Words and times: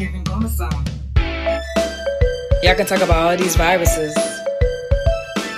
giving 0.00 0.24
Goma 0.24 0.48
some. 0.48 0.84
Y'all 2.62 2.74
can 2.74 2.86
talk 2.86 3.02
about 3.02 3.16
all 3.16 3.36
these 3.36 3.54
viruses, 3.54 4.16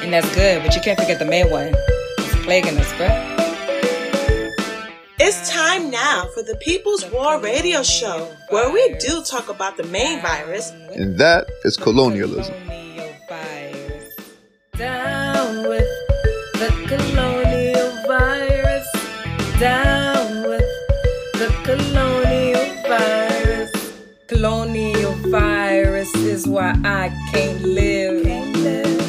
and 0.02 0.12
that's 0.12 0.34
good, 0.34 0.60
but 0.64 0.74
you 0.74 0.80
can't 0.80 0.98
forget 0.98 1.20
the 1.20 1.24
main 1.24 1.48
one. 1.48 1.72
It's 2.18 2.34
plaguing 2.44 2.76
us, 2.76 2.92
bruh. 2.94 3.14
It's 5.20 5.48
time 5.48 5.92
now 5.92 6.28
for 6.34 6.42
the 6.42 6.56
People's 6.56 7.08
War 7.12 7.38
Radio 7.38 7.84
Show, 7.84 8.28
where 8.48 8.72
we 8.72 8.96
do 8.98 9.22
talk 9.22 9.48
about 9.48 9.76
the 9.76 9.84
main 9.84 10.20
virus, 10.20 10.70
and 10.96 11.18
that 11.18 11.46
is 11.62 11.76
colonialism. 11.76 12.56
Why 26.62 26.78
I 26.84 27.08
can't 27.32 27.60
live. 27.62 28.22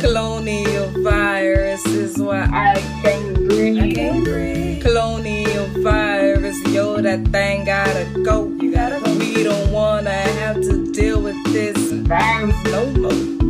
Colonial 0.01 0.87
virus 1.03 1.85
is 1.85 2.17
why 2.17 2.47
I 2.51 2.73
can't 3.03 3.35
breathe. 3.47 4.81
Colonial 4.81 5.67
virus, 5.83 6.59
yo, 6.69 6.99
that 7.01 7.27
thing 7.27 7.65
gotta 7.65 8.05
go. 8.23 8.45
We 8.59 9.43
don't 9.43 9.71
wanna 9.71 10.21
have 10.39 10.61
to 10.67 10.91
deal 10.91 11.21
with 11.21 11.37
this 11.53 11.77
virus 11.91 12.55
no 12.65 12.85
more. 13.03 13.42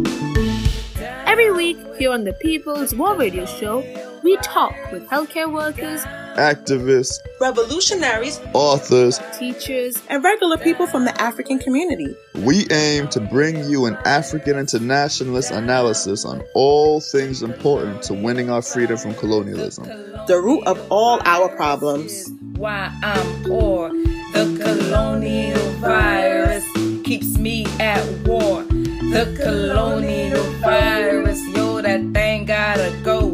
Every 1.33 1.51
week 1.51 1.79
here 1.97 2.11
on 2.11 2.25
the 2.25 2.33
People's 2.33 2.93
War 2.93 3.15
Radio 3.15 3.47
Show, 3.47 3.79
we 4.23 4.37
talk 4.43 4.75
with 4.91 5.09
healthcare 5.09 5.51
workers, 5.51 5.99
activists, 6.35 7.17
revolutionaries, 7.41 8.39
authors, 8.53 9.19
teachers, 9.39 9.97
and 10.09 10.23
regular 10.23 10.59
people 10.59 10.85
from 10.85 11.05
the 11.05 11.19
African 11.19 11.57
community. 11.57 12.15
We 12.35 12.67
aim 12.69 13.07
to 13.07 13.19
bring 13.19 13.67
you 13.67 13.87
an 13.87 13.97
African 14.05 14.59
internationalist 14.59 15.49
analysis 15.49 16.23
on 16.23 16.43
all 16.53 17.01
things 17.01 17.41
important 17.41 18.03
to 18.03 18.13
winning 18.13 18.51
our 18.51 18.61
freedom 18.61 18.97
from 18.97 19.15
colonialism. 19.15 19.85
The 20.27 20.39
root 20.39 20.63
of 20.67 20.85
all 20.91 21.19
our 21.25 21.49
problems. 21.55 22.29
Why 22.57 22.95
I'm 23.01 23.43
poor. 23.45 23.89
The 23.89 24.55
colonial 24.63 25.71
virus 25.79 26.63
keeps 27.03 27.39
me 27.39 27.65
at 27.79 28.05
war. 28.27 28.63
The 29.11 29.37
colonial 29.43 30.43
virus, 30.61 31.41
yo, 31.49 31.81
that 31.81 32.01
thing 32.13 32.45
gotta 32.45 32.91
go. 33.03 33.27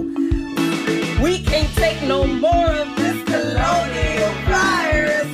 We 1.23 1.44
can't 1.44 1.73
take 1.75 2.02
no 2.03 2.25
more 2.25 2.72
of 2.72 2.95
this 2.98 3.23
colonial 3.23 4.34
virus. 4.45 5.28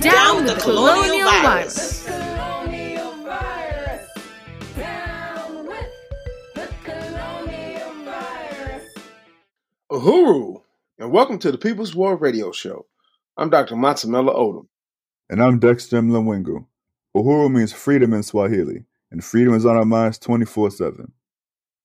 Down, 0.00 0.12
down 0.12 0.36
with 0.36 0.46
the, 0.46 0.54
the 0.54 0.60
colonial, 0.60 1.04
colonial 1.04 1.30
virus. 1.30 2.08
virus. 2.08 2.08
Colonial 2.08 3.12
virus. 3.24 4.10
Down 4.76 5.66
with 5.66 6.74
colonial 6.84 7.92
virus. 8.04 8.94
Uhuru, 9.92 10.62
and 10.98 11.12
welcome 11.12 11.38
to 11.38 11.52
the 11.52 11.58
People's 11.58 11.94
War 11.94 12.16
Radio 12.16 12.52
Show. 12.52 12.86
I'm 13.36 13.50
Dr. 13.50 13.76
Matsamela 13.76 14.34
Odom. 14.34 14.66
And 15.30 15.42
I'm 15.42 15.58
Dexter 15.58 16.00
Mlawingu. 16.00 16.64
Uhuru 17.16 17.52
means 17.52 17.72
freedom 17.72 18.12
in 18.14 18.22
Swahili 18.22 18.84
and 19.10 19.24
freedom 19.24 19.54
is 19.54 19.66
on 19.66 19.76
our 19.76 19.84
minds 19.84 20.18
24 20.18 20.70
7. 20.70 21.12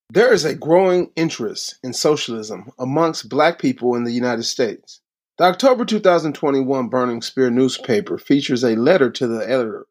There 0.10 0.34
is 0.34 0.46
a 0.46 0.56
growing 0.56 1.12
interest 1.16 1.80
in 1.84 1.94
socialism 1.94 2.70
amongst 2.78 3.30
black 3.30 3.60
people 3.60 3.96
in 3.96 4.04
the 4.04 4.12
United 4.12 4.44
States. 4.44 5.02
The 5.38 5.46
October 5.46 5.86
2021 5.86 6.90
Burning 6.90 7.22
Spear 7.22 7.50
newspaper 7.50 8.18
features 8.18 8.64
a 8.64 8.76
letter 8.76 9.10
to 9.10 9.28
the 9.28 9.44
editor 9.50 9.88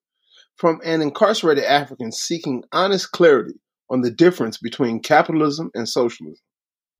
from 0.56 0.80
an 0.84 1.02
incarcerated 1.02 1.64
African 1.64 2.12
seeking 2.12 2.62
honest 2.72 3.10
clarity 3.10 3.58
on 3.90 4.02
the 4.02 4.10
difference 4.10 4.58
between 4.58 5.00
capitalism 5.00 5.70
and 5.74 5.88
socialism. 5.88 6.44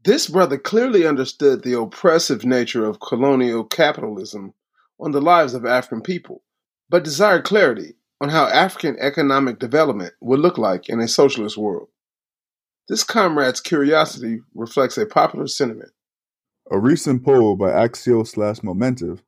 This 0.04 0.26
brother 0.26 0.58
clearly 0.58 1.06
understood 1.06 1.62
the 1.62 1.78
oppressive 1.78 2.44
nature 2.44 2.84
of 2.84 2.98
colonial 2.98 3.62
capitalism 3.62 4.54
on 4.98 5.12
the 5.12 5.20
lives 5.20 5.54
of 5.54 5.64
African 5.64 6.02
people, 6.02 6.42
but 6.88 7.04
desired 7.04 7.44
clarity 7.44 7.94
on 8.22 8.28
how 8.28 8.46
African 8.46 8.96
economic 9.00 9.58
development 9.58 10.14
would 10.20 10.38
look 10.38 10.56
like 10.56 10.88
in 10.88 11.00
a 11.00 11.08
socialist 11.08 11.56
world. 11.56 11.88
This 12.88 13.02
comrade's 13.02 13.60
curiosity 13.60 14.38
reflects 14.54 14.96
a 14.96 15.06
popular 15.06 15.48
sentiment. 15.48 15.90
A 16.70 16.78
recent 16.78 17.24
poll 17.24 17.56
by 17.56 17.70
Axios 17.70 18.28
slash 18.28 18.60
Momentive 18.60 19.22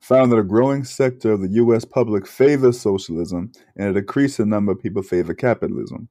found 0.00 0.32
that 0.32 0.38
a 0.38 0.42
growing 0.42 0.82
sector 0.82 1.30
of 1.30 1.42
the 1.42 1.48
U.S. 1.50 1.84
public 1.84 2.26
favors 2.26 2.80
socialism 2.80 3.52
and 3.76 3.96
a 3.96 4.00
decreasing 4.00 4.48
number 4.48 4.72
of 4.72 4.82
people 4.82 5.02
favor 5.02 5.32
capitalism. 5.32 6.08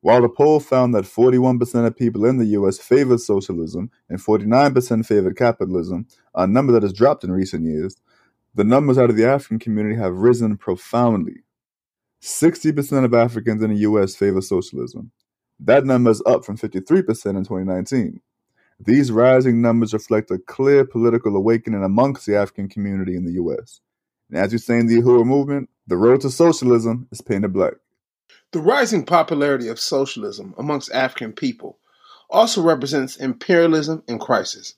While 0.00 0.22
the 0.22 0.28
poll 0.28 0.58
found 0.58 0.92
that 0.94 1.04
41% 1.04 1.86
of 1.86 1.96
people 1.96 2.24
in 2.26 2.38
the 2.38 2.46
U.S. 2.46 2.78
favored 2.78 3.20
socialism 3.20 3.92
and 4.08 4.18
49% 4.18 5.06
favored 5.06 5.36
capitalism, 5.36 6.08
a 6.34 6.48
number 6.48 6.72
that 6.72 6.82
has 6.82 6.92
dropped 6.92 7.22
in 7.22 7.30
recent 7.30 7.64
years, 7.64 7.96
the 8.56 8.64
numbers 8.64 8.98
out 8.98 9.10
of 9.10 9.16
the 9.16 9.26
African 9.26 9.58
community 9.58 9.96
have 9.96 10.14
risen 10.16 10.56
profoundly. 10.56 11.43
60% 12.24 13.04
of 13.04 13.12
Africans 13.12 13.62
in 13.62 13.70
the 13.70 13.80
U.S. 13.80 14.16
favor 14.16 14.40
socialism. 14.40 15.10
That 15.60 15.84
number 15.84 16.10
is 16.10 16.22
up 16.24 16.44
from 16.44 16.56
53% 16.56 16.88
in 16.88 17.04
2019. 17.04 18.20
These 18.80 19.12
rising 19.12 19.60
numbers 19.60 19.92
reflect 19.92 20.30
a 20.30 20.38
clear 20.38 20.86
political 20.86 21.36
awakening 21.36 21.84
amongst 21.84 22.24
the 22.24 22.36
African 22.36 22.68
community 22.68 23.14
in 23.14 23.26
the 23.26 23.32
U.S. 23.32 23.80
And 24.30 24.38
as 24.38 24.52
you 24.52 24.58
say 24.58 24.78
in 24.78 24.86
the 24.86 25.02
Uhuru 25.02 25.26
movement, 25.26 25.68
the 25.86 25.98
road 25.98 26.22
to 26.22 26.30
socialism 26.30 27.06
is 27.12 27.20
painted 27.20 27.52
black. 27.52 27.74
The 28.52 28.60
rising 28.60 29.04
popularity 29.04 29.68
of 29.68 29.78
socialism 29.78 30.54
amongst 30.56 30.92
African 30.92 31.34
people 31.34 31.78
also 32.30 32.62
represents 32.62 33.16
imperialism 33.16 34.02
in 34.08 34.18
crisis. 34.18 34.74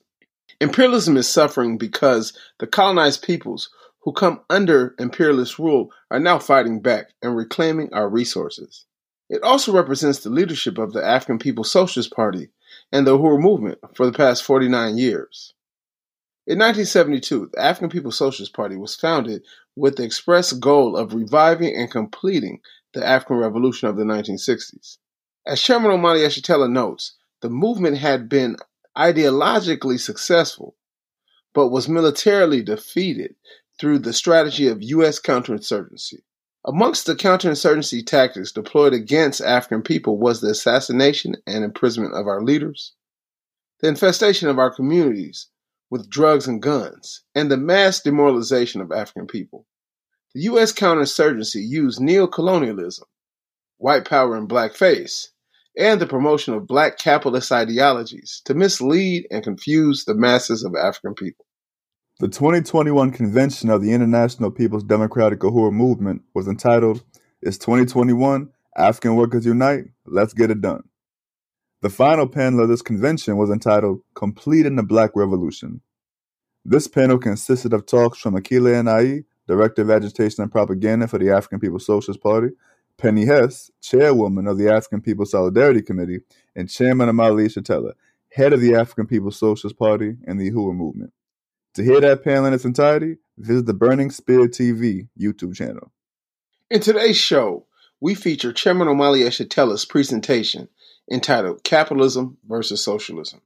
Imperialism 0.59 1.15
is 1.15 1.29
suffering 1.29 1.77
because 1.77 2.37
the 2.59 2.67
colonized 2.67 3.23
peoples 3.23 3.69
who 4.01 4.13
come 4.13 4.41
under 4.49 4.95
imperialist 4.99 5.59
rule 5.59 5.91
are 6.11 6.19
now 6.19 6.39
fighting 6.39 6.79
back 6.81 7.11
and 7.21 7.35
reclaiming 7.35 7.93
our 7.93 8.09
resources. 8.09 8.85
It 9.29 9.43
also 9.43 9.73
represents 9.73 10.19
the 10.19 10.29
leadership 10.29 10.77
of 10.77 10.93
the 10.93 11.03
African 11.03 11.39
People's 11.39 11.71
Socialist 11.71 12.11
Party 12.13 12.49
and 12.91 13.05
the 13.05 13.17
Uhuru 13.17 13.41
movement 13.41 13.79
for 13.93 14.05
the 14.05 14.17
past 14.17 14.43
49 14.43 14.97
years. 14.97 15.53
In 16.45 16.59
1972, 16.59 17.49
the 17.53 17.61
African 17.61 17.89
People's 17.89 18.17
Socialist 18.17 18.53
Party 18.53 18.77
was 18.77 18.95
founded 18.95 19.43
with 19.75 19.97
the 19.97 20.03
express 20.03 20.53
goal 20.53 20.95
of 20.95 21.13
reviving 21.13 21.75
and 21.75 21.91
completing 21.91 22.61
the 22.93 23.05
African 23.05 23.35
Revolution 23.35 23.89
of 23.89 23.97
the 23.97 24.05
1960s. 24.05 24.97
As 25.45 25.61
Chairman 25.61 25.91
Omali 25.91 26.25
Yeshitela 26.25 26.71
notes, 26.71 27.15
the 27.41 27.49
movement 27.49 27.97
had 27.97 28.29
been 28.29 28.55
ideologically 28.95 29.99
successful, 29.99 30.75
but 31.53 31.67
was 31.67 31.89
militarily 31.89 32.61
defeated 32.61 33.35
through 33.79 33.99
the 33.99 34.13
strategy 34.13 34.67
of 34.67 34.81
U.S. 34.81 35.19
counterinsurgency. 35.19 36.19
Amongst 36.65 37.05
the 37.05 37.15
counterinsurgency 37.15 38.05
tactics 38.05 38.51
deployed 38.51 38.93
against 38.93 39.39
African 39.39 39.81
people 39.81 40.17
was 40.17 40.41
the 40.41 40.49
assassination 40.49 41.35
and 41.47 41.63
imprisonment 41.63 42.13
of 42.13 42.27
our 42.27 42.43
leaders, 42.43 42.93
the 43.79 43.87
infestation 43.87 44.49
of 44.49 44.59
our 44.59 44.69
communities 44.69 45.47
with 45.89 46.09
drugs 46.09 46.47
and 46.47 46.61
guns, 46.61 47.23
and 47.33 47.49
the 47.49 47.57
mass 47.57 48.01
demoralization 48.01 48.81
of 48.81 48.91
African 48.91 49.27
people. 49.27 49.65
The 50.35 50.41
U.S. 50.41 50.73
counterinsurgency 50.73 51.65
used 51.65 51.99
neocolonialism, 51.99 53.03
white 53.77 54.05
power 54.05 54.35
and 54.35 54.49
blackface, 54.49 55.29
and 55.77 56.01
the 56.01 56.07
promotion 56.07 56.53
of 56.53 56.67
black 56.67 56.99
capitalist 56.99 57.51
ideologies 57.51 58.41
to 58.45 58.53
mislead 58.53 59.25
and 59.31 59.43
confuse 59.43 60.03
the 60.05 60.15
masses 60.15 60.63
of 60.63 60.75
African 60.75 61.15
people. 61.15 61.46
The 62.19 62.27
2021 62.27 63.11
convention 63.11 63.69
of 63.69 63.83
the 63.83 63.93
International 63.93 64.49
People's 64.49 64.83
Democratic 64.83 65.37
Uhuru 65.41 65.71
Movement 65.71 66.23
was 66.33 66.47
entitled, 66.47 67.03
It's 67.43 67.59
2021, 67.59 68.49
African 68.75 69.15
Workers 69.15 69.45
Unite, 69.45 69.83
Let's 70.03 70.33
Get 70.33 70.49
It 70.49 70.59
Done. 70.59 70.81
The 71.83 71.91
final 71.91 72.27
panel 72.27 72.61
of 72.61 72.69
this 72.69 72.81
convention 72.81 73.37
was 73.37 73.51
entitled 73.51 74.01
Completing 74.15 74.77
the 74.77 74.81
Black 74.81 75.11
Revolution. 75.13 75.81
This 76.65 76.87
panel 76.87 77.19
consisted 77.19 77.71
of 77.71 77.85
talks 77.85 78.17
from 78.17 78.33
Akile 78.33 78.73
Anai, 78.73 79.25
Director 79.47 79.83
of 79.83 79.91
Agitation 79.91 80.41
and 80.41 80.51
Propaganda 80.51 81.07
for 81.07 81.19
the 81.19 81.29
African 81.29 81.59
People's 81.59 81.85
Socialist 81.85 82.23
Party, 82.23 82.47
Penny 82.97 83.27
Hess, 83.27 83.69
Chairwoman 83.79 84.47
of 84.47 84.57
the 84.57 84.69
African 84.69 85.01
People's 85.01 85.29
Solidarity 85.29 85.83
Committee, 85.83 86.21
and 86.55 86.67
Chairman 86.67 87.09
Omali 87.09 87.45
Yeshitela, 87.45 87.91
Head 88.31 88.53
of 88.53 88.61
the 88.61 88.73
African 88.73 89.05
People's 89.05 89.37
Socialist 89.37 89.77
Party 89.77 90.15
and 90.25 90.39
the 90.39 90.49
Uhuru 90.49 90.73
Movement. 90.73 91.13
To 91.77 91.83
hear 91.83 92.01
that 92.01 92.23
panel 92.23 92.47
in 92.47 92.53
its 92.53 92.65
entirety, 92.65 93.17
visit 93.37 93.67
the 93.67 93.73
Burning 93.75 94.09
Spear 94.09 94.47
TV 94.47 95.09
YouTube 95.15 95.53
channel. 95.53 95.91
In 96.71 96.81
today's 96.81 97.17
show, 97.17 97.67
we 98.01 98.15
feature 98.15 98.51
Chairman 98.51 98.87
Omali 98.87 99.23
Yeshitela's 99.23 99.85
presentation 99.85 100.69
entitled 101.11 101.63
Capitalism 101.63 102.39
versus 102.47 102.83
Socialism. 102.83 103.43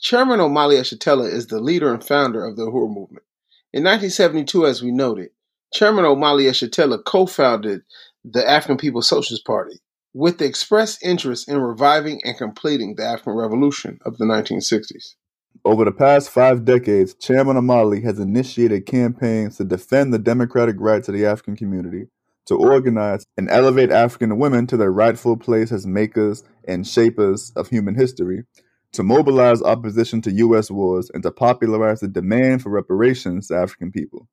Chairman 0.00 0.38
Omali 0.38 0.78
Yeshitela 0.78 1.28
is 1.28 1.48
the 1.48 1.58
leader 1.58 1.92
and 1.92 2.04
founder 2.04 2.44
of 2.44 2.54
the 2.54 2.62
Uhuru 2.62 2.86
movement. 2.86 3.24
In 3.72 3.82
1972, 3.82 4.66
as 4.66 4.80
we 4.80 4.92
noted, 4.92 5.30
Chairman 5.72 6.04
Omali 6.04 6.44
Yeshitela 6.44 7.02
co-founded 7.04 7.82
the 8.24 8.48
African 8.48 8.76
People's 8.76 9.08
Socialist 9.08 9.44
Party, 9.44 9.80
with 10.12 10.38
the 10.38 10.44
express 10.44 11.02
interest 11.02 11.48
in 11.48 11.58
reviving 11.58 12.20
and 12.22 12.38
completing 12.38 12.94
the 12.94 13.04
African 13.04 13.32
Revolution 13.32 13.98
of 14.06 14.16
the 14.16 14.26
1960s. 14.26 15.16
Over 15.62 15.84
the 15.84 15.92
past 15.92 16.30
five 16.30 16.64
decades, 16.64 17.14
Chairman 17.14 17.56
Omali 17.56 18.02
has 18.02 18.18
initiated 18.18 18.86
campaigns 18.86 19.56
to 19.56 19.64
defend 19.64 20.12
the 20.12 20.18
democratic 20.18 20.76
rights 20.78 21.08
of 21.08 21.14
the 21.14 21.26
African 21.26 21.56
community, 21.56 22.08
to 22.46 22.56
organize 22.56 23.24
and 23.36 23.48
elevate 23.50 23.90
African 23.90 24.38
women 24.38 24.66
to 24.66 24.76
their 24.76 24.92
rightful 24.92 25.36
place 25.36 25.72
as 25.72 25.86
makers 25.86 26.42
and 26.68 26.86
shapers 26.86 27.52
of 27.56 27.68
human 27.68 27.94
history, 27.94 28.44
to 28.92 29.02
mobilize 29.02 29.62
opposition 29.62 30.20
to 30.22 30.32
U.S. 30.32 30.70
wars, 30.70 31.10
and 31.12 31.22
to 31.22 31.30
popularize 31.30 32.00
the 32.00 32.08
demand 32.08 32.62
for 32.62 32.70
reparations 32.70 33.48
to 33.48 33.56
African 33.56 33.90
people. 33.90 34.28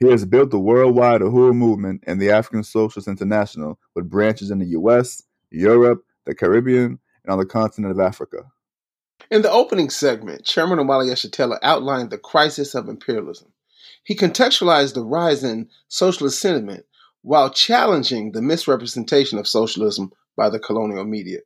He 0.00 0.08
has 0.08 0.24
built 0.24 0.50
the 0.50 0.58
worldwide 0.58 1.20
Uhuru 1.20 1.54
movement 1.54 2.04
and 2.06 2.20
the 2.20 2.30
African 2.30 2.64
Socialist 2.64 3.06
International 3.06 3.78
with 3.94 4.08
branches 4.08 4.50
in 4.50 4.58
the 4.58 4.66
US, 4.68 5.22
Europe, 5.50 6.04
the 6.24 6.34
Caribbean, 6.34 6.98
and 7.24 7.32
on 7.32 7.38
the 7.38 7.46
continent 7.46 7.92
of 7.92 8.00
Africa. 8.00 8.50
In 9.30 9.42
the 9.42 9.52
opening 9.52 9.90
segment, 9.90 10.44
Chairman 10.44 10.80
Omali 10.80 11.08
Yeshitela 11.08 11.60
outlined 11.62 12.10
the 12.10 12.18
crisis 12.18 12.74
of 12.74 12.88
imperialism. 12.88 13.52
He 14.02 14.16
contextualized 14.16 14.94
the 14.94 15.04
rise 15.04 15.44
in 15.44 15.68
socialist 15.86 16.40
sentiment 16.40 16.84
while 17.22 17.48
challenging 17.48 18.32
the 18.32 18.42
misrepresentation 18.42 19.38
of 19.38 19.46
socialism 19.46 20.10
by 20.36 20.50
the 20.50 20.58
colonial 20.58 21.04
media. 21.04 21.38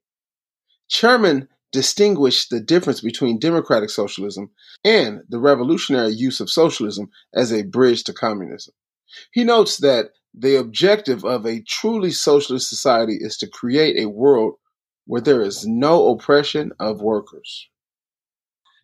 Chairman 0.89 1.47
distinguished 1.73 2.49
the 2.49 2.59
difference 2.59 3.03
between 3.03 3.39
democratic 3.39 3.91
socialism 3.91 4.51
and 4.83 5.21
the 5.29 5.39
revolutionary 5.39 6.15
use 6.15 6.41
of 6.41 6.49
socialism 6.49 7.11
as 7.35 7.53
a 7.53 7.65
bridge 7.65 8.05
to 8.05 8.15
communism. 8.15 8.73
He 9.31 9.45
notes 9.45 9.77
that 9.79 10.13
the 10.33 10.57
objective 10.59 11.23
of 11.23 11.45
a 11.45 11.61
truly 11.61 12.13
socialist 12.13 12.71
society 12.71 13.19
is 13.21 13.37
to 13.37 13.47
create 13.47 13.99
a 13.99 14.09
world 14.09 14.55
where 15.05 15.21
there 15.21 15.43
is 15.43 15.67
no 15.67 16.09
oppression 16.09 16.73
of 16.81 17.03
workers. 17.03 17.69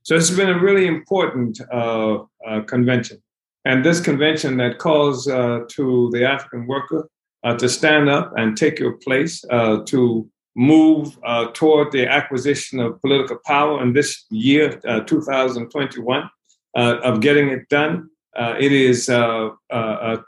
So 0.02 0.14
it's 0.14 0.31
been 0.31 0.49
a 0.49 0.58
really 0.58 0.87
important 0.87 1.61
uh, 1.73 2.25
uh, 2.47 2.61
convention. 2.62 3.23
And 3.64 3.85
this 3.85 4.00
convention 4.00 4.56
that 4.56 4.79
calls 4.79 5.29
uh, 5.29 5.61
to 5.69 6.11
the 6.12 6.25
African 6.25 6.67
worker 6.67 7.08
uh, 7.44 7.56
to 7.56 7.69
stand 7.69 8.08
up 8.08 8.32
and 8.37 8.56
take 8.56 8.79
your 8.79 8.93
place, 8.93 9.44
uh, 9.50 9.82
to 9.87 10.29
move 10.56 11.19
uh, 11.25 11.47
toward 11.52 11.93
the 11.93 12.06
acquisition 12.06 12.81
of 12.81 13.00
political 13.00 13.38
power 13.47 13.82
in 13.82 13.93
this 13.93 14.25
year, 14.31 14.81
uh, 14.87 15.00
2021, 15.00 16.31
uh, 16.76 16.97
of 17.02 17.20
getting 17.20 17.49
it 17.49 17.69
done. 17.69 18.08
It 18.37 18.73
is 18.73 19.08
a 19.08 19.50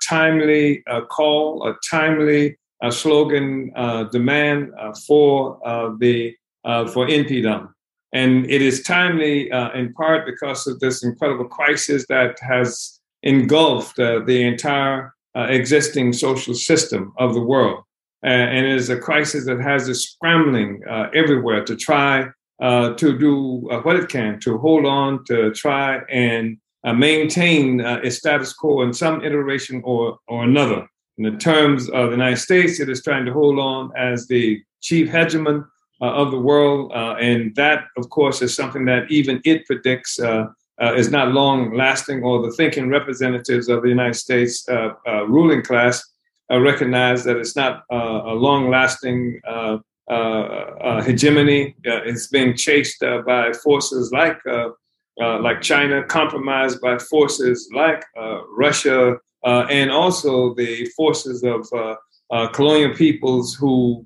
timely 0.06 0.82
call, 1.08 1.66
a 1.66 1.74
timely 1.88 2.58
slogan, 2.90 3.72
demand 4.10 4.70
for 5.06 5.58
the 5.98 6.34
for 6.64 7.06
NPDUM. 7.06 7.68
And 8.12 8.50
it 8.50 8.60
is 8.60 8.82
timely 8.82 9.50
in 9.74 9.94
part 9.94 10.26
because 10.26 10.66
of 10.66 10.80
this 10.80 11.02
incredible 11.02 11.46
crisis 11.46 12.06
that 12.08 12.38
has 12.40 13.00
engulfed 13.22 13.96
the 13.96 14.42
entire 14.42 15.14
existing 15.34 16.12
social 16.12 16.54
system 16.54 17.14
of 17.18 17.32
the 17.32 17.40
world 17.40 17.84
and 18.22 18.66
it 18.66 18.72
is 18.72 18.88
a 18.88 18.96
crisis 18.96 19.46
that 19.46 19.60
has 19.60 19.88
us 19.88 20.00
scrambling 20.00 20.80
uh, 20.88 21.08
everywhere 21.14 21.64
to 21.64 21.76
try 21.76 22.26
uh, 22.60 22.94
to 22.94 23.18
do 23.18 23.68
uh, 23.70 23.80
what 23.80 23.96
it 23.96 24.08
can 24.08 24.38
to 24.40 24.58
hold 24.58 24.86
on, 24.86 25.24
to 25.24 25.50
try 25.52 25.98
and 26.08 26.56
uh, 26.84 26.92
maintain 26.92 27.80
uh, 27.80 28.00
its 28.04 28.18
status 28.18 28.52
quo 28.52 28.82
in 28.82 28.92
some 28.92 29.24
iteration 29.24 29.82
or, 29.84 30.18
or 30.28 30.44
another. 30.44 30.86
In 31.18 31.24
the 31.24 31.38
terms 31.38 31.88
of 31.90 32.06
the 32.06 32.16
United 32.16 32.36
States, 32.36 32.80
it 32.80 32.88
is 32.88 33.02
trying 33.02 33.24
to 33.26 33.32
hold 33.32 33.58
on 33.58 33.90
as 33.96 34.28
the 34.28 34.62
chief 34.80 35.08
hegemon 35.08 35.60
uh, 35.60 35.64
Uh, 36.02 36.06
of 36.14 36.32
the 36.32 36.38
world. 36.38 36.90
Uh, 36.92 37.14
and 37.20 37.54
that, 37.54 37.84
of 37.96 38.10
course, 38.10 38.42
is 38.42 38.56
something 38.56 38.84
that 38.84 39.08
even 39.08 39.40
it 39.44 39.64
predicts 39.66 40.18
uh, 40.18 40.46
is 40.96 41.12
not 41.12 41.28
long 41.28 41.76
lasting, 41.76 42.24
or 42.24 42.42
the 42.42 42.50
thinking 42.50 42.88
representatives 42.88 43.68
of 43.68 43.82
the 43.82 43.88
United 43.88 44.14
States 44.14 44.66
ruling 45.28 45.62
class 45.62 46.02
uh, 46.50 46.58
recognize 46.58 47.22
that 47.22 47.36
it's 47.36 47.54
not 47.54 47.84
uh, 47.92 48.22
a 48.24 48.34
long 48.34 48.68
lasting 48.68 49.40
uh, 49.46 49.78
hegemony. 51.02 51.76
it's 51.84 52.26
being 52.26 52.56
chased 52.56 52.98
by 53.24 53.52
forces 53.52 54.10
like, 54.10 54.40
like 55.20 55.62
China, 55.62 56.02
compromised 56.02 56.80
by 56.80 56.98
forces 56.98 57.70
like 57.72 58.04
Russia, 58.48 59.18
and 59.44 59.92
also 59.92 60.52
the 60.54 60.84
forces 60.96 61.44
of 61.44 61.62
colonial 62.52 62.92
peoples 62.92 63.54
who 63.54 64.02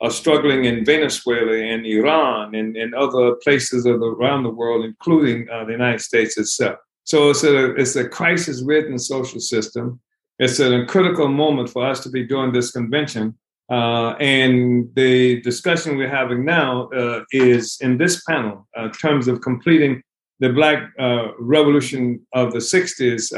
are 0.00 0.10
struggling 0.10 0.64
in 0.64 0.84
Venezuela 0.84 1.56
and 1.56 1.84
Iran 1.84 2.54
and, 2.54 2.76
and 2.76 2.94
other 2.94 3.34
places 3.42 3.84
the, 3.84 3.94
around 3.94 4.44
the 4.44 4.50
world, 4.50 4.84
including 4.84 5.48
uh, 5.50 5.64
the 5.64 5.72
United 5.72 6.00
States 6.00 6.38
itself. 6.38 6.78
So 7.04 7.30
it's 7.30 7.42
a, 7.42 7.74
it's 7.74 7.96
a 7.96 8.08
crisis 8.08 8.62
ridden 8.62 8.98
social 8.98 9.40
system 9.40 10.00
it's 10.38 10.60
a 10.60 10.84
critical 10.86 11.28
moment 11.28 11.68
for 11.68 11.84
us 11.84 12.00
to 12.00 12.10
be 12.10 12.24
doing 12.24 12.52
this 12.52 12.70
convention. 12.70 13.36
Uh, 13.70 14.14
and 14.20 14.88
the 14.94 15.42
discussion 15.42 15.96
we're 15.96 16.08
having 16.08 16.44
now 16.44 16.88
uh, 16.90 17.24
is 17.32 17.76
in 17.80 17.98
this 17.98 18.22
panel, 18.24 18.66
uh, 18.78 18.84
in 18.84 18.92
terms 18.92 19.28
of 19.28 19.40
completing 19.40 20.00
the 20.40 20.50
Black 20.50 20.90
uh, 20.98 21.32
Revolution 21.38 22.24
of 22.32 22.52
the 22.52 22.60
60s, 22.60 23.32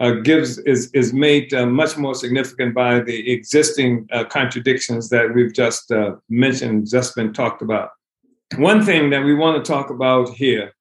uh, 0.00 0.04
uh, 0.04 0.10
gives 0.22 0.58
is, 0.58 0.90
is 0.92 1.12
made 1.12 1.52
much 1.52 1.96
more 1.96 2.14
significant 2.14 2.74
by 2.74 3.00
the 3.00 3.30
existing 3.30 4.08
contradictions 4.30 5.08
that 5.08 5.34
we've 5.34 5.52
just 5.52 5.92
mentioned, 6.28 6.88
just 6.90 7.14
been 7.14 7.32
talked 7.32 7.62
about. 7.62 7.90
One 8.56 8.84
thing 8.84 9.10
that 9.10 9.24
we 9.24 9.34
want 9.34 9.64
to 9.64 9.72
talk 9.72 9.90
about 9.90 10.30
here 10.30 10.72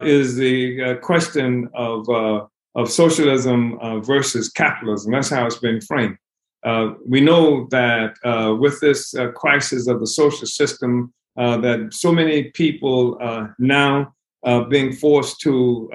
is 0.00 0.36
the 0.36 0.98
question 1.02 1.68
of 1.74 2.08
of 2.74 2.90
socialism 2.90 3.78
uh, 3.80 4.00
versus 4.00 4.48
capitalism. 4.48 5.12
That's 5.12 5.30
how 5.30 5.46
it's 5.46 5.58
been 5.58 5.80
framed. 5.80 6.16
Uh, 6.64 6.94
we 7.06 7.20
know 7.20 7.66
that 7.70 8.14
uh, 8.24 8.54
with 8.58 8.80
this 8.80 9.14
uh, 9.14 9.28
crisis 9.32 9.88
of 9.88 10.00
the 10.00 10.06
social 10.06 10.46
system, 10.46 11.12
uh, 11.36 11.56
that 11.58 11.92
so 11.92 12.12
many 12.12 12.44
people 12.50 13.18
uh, 13.20 13.48
now 13.58 14.14
being 14.68 14.92
forced 14.92 15.40
to 15.40 15.88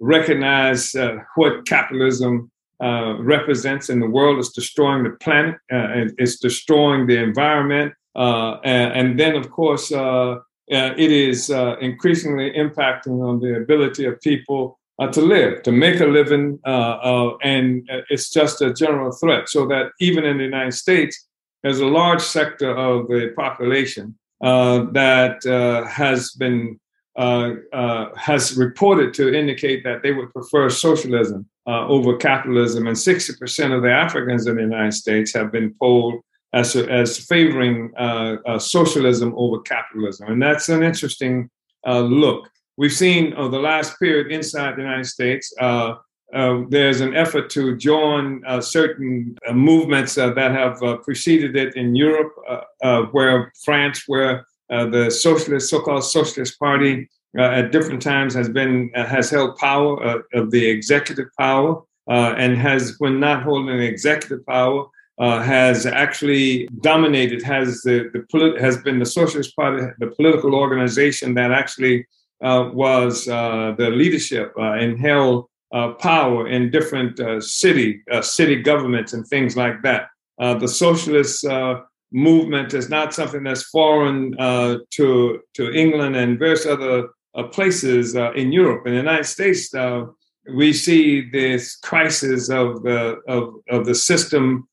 recognize 0.00 0.94
what 1.34 1.66
capitalism 1.66 2.50
represents 2.80 3.88
in 3.88 4.00
the 4.00 4.08
world. 4.08 4.38
It's 4.38 4.52
destroying 4.52 5.04
the 5.04 5.10
planet. 5.10 5.56
And 5.70 6.12
it's 6.18 6.38
destroying 6.38 7.06
the 7.06 7.18
environment. 7.22 7.94
And, 8.14 8.92
and, 8.92 9.20
then, 9.20 9.34
of 9.36 9.50
course, 9.50 9.90
it 9.90 11.12
is 11.12 11.50
increasingly 11.50 12.52
impacting 12.52 13.26
on 13.26 13.40
the 13.40 13.56
ability 13.56 14.04
of 14.04 14.20
people 14.20 14.78
uh, 14.98 15.08
to 15.08 15.20
live, 15.20 15.62
to 15.62 15.72
make 15.72 16.00
a 16.00 16.06
living, 16.06 16.58
uh, 16.66 16.98
uh, 17.02 17.36
and 17.42 17.88
it's 18.08 18.30
just 18.30 18.62
a 18.62 18.72
general 18.72 19.12
threat. 19.12 19.48
So 19.48 19.66
that 19.66 19.90
even 20.00 20.24
in 20.24 20.38
the 20.38 20.44
United 20.44 20.72
States, 20.72 21.26
there's 21.62 21.80
a 21.80 21.86
large 21.86 22.22
sector 22.22 22.74
of 22.74 23.08
the 23.08 23.32
population 23.36 24.16
uh, 24.42 24.86
that 24.92 25.44
uh, 25.46 25.86
has 25.86 26.32
been 26.32 26.78
uh, 27.16 28.06
has 28.16 28.56
reported 28.56 29.14
to 29.14 29.34
indicate 29.34 29.82
that 29.84 30.02
they 30.02 30.12
would 30.12 30.32
prefer 30.32 30.68
socialism 30.70 31.48
over 31.66 32.16
capitalism, 32.16 32.86
and 32.86 32.96
60% 32.96 33.76
of 33.76 33.82
the 33.82 33.90
Africans 33.90 34.46
in 34.46 34.56
the 34.56 34.62
United 34.62 34.92
States 34.92 35.34
have 35.34 35.50
been 35.50 35.74
polled 35.80 36.20
as 36.52 36.76
as 36.76 37.18
favoring 37.18 37.92
socialism 38.58 39.34
over 39.36 39.60
capitalism, 39.62 40.28
and 40.28 40.42
that's 40.42 40.68
an 40.68 40.82
interesting 40.82 41.50
look 41.84 42.48
we've 42.76 42.92
seen 42.92 43.34
over 43.34 43.48
the 43.48 43.58
last 43.58 43.98
period 43.98 44.30
inside 44.30 44.76
the 44.76 44.82
United 44.82 45.06
States. 45.06 45.52
Uh, 45.60 45.94
uh, 46.34 46.62
there's 46.68 47.00
an 47.00 47.14
effort 47.14 47.48
to 47.50 47.76
join 47.76 48.42
uh, 48.46 48.60
certain 48.60 49.36
uh, 49.48 49.52
movements 49.52 50.18
uh, 50.18 50.30
that 50.30 50.50
have 50.50 50.80
preceded 51.02 51.56
it 51.56 51.76
in 51.76 51.94
Europe, 51.94 52.34
where 53.12 53.52
France, 53.64 54.04
where 54.06 54.44
Uh, 54.70 54.86
the 54.86 55.10
socialist, 55.10 55.70
so-called 55.70 56.04
socialist 56.04 56.58
party, 56.58 57.08
uh, 57.38 57.42
at 57.42 57.72
different 57.72 58.00
times 58.00 58.34
has 58.34 58.48
been 58.48 58.90
uh, 58.94 59.04
has 59.04 59.28
held 59.30 59.56
power 59.56 60.22
of 60.32 60.50
the 60.50 60.66
executive 60.66 61.28
power, 61.38 61.82
and 62.08 62.56
has, 62.56 62.96
when 62.98 63.20
not 63.20 63.42
holding 63.42 63.80
executive 63.80 64.44
power, 64.46 64.86
uh, 65.18 65.42
has 65.42 65.86
actually 65.86 66.66
dominated, 66.80 67.42
has 67.42 67.82
the, 67.82 68.10
the 68.12 68.24
polit- 68.30 68.60
has 68.60 68.76
been 68.78 68.98
the 68.98 69.06
Socialist 69.06 69.56
Party, 69.56 69.86
the 69.98 70.08
political 70.08 70.54
organization 70.54 71.34
that 71.34 71.52
actually 71.52 72.06
uh, 72.44 72.70
was 72.72 73.26
uh, 73.28 73.74
the 73.78 73.88
leadership 73.88 74.52
uh, 74.58 74.72
and 74.72 74.98
held 74.98 75.46
power 75.98 76.48
in 76.48 76.70
different 76.70 77.20
city 77.42 78.02
city 78.22 78.62
governments 78.62 79.12
and 79.12 79.26
things 79.26 79.56
like 79.56 79.82
that. 79.82 80.08
the 80.38 80.66
socialist 80.66 81.44
movement 82.12 82.74
is 82.74 82.88
not 82.88 83.14
something 83.14 83.42
that's 83.42 83.64
foreign 83.64 84.32
to 84.36 85.40
to 85.54 85.72
England 85.72 86.16
and 86.16 86.38
various 86.38 86.66
other 86.66 87.08
places 87.52 88.14
in 88.14 88.52
Europe. 88.52 88.86
In 88.86 88.92
the 88.92 88.98
United 88.98 89.24
States, 89.24 89.74
we 90.54 90.72
see 90.72 91.28
this 91.30 91.76
crisis 91.76 92.48
of 92.48 92.82
the 92.82 93.20
of, 93.28 93.54
of 93.68 93.86
the 93.86 93.94
system 93.94 94.68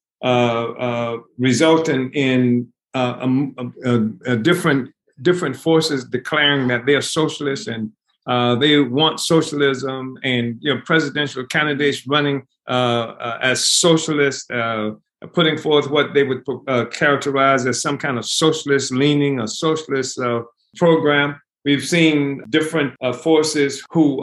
resulting 1.37 2.11
in 2.13 2.71
a 2.93 4.37
different 4.41 4.91
different 5.21 5.55
forces 5.55 6.05
declaring 6.05 6.67
that 6.67 6.85
they 6.85 6.95
are 6.95 7.01
socialists 7.01 7.67
and 7.67 7.91
uh, 8.25 8.55
they 8.55 8.79
want 8.79 9.19
socialism, 9.19 10.17
and 10.23 10.57
you 10.61 10.73
know, 10.73 10.81
presidential 10.85 11.45
candidates 11.45 12.07
running 12.07 12.43
uh, 12.69 12.71
uh, 12.71 13.39
as 13.41 13.67
socialists, 13.67 14.49
uh, 14.49 14.91
putting 15.33 15.57
forth 15.57 15.89
what 15.89 16.13
they 16.13 16.23
would 16.23 16.43
uh, 16.67 16.85
characterize 16.85 17.65
as 17.65 17.81
some 17.81 17.97
kind 17.97 18.17
of 18.17 18.25
socialist 18.25 18.91
leaning, 18.91 19.39
a 19.39 19.47
socialist 19.47 20.19
uh, 20.19 20.43
program. 20.77 21.39
We've 21.65 21.85
seen 21.85 22.43
different 22.49 22.93
forces 23.21 23.81
who 23.89 24.21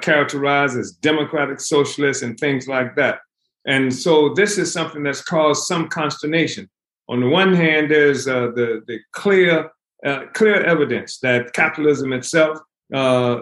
characterize 0.00 0.74
as 0.74 0.90
democratic 0.90 1.60
socialists 1.60 2.24
and 2.24 2.36
things 2.36 2.66
like 2.66 2.96
that. 2.96 3.20
And 3.64 3.94
so 3.94 4.34
this 4.34 4.58
is 4.58 4.72
something 4.72 5.04
that's 5.04 5.22
caused 5.22 5.66
some 5.66 5.88
consternation. 5.88 6.68
On 7.08 7.20
the 7.20 7.28
one 7.28 7.54
hand, 7.54 7.92
there's 7.92 8.24
the, 8.24 8.82
the 8.88 8.98
clear 9.12 9.70
clear 10.32 10.64
evidence 10.64 11.18
that 11.20 11.52
capitalism 11.52 12.12
itself 12.12 12.58
uh, 12.92 12.96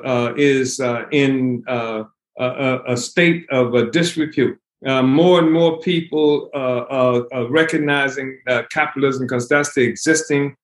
uh, 0.04 0.34
is 0.36 0.78
uh, 0.78 1.04
in 1.10 1.64
a, 1.66 2.04
a, 2.38 2.96
state 2.96 3.44
of 3.50 3.90
disrepute. 3.90 4.56
More 4.84 5.38
and 5.38 5.52
more 5.52 5.78
people 5.80 6.50
are 6.54 7.46
recognizing 7.48 8.38
capitalism 8.70 9.26
because 9.26 9.48
that's 9.48 9.74
the 9.74 9.82
existing 9.82 10.56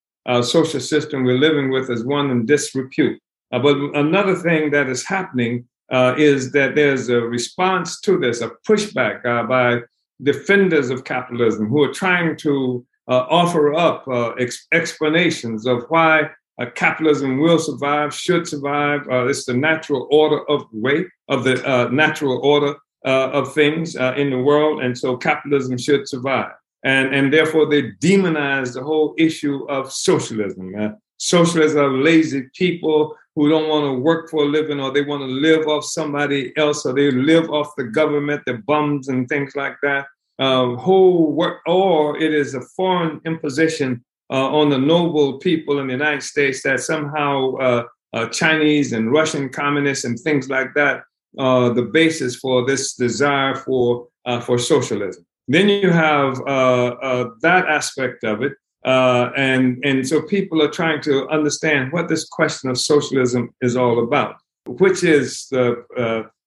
social 0.42 0.80
system 0.80 1.24
we're 1.24 1.38
living 1.38 1.70
with 1.70 1.90
as 1.90 2.04
one 2.04 2.30
in 2.30 2.46
disrepute. 2.46 3.20
but 3.50 3.76
another 3.94 4.34
thing 4.34 4.70
that 4.70 4.88
is 4.88 5.06
happening 5.06 5.64
uh, 5.90 6.14
is 6.18 6.52
that 6.52 6.74
there's 6.74 7.08
a 7.08 7.20
response 7.20 8.00
to 8.00 8.18
this, 8.18 8.40
a 8.42 8.50
pushback 8.68 9.24
uh, 9.24 9.42
by 9.44 9.80
defenders 10.22 10.90
of 10.90 11.04
capitalism 11.04 11.68
who 11.68 11.82
are 11.82 11.92
trying 11.92 12.36
to 12.36 12.84
uh, 13.08 13.24
offer 13.30 13.74
up 13.74 14.04
ex- 14.38 14.66
explanations 14.72 15.66
of 15.66 15.84
why 15.88 16.28
uh, 16.60 16.66
capitalism 16.74 17.38
will 17.38 17.58
survive, 17.58 18.12
should 18.12 18.46
survive. 18.46 19.00
Uh, 19.10 19.26
it's 19.28 19.44
the 19.44 19.54
natural 19.54 20.08
order 20.10 20.48
of 20.50 20.64
the 20.72 20.80
way 20.80 21.06
of 21.28 21.44
the 21.44 21.64
uh, 21.66 21.88
natural 21.88 22.38
order 22.44 22.74
uh, 23.04 23.30
of 23.30 23.54
things 23.54 23.96
uh, 23.96 24.14
in 24.16 24.30
the 24.30 24.38
world, 24.38 24.82
and 24.82 24.96
so 24.96 25.16
capitalism 25.16 25.78
should 25.78 26.08
survive. 26.08 26.52
And 26.84 27.14
and 27.14 27.32
therefore 27.32 27.66
they 27.66 27.92
demonize 27.92 28.74
the 28.74 28.82
whole 28.82 29.14
issue 29.18 29.64
of 29.68 29.92
socialism. 29.92 30.74
Uh, 30.78 30.90
socialism 31.18 31.80
are 31.80 32.02
lazy 32.02 32.48
people 32.54 33.16
who 33.34 33.48
don't 33.48 33.68
want 33.68 33.84
to 33.84 34.00
work 34.00 34.30
for 34.30 34.42
a 34.44 34.46
living, 34.46 34.80
or 34.80 34.92
they 34.92 35.02
want 35.02 35.22
to 35.22 35.26
live 35.26 35.66
off 35.68 35.84
somebody 35.84 36.52
else, 36.56 36.84
or 36.86 36.92
they 36.92 37.10
live 37.10 37.50
off 37.50 37.74
the 37.76 37.84
government, 37.84 38.42
the 38.46 38.54
bums 38.66 39.08
and 39.08 39.28
things 39.28 39.54
like 39.54 39.76
that. 39.82 40.06
whole 40.40 41.32
work, 41.32 41.58
or 41.66 42.16
it 42.16 42.32
is 42.32 42.54
a 42.54 42.62
foreign 42.76 43.20
imposition 43.24 44.04
uh, 44.30 44.48
on 44.50 44.68
the 44.68 44.78
noble 44.78 45.38
people 45.38 45.78
in 45.78 45.86
the 45.86 45.92
United 45.92 46.22
States 46.22 46.62
that 46.62 46.80
somehow 46.80 47.54
uh, 47.56 47.84
uh, 48.12 48.26
Chinese 48.28 48.92
and 48.92 49.12
Russian 49.12 49.48
communists 49.48 50.04
and 50.04 50.18
things 50.18 50.48
like 50.48 50.74
that 50.74 51.02
are 51.38 51.70
the 51.70 51.82
basis 51.82 52.36
for 52.36 52.66
this 52.66 52.94
desire 52.94 53.54
for 53.54 54.08
uh, 54.26 54.40
for 54.40 54.58
socialism. 54.58 55.24
Then 55.46 55.68
you 55.68 55.90
have 55.90 56.40
uh, 56.46 56.96
uh, 57.02 57.30
that 57.40 57.66
aspect 57.66 58.24
of 58.24 58.42
it, 58.42 58.52
and 58.84 59.82
and 59.84 60.06
so 60.06 60.22
people 60.22 60.62
are 60.62 60.70
trying 60.70 61.00
to 61.02 61.28
understand 61.28 61.92
what 61.92 62.08
this 62.08 62.28
question 62.28 62.70
of 62.70 62.78
socialism 62.78 63.50
is 63.60 63.76
all 63.76 64.02
about. 64.02 64.36
Which 64.66 65.04
is 65.04 65.46
the 65.50 65.84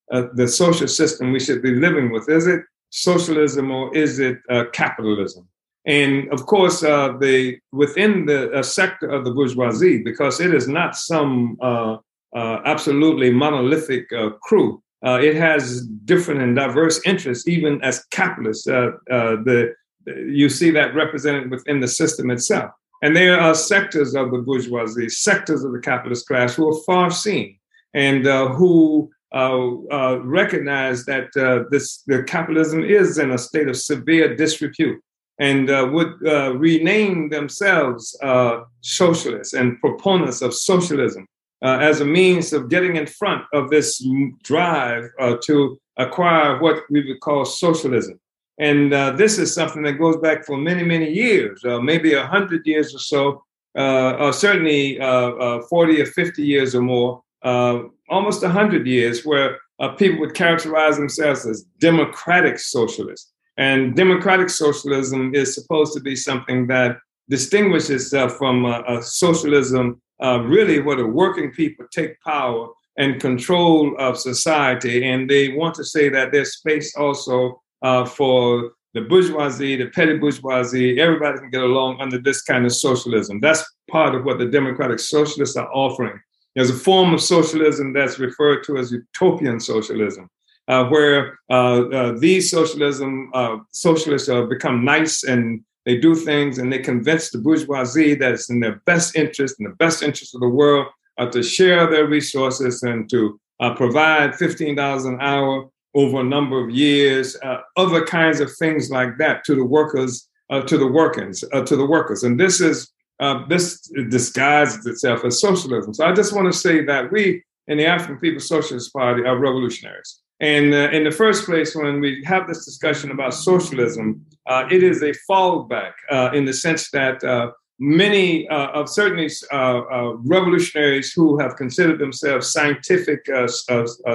the 0.09 0.47
social 0.47 0.87
system 0.87 1.31
we 1.31 1.39
should 1.39 1.61
be 1.61 1.75
living 1.75 2.11
with? 2.11 2.29
Is 2.29 2.47
it 2.47 2.61
socialism 2.89 3.71
or 3.71 3.95
is 3.95 4.19
it 4.19 4.37
capitalism? 4.73 5.47
And 5.85 6.29
of 6.31 6.45
course, 6.45 6.83
uh, 6.83 7.17
the 7.19 7.57
within 7.71 8.25
the 8.25 8.51
uh, 8.51 8.63
sector 8.63 9.09
of 9.09 9.25
the 9.25 9.31
bourgeoisie, 9.31 10.03
because 10.03 10.39
it 10.39 10.53
is 10.53 10.67
not 10.67 10.95
some 10.95 11.57
uh, 11.61 11.65
uh 11.65 11.97
absolutely 12.35 13.31
monolithic 13.31 14.11
uh, 14.13 14.29
crew. 14.41 14.81
Uh, 15.03 15.19
it 15.21 15.35
has 15.35 15.87
different 16.05 16.41
and 16.41 16.55
diverse 16.55 17.01
interests, 17.05 17.47
even 17.47 17.81
as 17.83 18.05
capitalists. 18.11 18.65
the 18.65 19.73
you 20.05 20.49
see 20.49 20.71
that 20.71 20.95
represented 20.95 21.51
within 21.51 21.79
the 21.79 21.87
system 21.87 22.31
itself. 22.31 22.71
And 23.03 23.15
there 23.15 23.39
are 23.39 23.53
sectors 23.53 24.15
of 24.15 24.31
the 24.31 24.39
bourgeoisie, 24.39 25.09
sectors 25.09 25.63
of 25.63 25.73
the 25.73 25.79
capitalist 25.79 26.27
class 26.27 26.55
who 26.55 26.67
are 26.69 26.83
far-seeing 26.83 27.59
and 27.93 28.25
who 28.25 29.11
recognize 29.31 31.05
that 31.05 31.27
this 31.71 32.03
the 32.07 32.23
capitalism 32.23 32.83
is 32.83 33.17
in 33.17 33.31
a 33.31 33.37
state 33.37 33.67
of 33.67 33.77
severe 33.77 34.35
disrepute 34.35 35.01
and 35.41 35.71
uh, 35.71 35.89
would 35.91 36.13
uh, 36.25 36.55
rename 36.55 37.29
themselves 37.29 38.15
uh, 38.21 38.61
socialists 38.81 39.53
and 39.53 39.79
proponents 39.79 40.41
of 40.43 40.53
socialism 40.53 41.25
uh, 41.63 41.77
as 41.79 42.01
a 42.01 42.05
means 42.05 42.53
of 42.53 42.69
getting 42.69 42.95
in 42.95 43.05
front 43.05 43.43
of 43.53 43.69
this 43.69 44.05
drive 44.43 45.09
uh, 45.19 45.35
to 45.43 45.79
acquire 45.97 46.59
what 46.59 46.83
we 46.89 47.05
would 47.07 47.19
call 47.19 47.45
socialism. 47.45 48.19
And 48.59 48.93
uh, 48.93 49.11
this 49.11 49.37
is 49.37 49.53
something 49.53 49.83
that 49.83 49.93
goes 49.93 50.17
back 50.17 50.45
for 50.45 50.57
many, 50.57 50.83
many 50.83 51.11
years, 51.11 51.61
maybe 51.63 52.15
100 52.15 52.65
years 52.65 52.93
or 52.93 52.99
so, 52.99 53.43
or 53.75 54.33
certainly 54.33 54.97
40 54.99 56.01
or 56.01 56.05
50 56.05 56.43
years 56.43 56.75
or 56.75 56.81
more, 56.81 57.23
almost 57.43 58.43
100 58.43 58.85
years, 58.85 59.25
where 59.25 59.57
people 59.97 60.19
would 60.19 60.35
characterize 60.35 60.97
themselves 60.97 61.47
as 61.47 61.65
democratic 61.79 62.59
socialists. 62.59 63.31
And 63.57 63.95
democratic 63.95 64.49
socialism 64.49 65.33
is 65.33 65.55
supposed 65.55 65.93
to 65.93 65.99
be 65.99 66.15
something 66.15 66.67
that 66.67 66.97
distinguishes 67.29 67.89
itself 67.89 68.37
from 68.37 68.65
uh, 68.65 68.81
a 68.87 69.01
socialism, 69.01 70.01
uh, 70.21 70.41
really, 70.41 70.79
where 70.79 70.97
the 70.97 71.05
working 71.05 71.51
people 71.51 71.85
take 71.91 72.19
power 72.21 72.69
and 72.97 73.21
control 73.21 73.95
of 73.97 74.17
society. 74.17 75.07
And 75.09 75.29
they 75.29 75.49
want 75.49 75.75
to 75.75 75.83
say 75.83 76.09
that 76.09 76.31
there's 76.31 76.57
space 76.57 76.95
also 76.95 77.61
uh, 77.81 78.05
for 78.05 78.71
the 78.93 79.01
bourgeoisie, 79.01 79.77
the 79.77 79.89
petty 79.89 80.17
bourgeoisie, 80.17 80.99
everybody 80.99 81.39
can 81.39 81.49
get 81.49 81.63
along 81.63 82.01
under 82.01 82.19
this 82.19 82.41
kind 82.41 82.65
of 82.65 82.73
socialism. 82.73 83.39
That's 83.39 83.63
part 83.89 84.13
of 84.13 84.25
what 84.25 84.37
the 84.37 84.45
democratic 84.45 84.99
socialists 84.99 85.55
are 85.55 85.69
offering. 85.73 86.19
There's 86.55 86.69
a 86.69 86.73
form 86.73 87.13
of 87.13 87.21
socialism 87.21 87.93
that's 87.93 88.19
referred 88.19 88.63
to 88.65 88.77
as 88.77 88.91
utopian 88.91 89.61
socialism 89.61 90.29
uh, 90.67 90.85
where 90.85 91.39
uh, 91.49 91.81
uh, 91.89 92.11
these 92.17 92.49
socialism 92.49 93.29
uh, 93.33 93.57
socialists 93.71 94.29
become 94.49 94.85
nice 94.85 95.23
and 95.23 95.61
they 95.85 95.97
do 95.97 96.15
things 96.15 96.57
and 96.57 96.71
they 96.71 96.79
convince 96.79 97.29
the 97.29 97.39
bourgeoisie 97.39 98.15
that 98.15 98.33
it's 98.33 98.49
in 98.49 98.59
their 98.59 98.81
best 98.85 99.15
interest, 99.15 99.59
in 99.59 99.65
the 99.65 99.75
best 99.75 100.03
interest 100.03 100.35
of 100.35 100.41
the 100.41 100.49
world, 100.49 100.87
uh, 101.17 101.29
to 101.29 101.41
share 101.41 101.89
their 101.89 102.07
resources 102.07 102.83
and 102.83 103.09
to 103.09 103.39
uh, 103.59 103.73
provide 103.75 104.31
$15 104.33 105.05
an 105.05 105.17
hour 105.21 105.69
over 105.93 106.21
a 106.21 106.23
number 106.23 106.63
of 106.63 106.69
years, 106.69 107.35
uh, 107.43 107.57
other 107.77 108.05
kinds 108.05 108.39
of 108.39 108.49
things 108.57 108.89
like 108.89 109.17
that 109.17 109.43
to 109.43 109.55
the 109.55 109.65
workers, 109.65 110.27
to 110.67 110.77
the 110.77 110.87
workers, 110.87 111.43
to 111.65 111.75
the 111.75 111.85
workers. 111.85 112.23
And 112.23 112.39
this 112.39 112.59
is 112.59 112.91
uh, 113.21 113.45
this 113.47 113.81
disguises 114.09 114.85
itself 114.87 115.23
as 115.23 115.39
socialism. 115.39 115.93
So 115.93 116.05
I 116.05 116.11
just 116.11 116.33
want 116.33 116.51
to 116.51 116.57
say 116.57 116.83
that 116.85 117.11
we 117.11 117.43
in 117.67 117.77
the 117.77 117.85
African 117.85 118.17
People's 118.17 118.47
Socialist 118.47 118.91
Party 118.91 119.23
are 119.23 119.37
revolutionaries. 119.37 120.20
And 120.41 120.73
uh, 120.73 120.89
in 120.89 121.03
the 121.03 121.11
first 121.11 121.45
place, 121.45 121.75
when 121.75 122.01
we 122.01 122.23
have 122.25 122.47
this 122.47 122.65
discussion 122.65 123.11
about 123.11 123.35
socialism, 123.35 124.25
uh, 124.47 124.67
it 124.71 124.81
is 124.81 125.03
a 125.03 125.13
fallback 125.29 125.93
uh, 126.09 126.31
in 126.33 126.45
the 126.45 126.53
sense 126.53 126.89
that 126.89 127.23
uh, 127.23 127.51
many 127.79 128.49
uh, 128.49 128.69
of 128.69 128.89
certainly 128.89 129.29
uh, 129.51 130.13
revolutionaries 130.25 131.13
who 131.13 131.37
have 131.37 131.55
considered 131.57 131.99
themselves 131.99 132.51
scientific 132.51 133.23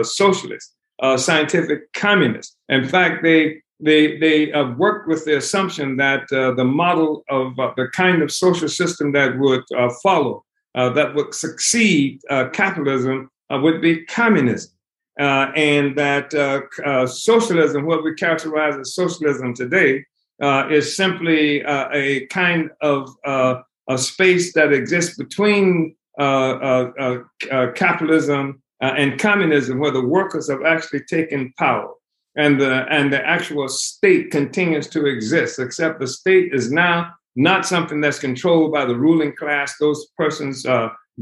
socialists, 0.03 0.75
scientific 1.17 1.93
communists. 1.93 2.57
In 2.69 2.89
fact, 2.89 3.23
they 3.23 3.63
they 3.79 4.19
they 4.19 4.51
have 4.51 4.77
worked 4.79 5.07
with 5.07 5.25
the 5.27 5.37
assumption 5.37 5.97
that 5.99 6.27
the 6.29 6.65
model 6.65 7.23
of 7.29 7.55
the 7.55 7.87
kind 7.93 8.21
of 8.21 8.33
social 8.33 8.69
system 8.69 9.13
that 9.13 9.39
would 9.39 9.63
follow, 10.03 10.45
that 10.75 11.15
would 11.15 11.35
succeed 11.35 12.21
capitalism, 12.53 13.31
would 13.51 13.81
be 13.81 14.05
communism 14.07 14.76
uh, 15.19 15.51
and 15.57 15.97
that 15.97 16.35
uh, 16.35 16.61
uh, 16.85 17.07
socialism, 17.07 17.87
what 17.87 18.05
we 18.05 18.13
characterize 18.15 18.77
as 18.77 18.95
socialism 18.95 19.55
today, 19.55 20.05
uh, 20.43 20.69
is 20.71 20.95
simply 20.95 21.65
uh, 21.65 21.89
a 21.93 22.27
kind 22.27 22.69
of 22.83 23.09
a 23.89 23.97
space 23.97 24.53
that 24.53 24.73
exists 24.73 25.17
between 25.17 25.97
capitalism 26.19 28.63
and 28.81 29.19
communism, 29.19 29.79
where 29.79 29.91
the 29.91 30.07
workers 30.07 30.51
have 30.51 30.63
actually 30.65 31.01
taken 31.05 31.55
power. 31.59 31.91
And 32.39 32.61
the, 32.61 32.85
and 32.91 33.11
the 33.11 33.27
actual 33.27 33.67
state 33.69 34.31
continues 34.31 34.89
to 34.89 35.07
exist, 35.07 35.59
except 35.59 36.01
the 36.01 36.07
state 36.07 36.53
is 36.53 36.71
now 36.71 37.15
not 37.35 37.65
something 37.65 38.03
that's 38.03 38.19
controlled 38.19 38.73
by 38.73 38.85
the 38.85 38.95
ruling 38.95 39.35
class, 39.35 39.79
those 39.79 40.09
persons, 40.19 40.67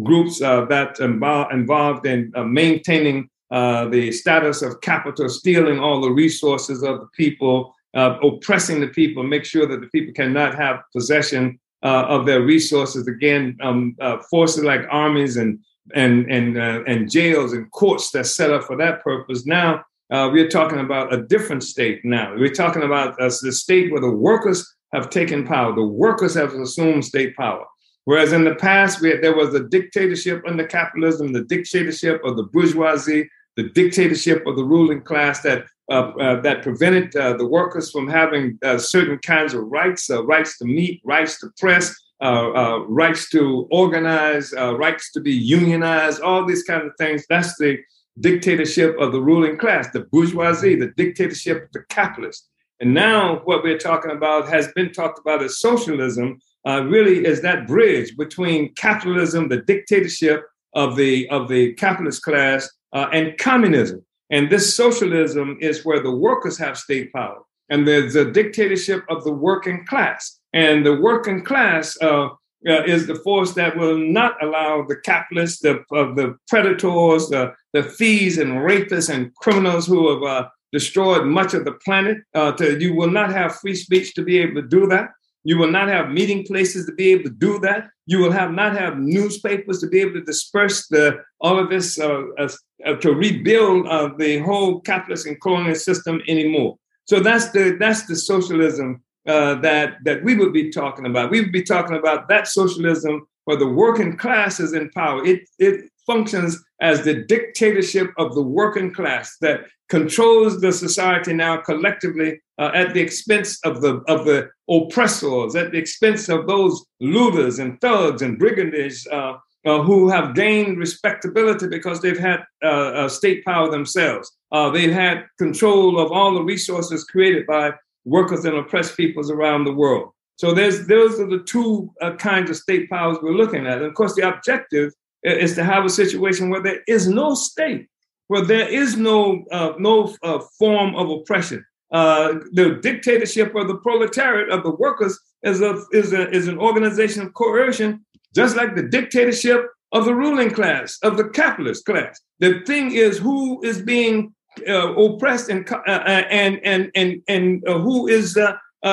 groups 0.02 0.40
that 0.40 0.96
involved, 0.98 1.52
involved 1.52 2.06
in 2.06 2.32
maintaining 2.52 3.30
uh, 3.50 3.88
the 3.88 4.10
status 4.12 4.62
of 4.62 4.80
capital, 4.80 5.28
stealing 5.28 5.78
all 5.78 6.00
the 6.00 6.10
resources 6.10 6.82
of 6.82 7.00
the 7.00 7.08
people, 7.14 7.74
uh, 7.94 8.18
oppressing 8.22 8.80
the 8.80 8.88
people, 8.88 9.22
make 9.22 9.44
sure 9.44 9.66
that 9.66 9.80
the 9.80 9.86
people 9.88 10.12
cannot 10.14 10.54
have 10.54 10.80
possession 10.92 11.58
uh, 11.82 12.06
of 12.08 12.26
their 12.26 12.42
resources. 12.42 13.06
Again, 13.06 13.56
um, 13.62 13.94
uh, 14.00 14.18
forces 14.30 14.64
like 14.64 14.82
armies 14.90 15.36
and 15.36 15.58
and 15.94 16.30
and 16.30 16.56
uh, 16.56 16.82
and 16.86 17.10
jails 17.10 17.52
and 17.52 17.70
courts 17.70 18.10
that's 18.10 18.34
set 18.34 18.50
up 18.50 18.64
for 18.64 18.76
that 18.76 19.04
purpose. 19.04 19.46
Now 19.46 19.84
we're 20.10 20.48
talking 20.48 20.80
about 20.80 21.12
a 21.12 21.22
different 21.22 21.62
state. 21.62 22.04
Now 22.04 22.34
we're 22.36 22.54
talking 22.54 22.82
about 22.82 23.18
the 23.18 23.30
state 23.30 23.92
where 23.92 24.00
the 24.00 24.10
workers 24.10 24.74
have 24.92 25.10
taken 25.10 25.46
power. 25.46 25.74
The 25.74 25.84
workers 25.84 26.34
have 26.34 26.54
assumed 26.54 27.04
state 27.04 27.36
power. 27.36 27.66
Whereas 28.04 28.32
in 28.32 28.44
the 28.44 28.54
past, 28.56 29.02
had, 29.02 29.22
there 29.22 29.36
was 29.36 29.54
a 29.54 29.64
dictatorship 29.64 30.42
under 30.46 30.66
capitalism, 30.66 31.32
the 31.32 31.44
dictatorship 31.44 32.22
of 32.24 32.36
the 32.36 32.44
bourgeoisie, 32.44 33.28
the 33.56 33.70
dictatorship 33.70 34.46
of 34.46 34.56
the 34.56 34.64
ruling 34.64 35.00
class 35.00 35.40
that 35.42 35.64
uh, 35.90 36.12
uh, 36.18 36.40
that 36.40 36.62
prevented 36.62 37.14
uh, 37.14 37.36
the 37.36 37.46
workers 37.46 37.90
from 37.90 38.08
having 38.08 38.58
uh, 38.62 38.78
certain 38.78 39.18
kinds 39.18 39.52
of 39.52 39.64
rights, 39.64 40.08
uh, 40.08 40.24
rights 40.24 40.56
to 40.56 40.64
meet, 40.64 40.98
rights 41.04 41.38
to 41.38 41.50
press, 41.58 41.94
uh, 42.22 42.80
rights 42.88 43.28
to 43.28 43.68
organize, 43.70 44.54
rights 44.54 45.12
to 45.12 45.20
be 45.20 45.32
unionized, 45.32 46.22
all 46.22 46.46
these 46.46 46.62
kinds 46.62 46.86
of 46.86 46.92
things. 46.96 47.26
That's 47.28 47.54
the 47.58 47.78
dictatorship 48.18 48.96
of 48.98 49.12
the 49.12 49.20
ruling 49.20 49.58
class, 49.58 49.90
the 49.92 50.06
bourgeoisie, 50.10 50.76
the 50.76 50.92
dictatorship 50.96 51.64
of 51.64 51.72
the 51.72 51.82
capitalist. 51.90 52.48
And 52.80 52.94
now 52.94 53.42
what 53.44 53.62
we're 53.62 53.76
talking 53.76 54.12
about 54.12 54.48
has 54.48 54.72
been 54.72 54.90
talked 54.90 55.18
about 55.18 55.42
as 55.42 55.58
socialism, 55.58 56.40
really 56.66 57.24
is 57.24 57.42
that 57.42 57.66
bridge 57.66 58.16
between 58.16 58.74
capitalism, 58.74 59.48
the 59.48 59.62
dictatorship 59.62 60.44
of 60.74 60.96
the 60.96 61.28
of 61.30 61.48
the 61.48 61.72
capitalist 61.74 62.22
class, 62.22 62.68
and 62.92 63.36
communism. 63.38 64.04
And 64.30 64.50
this 64.50 64.74
socialism 64.74 65.58
is 65.60 65.84
where 65.84 66.02
the 66.02 66.14
workers 66.14 66.58
have 66.58 66.78
state 66.78 67.12
power, 67.12 67.42
and 67.68 67.86
there's 67.86 68.16
a 68.16 68.30
dictatorship 68.30 69.04
of 69.08 69.24
the 69.24 69.32
working 69.32 69.84
class. 69.86 70.40
And 70.54 70.86
the 70.86 70.94
working 70.94 71.44
class 71.44 71.98
uh, 72.00 72.28
uh, 72.66 72.82
is 72.84 73.06
the 73.06 73.16
force 73.16 73.52
that 73.54 73.76
will 73.76 73.98
not 73.98 74.42
allow 74.42 74.84
the 74.86 74.96
capitalists, 74.96 75.60
the, 75.60 75.80
uh, 75.92 76.14
the 76.14 76.36
predators, 76.48 77.28
the, 77.28 77.52
the 77.72 77.82
thieves 77.82 78.38
and 78.38 78.52
rapists 78.52 79.12
and 79.12 79.34
criminals 79.34 79.86
who 79.86 80.08
have 80.14 80.22
uh, 80.22 80.48
destroyed 80.72 81.26
much 81.26 81.54
of 81.54 81.64
the 81.64 81.72
planet. 81.84 82.18
Uh, 82.34 82.52
to, 82.52 82.80
you 82.80 82.94
will 82.94 83.10
not 83.10 83.30
have 83.32 83.56
free 83.56 83.74
speech 83.74 84.14
to 84.14 84.22
be 84.22 84.38
able 84.38 84.62
to 84.62 84.68
do 84.68 84.86
that. 84.86 85.10
You 85.44 85.58
will 85.58 85.70
not 85.70 85.88
have 85.88 86.10
meeting 86.10 86.44
places 86.44 86.86
to 86.86 86.92
be 86.92 87.12
able 87.12 87.24
to 87.24 87.30
do 87.30 87.58
that. 87.60 87.88
You 88.06 88.18
will 88.18 88.32
have 88.32 88.50
not 88.50 88.76
have 88.76 88.98
newspapers 88.98 89.78
to 89.80 89.86
be 89.86 90.00
able 90.00 90.14
to 90.14 90.22
disperse 90.22 90.88
the 90.88 91.22
all 91.40 91.58
of 91.58 91.68
this 91.70 91.98
uh, 91.98 92.22
uh, 92.38 92.94
to 92.96 93.12
rebuild 93.12 93.86
uh, 93.86 94.10
the 94.18 94.38
whole 94.38 94.80
capitalist 94.80 95.26
and 95.26 95.40
colonial 95.40 95.74
system 95.74 96.20
anymore. 96.28 96.76
So 97.04 97.20
that's 97.20 97.50
the 97.50 97.76
that's 97.78 98.06
the 98.06 98.16
socialism 98.16 99.02
uh, 99.28 99.56
that 99.56 99.98
that 100.04 100.24
we 100.24 100.34
would 100.34 100.52
be 100.52 100.70
talking 100.70 101.06
about. 101.06 101.30
We 101.30 101.40
would 101.40 101.52
be 101.52 101.62
talking 101.62 101.96
about 101.96 102.28
that 102.28 102.48
socialism 102.48 103.26
where 103.44 103.58
the 103.58 103.68
working 103.68 104.16
class 104.16 104.60
is 104.60 104.72
in 104.72 104.90
power. 104.90 105.24
It 105.24 105.48
it 105.58 105.90
functions 106.06 106.62
as 106.80 107.02
the 107.02 107.24
dictatorship 107.24 108.10
of 108.18 108.34
the 108.34 108.42
working 108.42 108.92
class 108.92 109.36
that 109.40 109.60
controls 109.88 110.60
the 110.60 110.72
society 110.72 111.32
now 111.32 111.56
collectively 111.58 112.40
uh, 112.58 112.70
at 112.74 112.94
the 112.94 113.00
expense 113.00 113.58
of 113.64 113.80
the 113.80 113.96
of 114.08 114.24
the 114.24 114.48
oppressors, 114.68 115.54
at 115.54 115.72
the 115.72 115.78
expense 115.78 116.28
of 116.28 116.46
those 116.46 116.84
looters 117.00 117.58
and 117.58 117.80
thugs 117.80 118.22
and 118.22 118.38
brigands 118.38 119.06
uh, 119.08 119.34
uh, 119.66 119.82
who 119.82 120.08
have 120.08 120.34
gained 120.34 120.78
respectability 120.78 121.66
because 121.66 122.00
they've 122.00 122.18
had 122.18 122.40
uh, 122.62 122.66
uh, 122.66 123.08
state 123.08 123.44
power 123.44 123.70
themselves. 123.70 124.30
Uh, 124.52 124.70
they've 124.70 124.92
had 124.92 125.24
control 125.38 125.98
of 125.98 126.12
all 126.12 126.34
the 126.34 126.42
resources 126.42 127.04
created 127.04 127.46
by 127.46 127.72
workers 128.04 128.44
and 128.44 128.56
oppressed 128.56 128.96
peoples 128.96 129.30
around 129.30 129.64
the 129.64 129.72
world. 129.72 130.10
So 130.36 130.52
there's 130.52 130.86
those 130.86 131.20
are 131.20 131.28
the 131.28 131.44
two 131.44 131.90
kinds 132.18 132.50
of 132.50 132.56
state 132.56 132.90
powers 132.90 133.18
we're 133.22 133.32
looking 133.32 133.66
at. 133.66 133.78
And 133.78 133.86
of 133.86 133.94
course, 133.94 134.14
the 134.14 134.28
objective 134.28 134.92
is 135.24 135.54
to 135.54 135.64
have 135.64 135.84
a 135.84 135.90
situation 135.90 136.50
where 136.50 136.62
there 136.62 136.80
is 136.86 137.08
no 137.08 137.34
state, 137.34 137.88
where 138.28 138.44
there 138.44 138.68
is 138.68 138.96
no 138.96 139.44
uh, 139.50 139.72
no 139.78 140.14
uh, 140.22 140.38
form 140.58 140.94
of 140.94 141.10
oppression. 141.10 141.64
Uh, 141.90 142.34
the 142.52 142.78
dictatorship 142.82 143.54
of 143.54 143.68
the 143.68 143.76
proletariat 143.76 144.50
of 144.50 144.62
the 144.62 144.70
workers 144.70 145.18
is 145.42 145.60
a, 145.60 145.82
is 145.92 146.12
a, 146.12 146.28
is 146.30 146.48
an 146.48 146.58
organization 146.58 147.22
of 147.22 147.34
coercion, 147.34 148.04
just 148.34 148.56
like 148.56 148.74
the 148.74 148.82
dictatorship 148.82 149.68
of 149.92 150.04
the 150.04 150.14
ruling 150.14 150.50
class 150.50 150.98
of 151.02 151.16
the 151.16 151.28
capitalist 151.28 151.84
class. 151.84 152.20
The 152.40 152.60
thing 152.66 152.92
is, 152.92 153.18
who 153.18 153.62
is 153.62 153.80
being 153.80 154.34
uh, 154.68 154.94
oppressed 154.94 155.50
and 155.50 155.70
uh, 155.70 155.82
uh, 155.86 156.24
and 156.30 156.60
and 156.64 156.90
and 156.94 157.22
and 157.28 157.62
who 157.66 158.08
is 158.08 158.36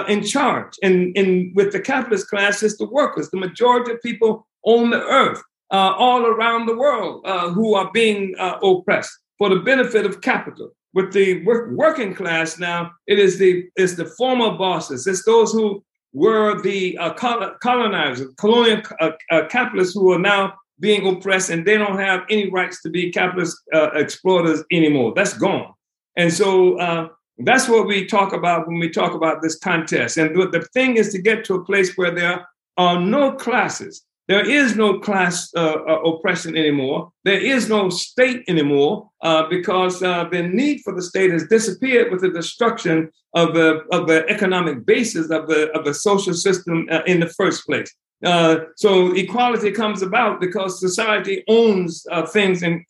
in 0.07 0.23
charge? 0.23 0.73
And, 0.83 1.17
and 1.17 1.55
with 1.55 1.71
the 1.71 1.79
capitalist 1.79 2.29
class, 2.29 2.63
it's 2.63 2.77
the 2.77 2.89
workers. 2.89 3.29
The 3.29 3.37
majority 3.37 3.91
of 3.91 4.01
people 4.01 4.47
on 4.63 4.91
the 4.91 5.01
earth 5.01 5.41
uh, 5.71 5.93
all 5.97 6.25
around 6.25 6.65
the 6.65 6.75
world 6.75 7.21
uh, 7.25 7.49
who 7.49 7.75
are 7.75 7.89
being 7.93 8.35
uh, 8.37 8.57
oppressed 8.61 9.17
for 9.37 9.49
the 9.49 9.57
benefit 9.57 10.05
of 10.05 10.21
capital. 10.21 10.71
With 10.93 11.13
the 11.13 11.43
work, 11.45 11.71
working 11.71 12.13
class 12.13 12.59
now, 12.59 12.91
it 13.07 13.17
is 13.17 13.39
the 13.39 13.69
it's 13.77 13.95
the 13.95 14.05
former 14.05 14.57
bosses. 14.57 15.07
It's 15.07 15.23
those 15.23 15.53
who 15.53 15.81
were 16.11 16.61
the 16.61 16.97
uh, 16.97 17.13
colonizers, 17.13 18.27
colonial 18.37 18.81
uh, 18.99 19.11
uh, 19.31 19.47
capitalists 19.47 19.93
who 19.93 20.11
are 20.11 20.19
now 20.19 20.53
being 20.81 21.07
oppressed, 21.07 21.49
and 21.49 21.65
they 21.65 21.77
don't 21.77 21.97
have 21.97 22.23
any 22.29 22.49
rights 22.49 22.81
to 22.81 22.89
be 22.89 23.11
capitalist 23.11 23.57
exploiters 23.95 24.63
anymore. 24.71 25.13
That's 25.15 25.33
gone. 25.37 25.71
And 26.17 26.33
so 26.33 27.09
that's 27.37 27.69
what 27.69 27.87
we 27.87 28.05
talk 28.05 28.33
about 28.33 28.67
when 28.67 28.79
we 28.79 28.89
talk 28.89 29.13
about 29.13 29.41
this 29.41 29.57
contest. 29.59 30.17
And 30.17 30.35
the 30.35 30.67
thing 30.73 30.97
is 30.97 31.13
to 31.13 31.21
get 31.21 31.45
to 31.45 31.55
a 31.55 31.63
place 31.63 31.95
where 31.95 32.11
there 32.11 32.45
are 32.77 32.99
no 32.99 33.31
classes 33.31 34.03
there 34.31 34.49
is 34.49 34.77
no 34.77 34.97
class 34.97 35.51
uh, 35.57 35.59
uh, 35.59 36.01
oppression 36.09 36.55
anymore. 36.55 37.11
There 37.25 37.41
is 37.53 37.67
no 37.67 37.89
state 37.89 38.45
anymore 38.47 39.09
uh, 39.21 39.43
because 39.49 40.01
uh, 40.01 40.23
the 40.31 40.43
need 40.43 40.79
for 40.85 40.95
the 40.95 41.01
state 41.01 41.31
has 41.31 41.47
disappeared 41.47 42.09
with 42.09 42.21
the 42.21 42.29
destruction 42.29 43.11
of 43.33 43.53
the 43.53 43.69
of 43.91 44.07
the 44.07 44.19
economic 44.29 44.85
basis 44.85 45.29
of 45.31 45.49
the 45.49 45.69
of 45.77 45.83
the 45.83 45.93
social 45.93 46.33
system 46.33 46.87
uh, 46.89 47.01
in 47.07 47.19
the 47.19 47.27
first 47.39 47.65
place. 47.65 47.93
Uh, 48.23 48.55
so 48.77 49.11
equality 49.15 49.69
comes 49.69 50.01
about 50.01 50.39
because 50.39 50.79
society 50.79 51.43
owns 51.49 52.05
things 52.31 52.63
in, 52.63 52.85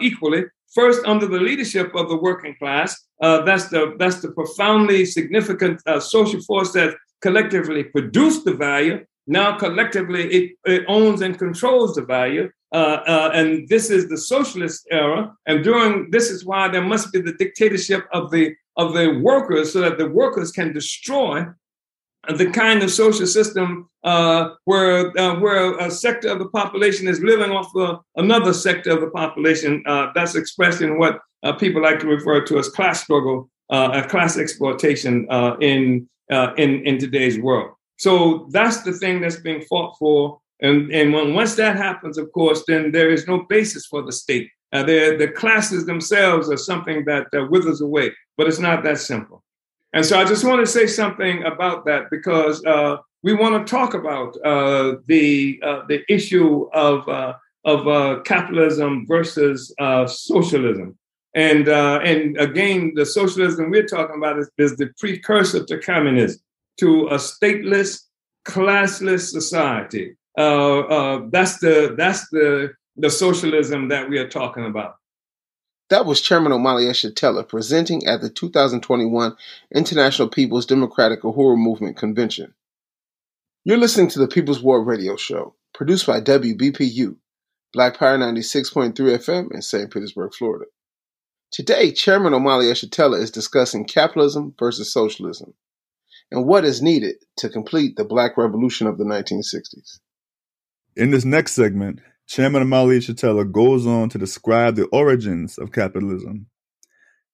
equally. 0.00 0.42
First, 0.74 1.00
under 1.06 1.26
the 1.26 1.44
leadership 1.48 1.94
of 1.94 2.08
the 2.08 2.16
working 2.16 2.56
class, 2.58 2.90
that's 3.20 3.68
the 3.68 3.94
that's 4.00 4.20
the 4.22 4.32
profoundly 4.32 5.04
significant 5.04 5.76
social 6.00 6.40
force 6.48 6.72
that 6.72 6.96
collectively 7.20 7.84
produced 7.84 8.44
the 8.44 8.54
value 8.54 8.98
now 9.30 9.56
collectively 9.56 10.24
it, 10.32 10.52
it 10.64 10.84
owns 10.88 11.22
and 11.22 11.38
controls 11.38 11.94
the 11.94 12.02
value. 12.02 12.50
Uh, 12.72 13.02
uh, 13.06 13.30
and 13.34 13.68
this 13.68 13.90
is 13.90 14.08
the 14.08 14.18
socialist 14.18 14.86
era. 14.90 15.32
And 15.46 15.64
during 15.64 16.10
this 16.10 16.30
is 16.30 16.44
why 16.44 16.68
there 16.68 16.84
must 16.84 17.12
be 17.12 17.20
the 17.20 17.32
dictatorship 17.34 18.06
of 18.12 18.30
the 18.30 18.54
of 18.76 18.94
the 18.94 19.20
workers, 19.22 19.72
so 19.72 19.80
that 19.80 19.98
the 19.98 20.08
workers 20.08 20.52
can 20.52 20.72
destroy 20.72 21.46
the 22.28 22.50
kind 22.50 22.82
of 22.82 22.90
social 22.90 23.26
system 23.26 23.88
uh, 24.04 24.50
where 24.64 25.16
uh, 25.18 25.38
where 25.40 25.78
a 25.78 25.90
sector 25.90 26.28
of 26.28 26.38
the 26.38 26.48
population 26.48 27.08
is 27.08 27.20
living 27.20 27.50
off 27.50 27.74
of 27.76 28.00
another 28.16 28.52
sector 28.52 28.90
of 28.90 29.00
the 29.00 29.10
population. 29.10 29.82
Uh, 29.86 30.08
that's 30.14 30.34
expressed 30.34 30.80
in 30.80 30.98
what 30.98 31.18
uh, 31.42 31.52
people 31.52 31.82
like 31.82 31.98
to 32.00 32.06
refer 32.06 32.44
to 32.44 32.58
as 32.58 32.68
class 32.68 33.02
struggle, 33.02 33.48
uh, 33.70 34.02
class 34.08 34.38
exploitation 34.38 35.26
in 35.60 36.08
in 36.56 36.70
in 36.88 36.98
today's 36.98 37.38
world. 37.38 37.72
So 38.00 38.46
that's 38.48 38.80
the 38.80 38.94
thing 38.94 39.20
that's 39.20 39.36
being 39.36 39.60
fought 39.60 39.94
for. 39.98 40.40
And, 40.62 40.90
and 40.90 41.12
when, 41.12 41.34
once 41.34 41.54
that 41.56 41.76
happens, 41.76 42.16
of 42.16 42.32
course, 42.32 42.64
then 42.66 42.92
there 42.92 43.10
is 43.10 43.26
no 43.26 43.42
basis 43.42 43.84
for 43.84 44.00
the 44.00 44.10
state. 44.10 44.50
Uh, 44.72 44.84
the 44.84 45.30
classes 45.36 45.84
themselves 45.84 46.50
are 46.50 46.56
something 46.56 47.04
that 47.04 47.26
uh, 47.34 47.44
withers 47.50 47.82
away, 47.82 48.10
but 48.38 48.46
it's 48.46 48.58
not 48.58 48.82
that 48.84 48.98
simple. 48.98 49.44
And 49.92 50.06
so 50.06 50.18
I 50.18 50.24
just 50.24 50.44
want 50.44 50.64
to 50.64 50.72
say 50.72 50.86
something 50.86 51.44
about 51.44 51.84
that 51.84 52.08
because 52.10 52.64
uh, 52.64 52.96
we 53.22 53.34
want 53.34 53.66
to 53.66 53.70
talk 53.70 53.92
about 53.92 54.34
uh, 54.46 54.94
the 55.06 55.60
uh, 55.62 55.82
the 55.88 56.00
issue 56.08 56.70
of 56.72 57.06
uh, 57.06 57.34
of 57.66 58.24
capitalism 58.24 59.04
versus 59.06 59.74
socialism. 60.06 60.96
And 61.34 61.68
and 61.68 62.38
again, 62.38 62.92
the 62.94 63.04
socialism 63.04 63.70
we're 63.70 63.86
talking 63.86 64.16
about 64.16 64.38
is, 64.38 64.48
is 64.56 64.76
the 64.76 64.88
precursor 64.98 65.66
to 65.66 65.78
communism 65.80 66.40
to 66.80 67.06
a 67.08 67.16
stateless, 67.16 68.02
classless 68.46 69.30
society. 69.30 70.16
Uh, 70.36 70.80
uh, 70.80 71.20
that's 71.30 71.58
the 71.58 71.94
that's 71.96 72.28
the 72.30 72.70
the 72.96 73.10
socialism 73.10 73.88
that 73.88 74.08
we 74.08 74.18
are 74.18 74.28
talking 74.28 74.64
about. 74.64 74.96
That 75.90 76.06
was 76.06 76.20
Chairman 76.20 76.52
Omali 76.52 76.88
Yeshitela 76.88 77.48
presenting 77.48 78.06
at 78.06 78.20
the 78.20 78.30
2021 78.30 79.36
International 79.74 80.28
People's 80.28 80.66
Democratic 80.66 81.22
Uhuru 81.22 81.56
Movement 81.56 81.96
Convention. 81.96 82.54
You're 83.64 83.76
listening 83.76 84.08
to 84.10 84.20
the 84.20 84.28
People's 84.28 84.62
War 84.62 84.82
Radio 84.84 85.16
Show, 85.16 85.54
produced 85.74 86.06
by 86.06 86.20
WBPU, 86.20 87.16
Black 87.72 87.98
Power 87.98 88.16
96.3 88.18 88.94
FM 88.94 89.52
in 89.52 89.62
St. 89.62 89.92
Petersburg, 89.92 90.32
Florida. 90.32 90.66
Today, 91.50 91.90
Chairman 91.90 92.32
Omali 92.32 92.70
Yeshitela 92.70 93.18
is 93.20 93.32
discussing 93.32 93.84
capitalism 93.84 94.54
versus 94.58 94.92
socialism 94.92 95.54
and 96.30 96.46
what 96.46 96.64
is 96.64 96.82
needed 96.82 97.16
to 97.38 97.48
complete 97.48 97.96
the 97.96 98.04
Black 98.04 98.36
Revolution 98.36 98.86
of 98.86 98.98
the 98.98 99.04
1960s. 99.04 99.98
In 100.96 101.10
this 101.10 101.24
next 101.24 101.52
segment, 101.52 102.00
Chairman 102.26 102.62
Omali 102.62 102.98
Yeshitela 102.98 103.50
goes 103.50 103.86
on 103.86 104.08
to 104.10 104.18
describe 104.18 104.76
the 104.76 104.86
origins 104.86 105.58
of 105.58 105.72
capitalism. 105.72 106.46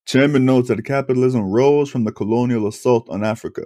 Chairman 0.06 0.44
notes 0.44 0.68
that 0.68 0.84
capitalism 0.84 1.50
rose 1.50 1.90
from 1.90 2.04
the 2.04 2.12
colonial 2.12 2.66
assault 2.66 3.08
on 3.10 3.24
Africa. 3.24 3.64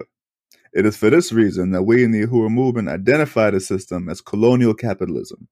It 0.72 0.86
is 0.86 0.96
for 0.96 1.10
this 1.10 1.32
reason 1.32 1.72
that 1.72 1.82
we 1.82 2.02
in 2.02 2.12
the 2.12 2.26
Uhuru 2.26 2.50
movement 2.50 2.88
identify 2.88 3.50
the 3.50 3.60
system 3.60 4.08
as 4.08 4.20
colonial 4.20 4.74
capitalism. 4.74 5.48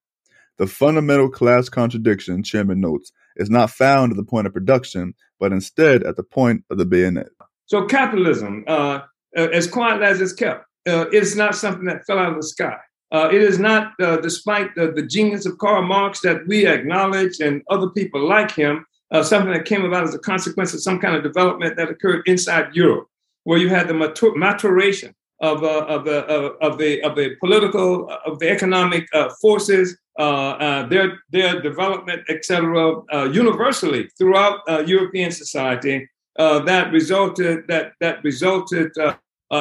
The 0.58 0.66
fundamental 0.66 1.28
class 1.28 1.68
contradiction, 1.68 2.42
Chairman 2.42 2.80
notes, 2.80 3.12
is 3.36 3.50
not 3.50 3.70
found 3.70 4.12
at 4.12 4.16
the 4.16 4.24
point 4.24 4.46
of 4.46 4.52
production, 4.52 5.14
but 5.38 5.52
instead 5.52 6.02
at 6.02 6.16
the 6.16 6.22
point 6.22 6.64
of 6.70 6.78
the 6.78 6.86
bayonet. 6.86 7.28
So 7.66 7.84
capitalism, 7.86 8.64
uh, 8.66 9.00
uh, 9.36 9.48
as 9.48 9.66
quiet 9.66 10.02
as 10.02 10.20
it's 10.20 10.32
kept, 10.32 10.64
uh, 10.88 11.06
it's 11.12 11.34
not 11.34 11.54
something 11.54 11.84
that 11.84 12.04
fell 12.06 12.18
out 12.18 12.30
of 12.30 12.36
the 12.36 12.46
sky. 12.46 12.76
Uh, 13.10 13.28
it 13.32 13.40
is 13.40 13.58
not, 13.58 13.92
uh, 14.00 14.18
despite 14.18 14.74
the, 14.74 14.92
the, 14.92 15.02
genius 15.02 15.46
of 15.46 15.56
Karl 15.56 15.82
Marx 15.82 16.20
that 16.20 16.46
we 16.46 16.66
acknowledge 16.66 17.40
and 17.40 17.62
other 17.70 17.88
people 17.88 18.26
like 18.26 18.50
him, 18.50 18.84
uh, 19.10 19.22
something 19.22 19.52
that 19.52 19.64
came 19.64 19.84
about 19.84 20.04
as 20.04 20.14
a 20.14 20.18
consequence 20.18 20.74
of 20.74 20.82
some 20.82 20.98
kind 20.98 21.16
of 21.16 21.22
development 21.22 21.76
that 21.76 21.88
occurred 21.88 22.22
inside 22.26 22.74
Europe, 22.74 23.08
where 23.44 23.58
you 23.58 23.70
had 23.70 23.88
the 23.88 23.94
matur- 23.94 24.36
maturation 24.36 25.14
of, 25.40 25.64
of, 25.64 26.04
the, 26.04 26.18
of, 26.60 26.76
the, 26.76 27.00
of 27.02 27.16
the 27.16 27.34
political, 27.36 28.10
of 28.26 28.38
the 28.40 28.50
economic 28.50 29.08
forces 29.40 29.96
uh, 30.18 30.58
uh, 30.58 30.86
their 30.88 31.20
their 31.30 31.62
development, 31.62 32.24
etc., 32.28 33.02
uh, 33.12 33.28
universally 33.32 34.10
throughout 34.18 34.58
European 34.88 35.30
society. 35.30 36.08
That 36.38 36.92
resulted 36.92 37.66
that 37.68 37.92
that 38.00 38.22
resulted 38.24 38.90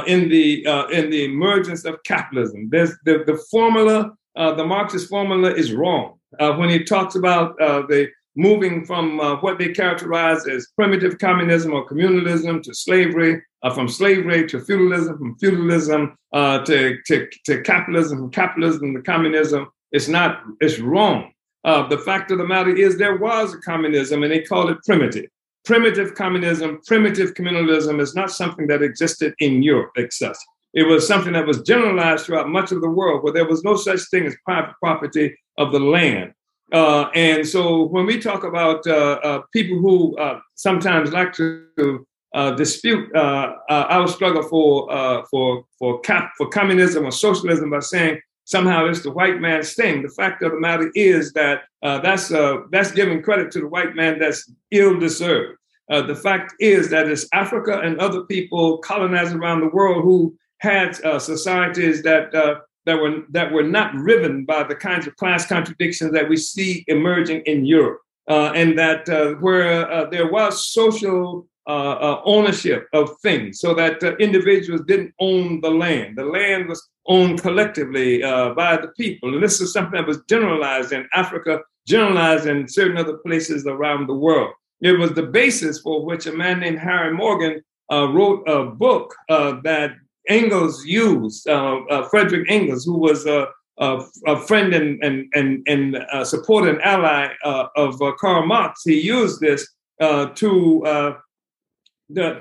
in 0.05 0.29
the 0.29 0.65
in 0.91 1.09
the 1.09 1.25
emergence 1.25 1.85
of 1.85 2.01
capitalism. 2.03 2.69
There's 2.69 2.93
the 3.05 3.23
the 3.25 3.37
formula, 3.51 4.13
the 4.35 4.65
Marxist 4.65 5.09
formula 5.09 5.51
is 5.53 5.73
wrong 5.73 6.19
when 6.39 6.69
he 6.69 6.83
talks 6.83 7.15
about 7.15 7.57
the 7.57 8.09
moving 8.37 8.85
from 8.85 9.19
uh, 9.19 9.35
what 9.37 9.57
they 9.57 9.69
characterize 9.69 10.47
as 10.47 10.67
primitive 10.75 11.17
communism 11.17 11.73
or 11.73 11.89
communalism 11.89 12.61
to 12.61 12.73
slavery, 12.73 13.41
uh, 13.63 13.73
from 13.73 13.89
slavery 13.89 14.47
to 14.47 14.61
feudalism, 14.61 15.17
from 15.17 15.35
feudalism 15.39 16.15
uh, 16.33 16.59
to, 16.59 16.97
to, 17.07 17.27
to, 17.45 17.61
capitalism, 17.63 18.19
from 18.19 18.31
capitalism 18.31 18.93
to 18.93 19.01
communism, 19.01 19.67
it's 19.91 20.07
not, 20.07 20.43
it's 20.61 20.79
wrong. 20.79 21.31
Uh, 21.63 21.87
the 21.87 21.97
fact 21.97 22.29
of 22.29 22.37
the 22.37 22.45
matter 22.45 22.73
is 22.73 22.97
there 22.97 23.17
was 23.17 23.53
a 23.53 23.57
communism 23.61 24.21
and 24.21 24.31
they 24.31 24.43
called 24.43 24.69
it 24.69 24.77
primitive. 24.85 25.25
Primitive 25.67 26.15
communism, 26.15 26.79
primitive 26.85 27.33
communalism 27.33 27.99
is 27.99 28.15
not 28.15 28.31
something 28.31 28.67
that 28.67 28.81
existed 28.81 29.33
in 29.39 29.61
Europe 29.61 29.91
excess. 29.97 30.39
It 30.73 30.83
was 30.83 31.05
something 31.05 31.33
that 31.33 31.45
was 31.45 31.61
generalized 31.61 32.25
throughout 32.25 32.47
much 32.47 32.71
of 32.71 32.79
the 32.79 32.89
world 32.89 33.21
where 33.21 33.33
there 33.33 33.45
was 33.45 33.65
no 33.65 33.75
such 33.75 33.99
thing 34.09 34.25
as 34.25 34.33
private 34.45 34.75
property 34.81 35.37
of 35.57 35.73
the 35.73 35.79
land. 35.81 36.31
Uh, 36.71 37.09
and 37.13 37.45
so 37.45 37.83
when 37.83 38.05
we 38.05 38.17
talk 38.17 38.45
about 38.45 38.87
uh, 38.87 39.19
uh 39.21 39.41
people 39.51 39.77
who 39.79 40.15
uh, 40.17 40.39
sometimes 40.55 41.11
like 41.11 41.33
to 41.33 42.07
uh, 42.33 42.51
dispute 42.51 43.13
our 43.13 44.07
struggle 44.07 44.43
for, 44.43 45.25
for, 45.29 45.65
for, 45.77 45.99
cap, 45.99 46.31
for 46.37 46.47
communism 46.47 47.05
or 47.05 47.11
socialism 47.11 47.71
by 47.71 47.79
saying 47.79 48.21
somehow 48.47 48.85
it's 48.85 49.01
the 49.01 49.11
white 49.11 49.39
man's 49.41 49.73
thing. 49.73 50.01
The 50.01 50.09
fact 50.09 50.41
of 50.41 50.53
the 50.53 50.59
matter 50.59 50.89
is 50.95 51.33
that 51.33 51.63
uh, 51.83 51.99
that's 51.99 52.31
uh, 52.31 52.61
that's 52.71 52.91
giving 52.91 53.21
credit 53.21 53.51
to 53.51 53.59
the 53.59 53.67
white 53.67 53.95
man 53.95 54.19
that's 54.19 54.49
ill 54.71 54.99
deserved. 54.99 55.56
Uh, 55.89 56.01
the 56.01 56.15
fact 56.15 56.53
is 56.59 56.89
that 56.89 57.07
it's 57.07 57.27
Africa 57.33 57.79
and 57.83 57.99
other 57.99 58.23
people 58.23 58.79
colonized 58.79 59.33
around 59.33 59.61
the 59.61 59.69
world 59.69 60.03
who 60.03 60.35
had 60.59 60.99
uh, 61.03 61.19
societies 61.19 62.03
that 62.03 62.33
uh, 62.33 62.55
that 62.85 62.99
were 63.01 63.23
that 63.29 63.51
were 63.51 63.63
not 63.63 63.93
riven 63.95 64.45
by 64.45 64.63
the 64.63 64.75
kinds 64.75 65.07
of 65.07 65.15
class 65.17 65.45
contradictions 65.45 66.11
that 66.11 66.27
we 66.27 66.37
see 66.37 66.83
emerging 66.87 67.41
in 67.45 67.65
Europe, 67.65 67.99
uh, 68.29 68.51
and 68.55 68.77
that 68.77 69.07
where 69.41 70.09
there 70.09 70.31
was 70.31 70.67
social 70.71 71.47
uh, 71.67 71.97
uh, 71.99 72.21
ownership 72.23 72.87
of 72.93 73.19
things 73.19 73.59
so 73.59 73.73
that 73.73 74.01
uh, 74.01 74.15
individuals 74.19 74.79
didn't 74.87 75.13
own 75.19 75.59
the 75.59 75.69
land. 75.69 76.17
The 76.17 76.23
land 76.23 76.69
was 76.69 76.81
owned 77.07 77.41
collectively 77.41 78.23
uh, 78.23 78.53
by 78.53 78.77
the 78.77 78.87
people. 78.95 79.33
And 79.33 79.43
this 79.43 79.59
is 79.59 79.73
something 79.73 79.99
that 79.99 80.07
was 80.07 80.21
generalized 80.29 80.93
in 80.93 81.05
Africa, 81.13 81.59
generalized 81.85 82.45
in 82.45 82.69
certain 82.69 82.97
other 82.97 83.17
places 83.17 83.65
around 83.67 84.07
the 84.07 84.13
world. 84.13 84.53
It 84.81 84.99
was 84.99 85.13
the 85.13 85.23
basis 85.23 85.79
for 85.79 86.05
which 86.05 86.27
a 86.27 86.31
man 86.31 86.59
named 86.59 86.79
Harry 86.79 87.13
Morgan 87.13 87.61
uh, 87.91 88.07
wrote 88.09 88.43
a 88.47 88.65
book 88.65 89.15
uh, 89.29 89.59
that 89.63 89.95
Engels 90.27 90.85
used, 90.85 91.47
uh, 91.47 91.79
uh, 91.89 92.07
Frederick 92.09 92.49
Engels, 92.49 92.85
who 92.85 92.97
was 92.97 93.25
a, 93.25 93.47
a, 93.77 94.01
a 94.25 94.39
friend 94.41 94.73
and, 94.73 95.01
and, 95.03 95.25
and, 95.33 95.67
and 95.67 96.27
support 96.27 96.67
and 96.67 96.81
ally 96.81 97.29
uh, 97.43 97.67
of 97.75 97.99
Karl 98.19 98.45
Marx. 98.45 98.81
He 98.83 98.99
used 98.99 99.39
this 99.39 99.67
to 99.99 100.83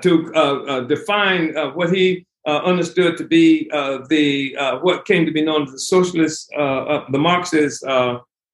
to 0.01 0.31
uh, 0.33 0.39
uh, 0.39 0.81
define 0.81 1.55
uh, 1.57 1.71
what 1.71 1.93
he 1.93 2.25
understood 2.45 3.17
to 3.17 3.25
be 3.25 3.67
the 4.09 4.55
what 4.81 5.05
came 5.05 5.25
to 5.25 5.31
be 5.31 5.43
known 5.43 5.63
as 5.63 5.71
the 5.71 5.79
socialist, 5.79 6.49
the 6.55 7.19
Marxist 7.19 7.83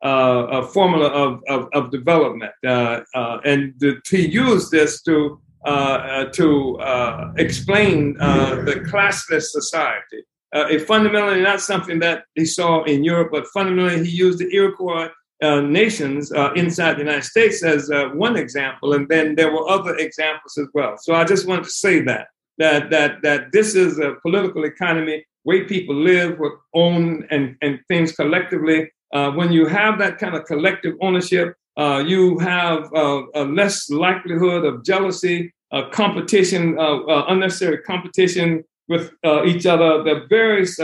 formula 0.03 1.07
of, 1.07 1.41
of, 1.47 1.69
of 1.73 1.91
development, 1.91 2.51
and 2.63 3.73
to, 3.79 3.99
to 4.01 4.17
use 4.17 4.69
this 4.69 5.01
to 5.03 5.39
uh, 5.65 6.25
to 6.25 6.77
uh, 6.79 7.31
explain 7.37 8.17
uh, 8.19 8.55
the 8.65 8.75
classless 8.91 9.43
society. 9.43 10.21
it 10.53 10.81
fundamentally 10.85 11.41
not 11.41 11.61
something 11.61 11.99
that 11.99 12.25
he 12.35 12.45
saw 12.45 12.83
in 12.83 13.03
Europe, 13.03 13.29
but 13.31 13.47
fundamentally 13.53 14.05
he 14.05 14.11
used 14.11 14.39
the 14.39 14.53
Iroquois 14.53 15.09
uh, 15.43 15.61
nations 15.61 16.31
uh, 16.31 16.53
inside 16.53 16.93
the 16.93 16.99
United 16.99 17.23
States 17.23 17.63
as 17.63 17.91
uh, 17.91 18.09
one 18.09 18.37
example, 18.37 18.93
and 18.93 19.07
then 19.09 19.35
there 19.35 19.51
were 19.51 19.67
other 19.69 19.95
examples 19.97 20.57
as 20.57 20.67
well. 20.73 20.95
So 20.97 21.15
I 21.15 21.25
just 21.25 21.47
wanted 21.47 21.65
to 21.65 21.71
say 21.71 22.01
that 22.01 22.27
that 22.59 22.89
that 22.91 23.21
that 23.23 23.51
this 23.51 23.75
is 23.75 23.99
a 23.99 24.15
political 24.21 24.63
economy, 24.63 25.25
way 25.43 25.65
people 25.65 25.95
live, 25.95 26.39
own 26.73 27.27
and 27.29 27.57
and 27.61 27.79
things 27.87 28.13
collectively. 28.13 28.89
Uh, 29.13 29.31
when 29.31 29.51
you 29.51 29.67
have 29.67 29.99
that 29.99 30.17
kind 30.17 30.35
of 30.35 30.43
collective 30.45 30.95
ownership, 30.99 31.55
uh, 31.77 32.03
you 32.05 32.37
have 32.39 32.91
a 32.93 33.45
less 33.45 33.89
likelihood 33.89 34.65
of 34.65 34.83
jealousy, 34.83 35.53
competition, 35.91 36.75
unnecessary 36.79 37.79
competition 37.79 38.63
with 38.87 39.11
each 39.45 39.65
other. 39.65 40.03
The 40.03 40.25
various 40.29 40.79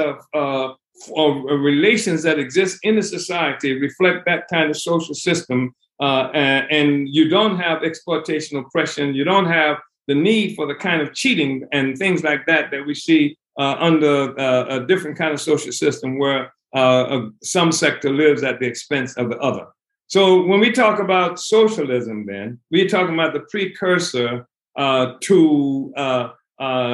relations 1.15 2.23
that 2.23 2.39
exist 2.39 2.79
in 2.83 2.95
the 2.95 3.03
society 3.03 3.79
reflect 3.79 4.25
that 4.25 4.47
kind 4.47 4.69
of 4.69 4.77
social 4.77 5.15
system. 5.15 5.75
Uh, 5.99 6.29
and, 6.33 6.71
and, 6.71 7.09
you 7.09 7.27
don't 7.27 7.57
have 7.57 7.83
exploitation, 7.83 8.57
oppression. 8.57 9.13
You 9.13 9.25
don't 9.25 9.47
have 9.47 9.79
the 10.07 10.15
need 10.15 10.55
for 10.55 10.65
the 10.65 10.75
kind 10.75 11.01
of 11.01 11.13
cheating 11.13 11.67
and 11.73 11.97
things 11.97 12.23
like 12.23 12.45
that 12.45 12.71
that 12.71 12.85
we 12.85 12.95
see 12.95 13.37
uh, 13.59 13.75
under 13.79 14.39
uh, 14.39 14.77
a 14.77 14.87
different 14.87 15.17
kind 15.17 15.33
of 15.33 15.41
social 15.41 15.73
system 15.73 16.17
where 16.17 16.53
uh, 16.73 17.21
some 17.43 17.71
sector 17.71 18.11
lives 18.11 18.43
at 18.43 18.59
the 18.59 18.67
expense 18.67 19.15
of 19.17 19.29
the 19.29 19.37
other. 19.39 19.65
So 20.07 20.43
when 20.45 20.59
we 20.59 20.71
talk 20.71 20.99
about 20.99 21.39
socialism, 21.39 22.25
then 22.25 22.59
we're 22.71 22.87
talking 22.87 23.13
about 23.13 23.33
the 23.33 23.45
precursor 23.51 24.47
uh, 24.75 25.13
to 25.21 25.93
uh, 25.95 26.29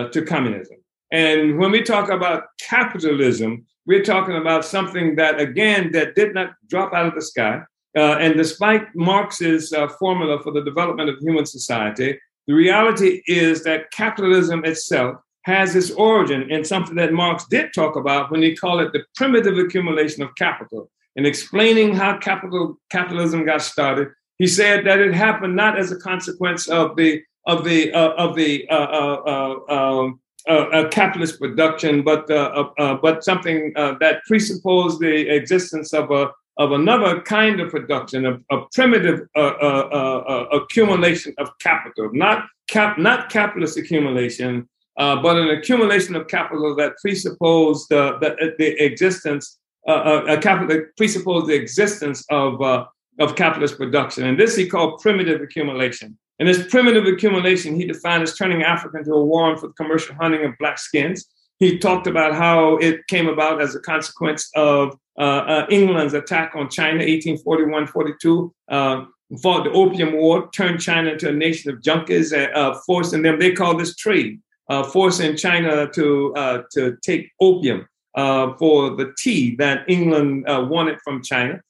to 0.09 0.21
communism. 0.25 0.77
And 1.11 1.57
when 1.57 1.71
we 1.71 1.81
talk 1.81 2.09
about 2.09 2.43
capitalism, 2.59 3.65
we're 3.85 4.03
talking 4.03 4.35
about 4.35 4.65
something 4.65 5.15
that, 5.15 5.39
again, 5.39 5.91
that 5.93 6.15
did 6.15 6.33
not 6.33 6.53
drop 6.67 6.93
out 6.93 7.07
of 7.07 7.15
the 7.15 7.21
sky. 7.21 7.61
Uh, 7.97 8.17
and 8.19 8.35
despite 8.35 8.83
Marx's 8.95 9.71
uh, 9.71 9.87
formula 9.87 10.41
for 10.43 10.51
the 10.51 10.63
development 10.63 11.09
of 11.09 11.17
human 11.19 11.45
society, 11.45 12.19
the 12.47 12.53
reality 12.53 13.21
is 13.27 13.63
that 13.63 13.91
capitalism 13.91 14.65
itself 14.65 15.15
has 15.45 15.75
its 15.75 15.91
origin 15.91 16.51
in 16.51 16.65
something 16.65 16.95
that 16.95 17.13
Marx 17.13 17.45
did 17.45 17.71
talk 17.73 17.95
about 17.95 18.31
when 18.31 18.41
he 18.41 18.55
called 18.55 18.81
it 18.81 18.91
the 18.93 19.03
primitive 19.15 19.57
accumulation 19.59 20.23
of 20.23 20.33
capital. 20.35 20.89
In 21.15 21.25
explaining 21.25 21.95
how 21.95 22.17
capital 22.17 22.77
capitalism 22.89 23.45
got 23.45 23.61
started, 23.61 24.09
he 24.39 24.47
said 24.47 24.85
that 24.85 24.99
it 24.99 25.13
happened 25.13 25.55
not 25.55 25.77
as 25.77 25.91
a 25.91 25.99
consequence 25.99 26.67
of 26.67 26.95
the 26.95 27.21
of 27.45 27.63
the 27.63 27.93
uh, 27.93 28.13
of 28.13 28.35
the 28.35 28.67
uh, 28.69 28.73
uh, 28.73 29.59
uh 29.69 29.73
um, 29.73 30.19
a 30.47 30.87
capitalist 30.89 31.39
production, 31.39 32.03
but 32.03 32.29
uh, 32.29 32.69
uh, 32.77 32.95
but 32.95 33.23
something 33.23 33.71
uh, 33.75 33.95
that 33.99 34.23
presupposed 34.27 34.99
the 34.99 35.29
existence 35.29 35.93
of 35.93 36.11
a 36.11 36.31
of 36.57 36.71
another 36.71 37.21
kind 37.21 37.59
of 37.59 37.69
production, 37.69 38.25
a, 38.25 38.39
a 38.55 38.65
primitive 38.73 39.27
accumulation 39.35 41.33
of 41.37 41.49
capital, 41.59 42.09
not 42.13 42.45
cap, 42.67 42.97
not 42.97 43.29
capitalist 43.29 43.77
accumulation, 43.77 44.67
but 44.97 45.37
an 45.37 45.49
accumulation 45.49 46.15
of 46.15 46.27
capital 46.27 46.75
that 46.75 46.93
presupposed 47.01 47.87
the, 47.89 48.17
the 48.57 48.83
existence, 48.83 49.59
a 49.87 50.37
capital 50.41 50.67
that 50.69 50.95
presupposed 50.97 51.47
the 51.47 51.55
existence 51.55 52.25
of 52.29 52.87
of 53.19 53.35
capitalist 53.35 53.77
production. 53.77 54.25
And 54.25 54.39
this 54.39 54.55
he 54.55 54.67
called 54.67 54.99
primitive 55.01 55.41
accumulation. 55.41 56.17
And 56.39 56.49
this 56.49 56.67
primitive 56.67 57.05
accumulation 57.05 57.75
he 57.75 57.85
defined 57.85 58.23
as 58.23 58.35
turning 58.35 58.63
Africa 58.63 58.97
into 58.97 59.13
a 59.13 59.23
warren 59.23 59.57
for 59.57 59.67
the 59.67 59.73
commercial 59.73 60.15
hunting 60.15 60.43
of 60.43 60.57
black 60.59 60.77
skins. 60.77 61.25
He 61.59 61.77
talked 61.77 62.07
about 62.07 62.35
how 62.35 62.75
it 62.77 63.07
came 63.07 63.27
about 63.27 63.61
as 63.61 63.75
a 63.75 63.79
consequence 63.79 64.49
of 64.55 64.97
uh, 65.17 65.21
uh, 65.21 65.67
England's 65.69 66.13
attack 66.13 66.53
on 66.55 66.69
China, 66.69 66.97
1841 66.97 67.87
42. 67.87 68.53
Uh, 68.67 69.05
fought 69.41 69.63
the 69.63 69.71
Opium 69.71 70.17
War, 70.17 70.49
turned 70.51 70.81
China 70.81 71.11
into 71.11 71.29
a 71.29 71.33
nation 71.33 71.71
of 71.71 71.79
junkies, 71.79 72.33
uh, 72.33 72.77
forcing 72.85 73.21
them, 73.21 73.39
they 73.39 73.53
call 73.53 73.75
this 73.75 73.95
trade, 73.95 74.39
uh, 74.39 74.44
forcing 74.91 75.35
China 75.35 75.87
to, 75.91 76.33
uh, 76.35 76.63
to 76.71 76.97
take 77.01 77.31
opium 77.39 77.87
for 78.15 78.95
the 78.95 79.13
tea 79.17 79.55
that 79.57 79.83
England 79.87 80.45
wanted 80.47 80.99
from 81.03 81.21
China. 81.21 81.61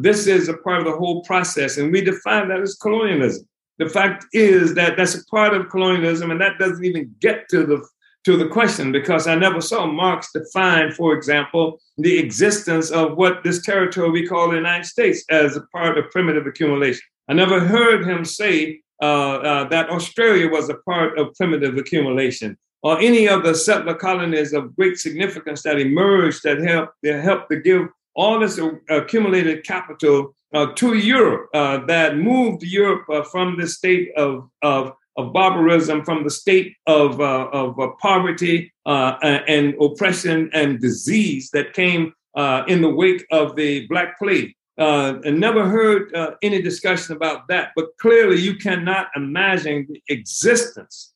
this 0.00 0.26
is 0.26 0.48
a 0.48 0.56
part 0.58 0.78
of 0.78 0.84
the 0.84 0.96
whole 0.96 1.22
process, 1.24 1.76
and 1.78 1.92
we 1.92 2.00
define 2.00 2.48
that 2.48 2.60
as 2.60 2.76
colonialism. 2.76 3.46
The 3.78 3.88
fact 3.88 4.24
is 4.32 4.74
that 4.74 4.96
that's 4.96 5.14
a 5.14 5.24
part 5.26 5.52
of 5.54 5.68
colonialism, 5.68 6.30
and 6.30 6.40
that 6.40 6.58
doesn't 6.58 6.84
even 6.84 7.14
get 7.20 7.48
to 7.50 7.66
the 7.66 7.86
to 8.26 8.36
the 8.36 8.48
question 8.48 8.90
because 8.90 9.28
I 9.28 9.36
never 9.36 9.60
saw 9.60 9.86
Marx 9.86 10.32
define, 10.32 10.90
for 10.90 11.14
example, 11.14 11.80
the 11.96 12.18
existence 12.18 12.90
of 12.90 13.16
what 13.16 13.44
this 13.44 13.64
territory 13.64 14.10
we 14.10 14.26
call 14.26 14.50
the 14.50 14.56
United 14.56 14.86
States 14.86 15.24
as 15.30 15.56
a 15.56 15.60
part 15.72 15.96
of 15.96 16.10
primitive 16.10 16.44
accumulation. 16.44 17.02
I 17.28 17.34
never 17.34 17.60
heard 17.60 18.04
him 18.04 18.24
say 18.24 18.56
uh, 18.58 18.74
uh, 18.74 18.85
that 19.00 19.88
Australia 19.90 20.48
was 20.48 20.68
a 20.68 20.78
part 20.88 21.18
of 21.18 21.34
primitive 21.34 21.76
accumulation 21.76 22.56
or 22.82 23.00
any 23.00 23.26
of 23.26 23.42
the 23.42 23.54
settler 23.54 23.94
colonies 23.94 24.52
of 24.52 24.74
great 24.76 24.96
significance 24.96 25.62
that 25.62 25.78
emerged 25.78 26.42
that 26.44 26.60
helped, 26.60 26.92
that 27.02 27.22
helped 27.22 27.50
to 27.50 27.60
give 27.60 27.88
all 28.14 28.38
this 28.38 28.60
accumulated 28.88 29.64
capital 29.64 30.34
uh, 30.54 30.66
to 30.74 30.94
Europe 30.94 31.48
uh, 31.52 31.84
that 31.86 32.16
moved 32.16 32.62
Europe 32.62 33.04
uh, 33.10 33.22
from 33.24 33.58
the 33.58 33.66
state 33.66 34.12
of, 34.16 34.48
of 34.62 34.92
of 35.16 35.32
barbarism, 35.32 36.04
from 36.04 36.24
the 36.24 36.30
state 36.30 36.76
of, 36.86 37.20
uh, 37.20 37.48
of 37.52 37.78
uh, 37.80 37.88
poverty 38.00 38.72
uh, 38.84 39.16
and 39.22 39.74
oppression 39.80 40.50
and 40.52 40.80
disease 40.80 41.50
that 41.52 41.72
came 41.72 42.12
uh, 42.36 42.64
in 42.68 42.82
the 42.82 42.90
wake 42.90 43.24
of 43.30 43.56
the 43.56 43.86
Black 43.86 44.18
Plague. 44.18 44.54
Uh, 44.78 45.18
and 45.24 45.40
never 45.40 45.66
heard 45.66 46.14
uh, 46.14 46.32
any 46.42 46.60
discussion 46.60 47.16
about 47.16 47.48
that. 47.48 47.70
But 47.74 47.86
clearly, 47.98 48.38
you 48.38 48.56
cannot 48.56 49.08
imagine 49.16 49.86
the 49.88 50.02
existence 50.08 51.14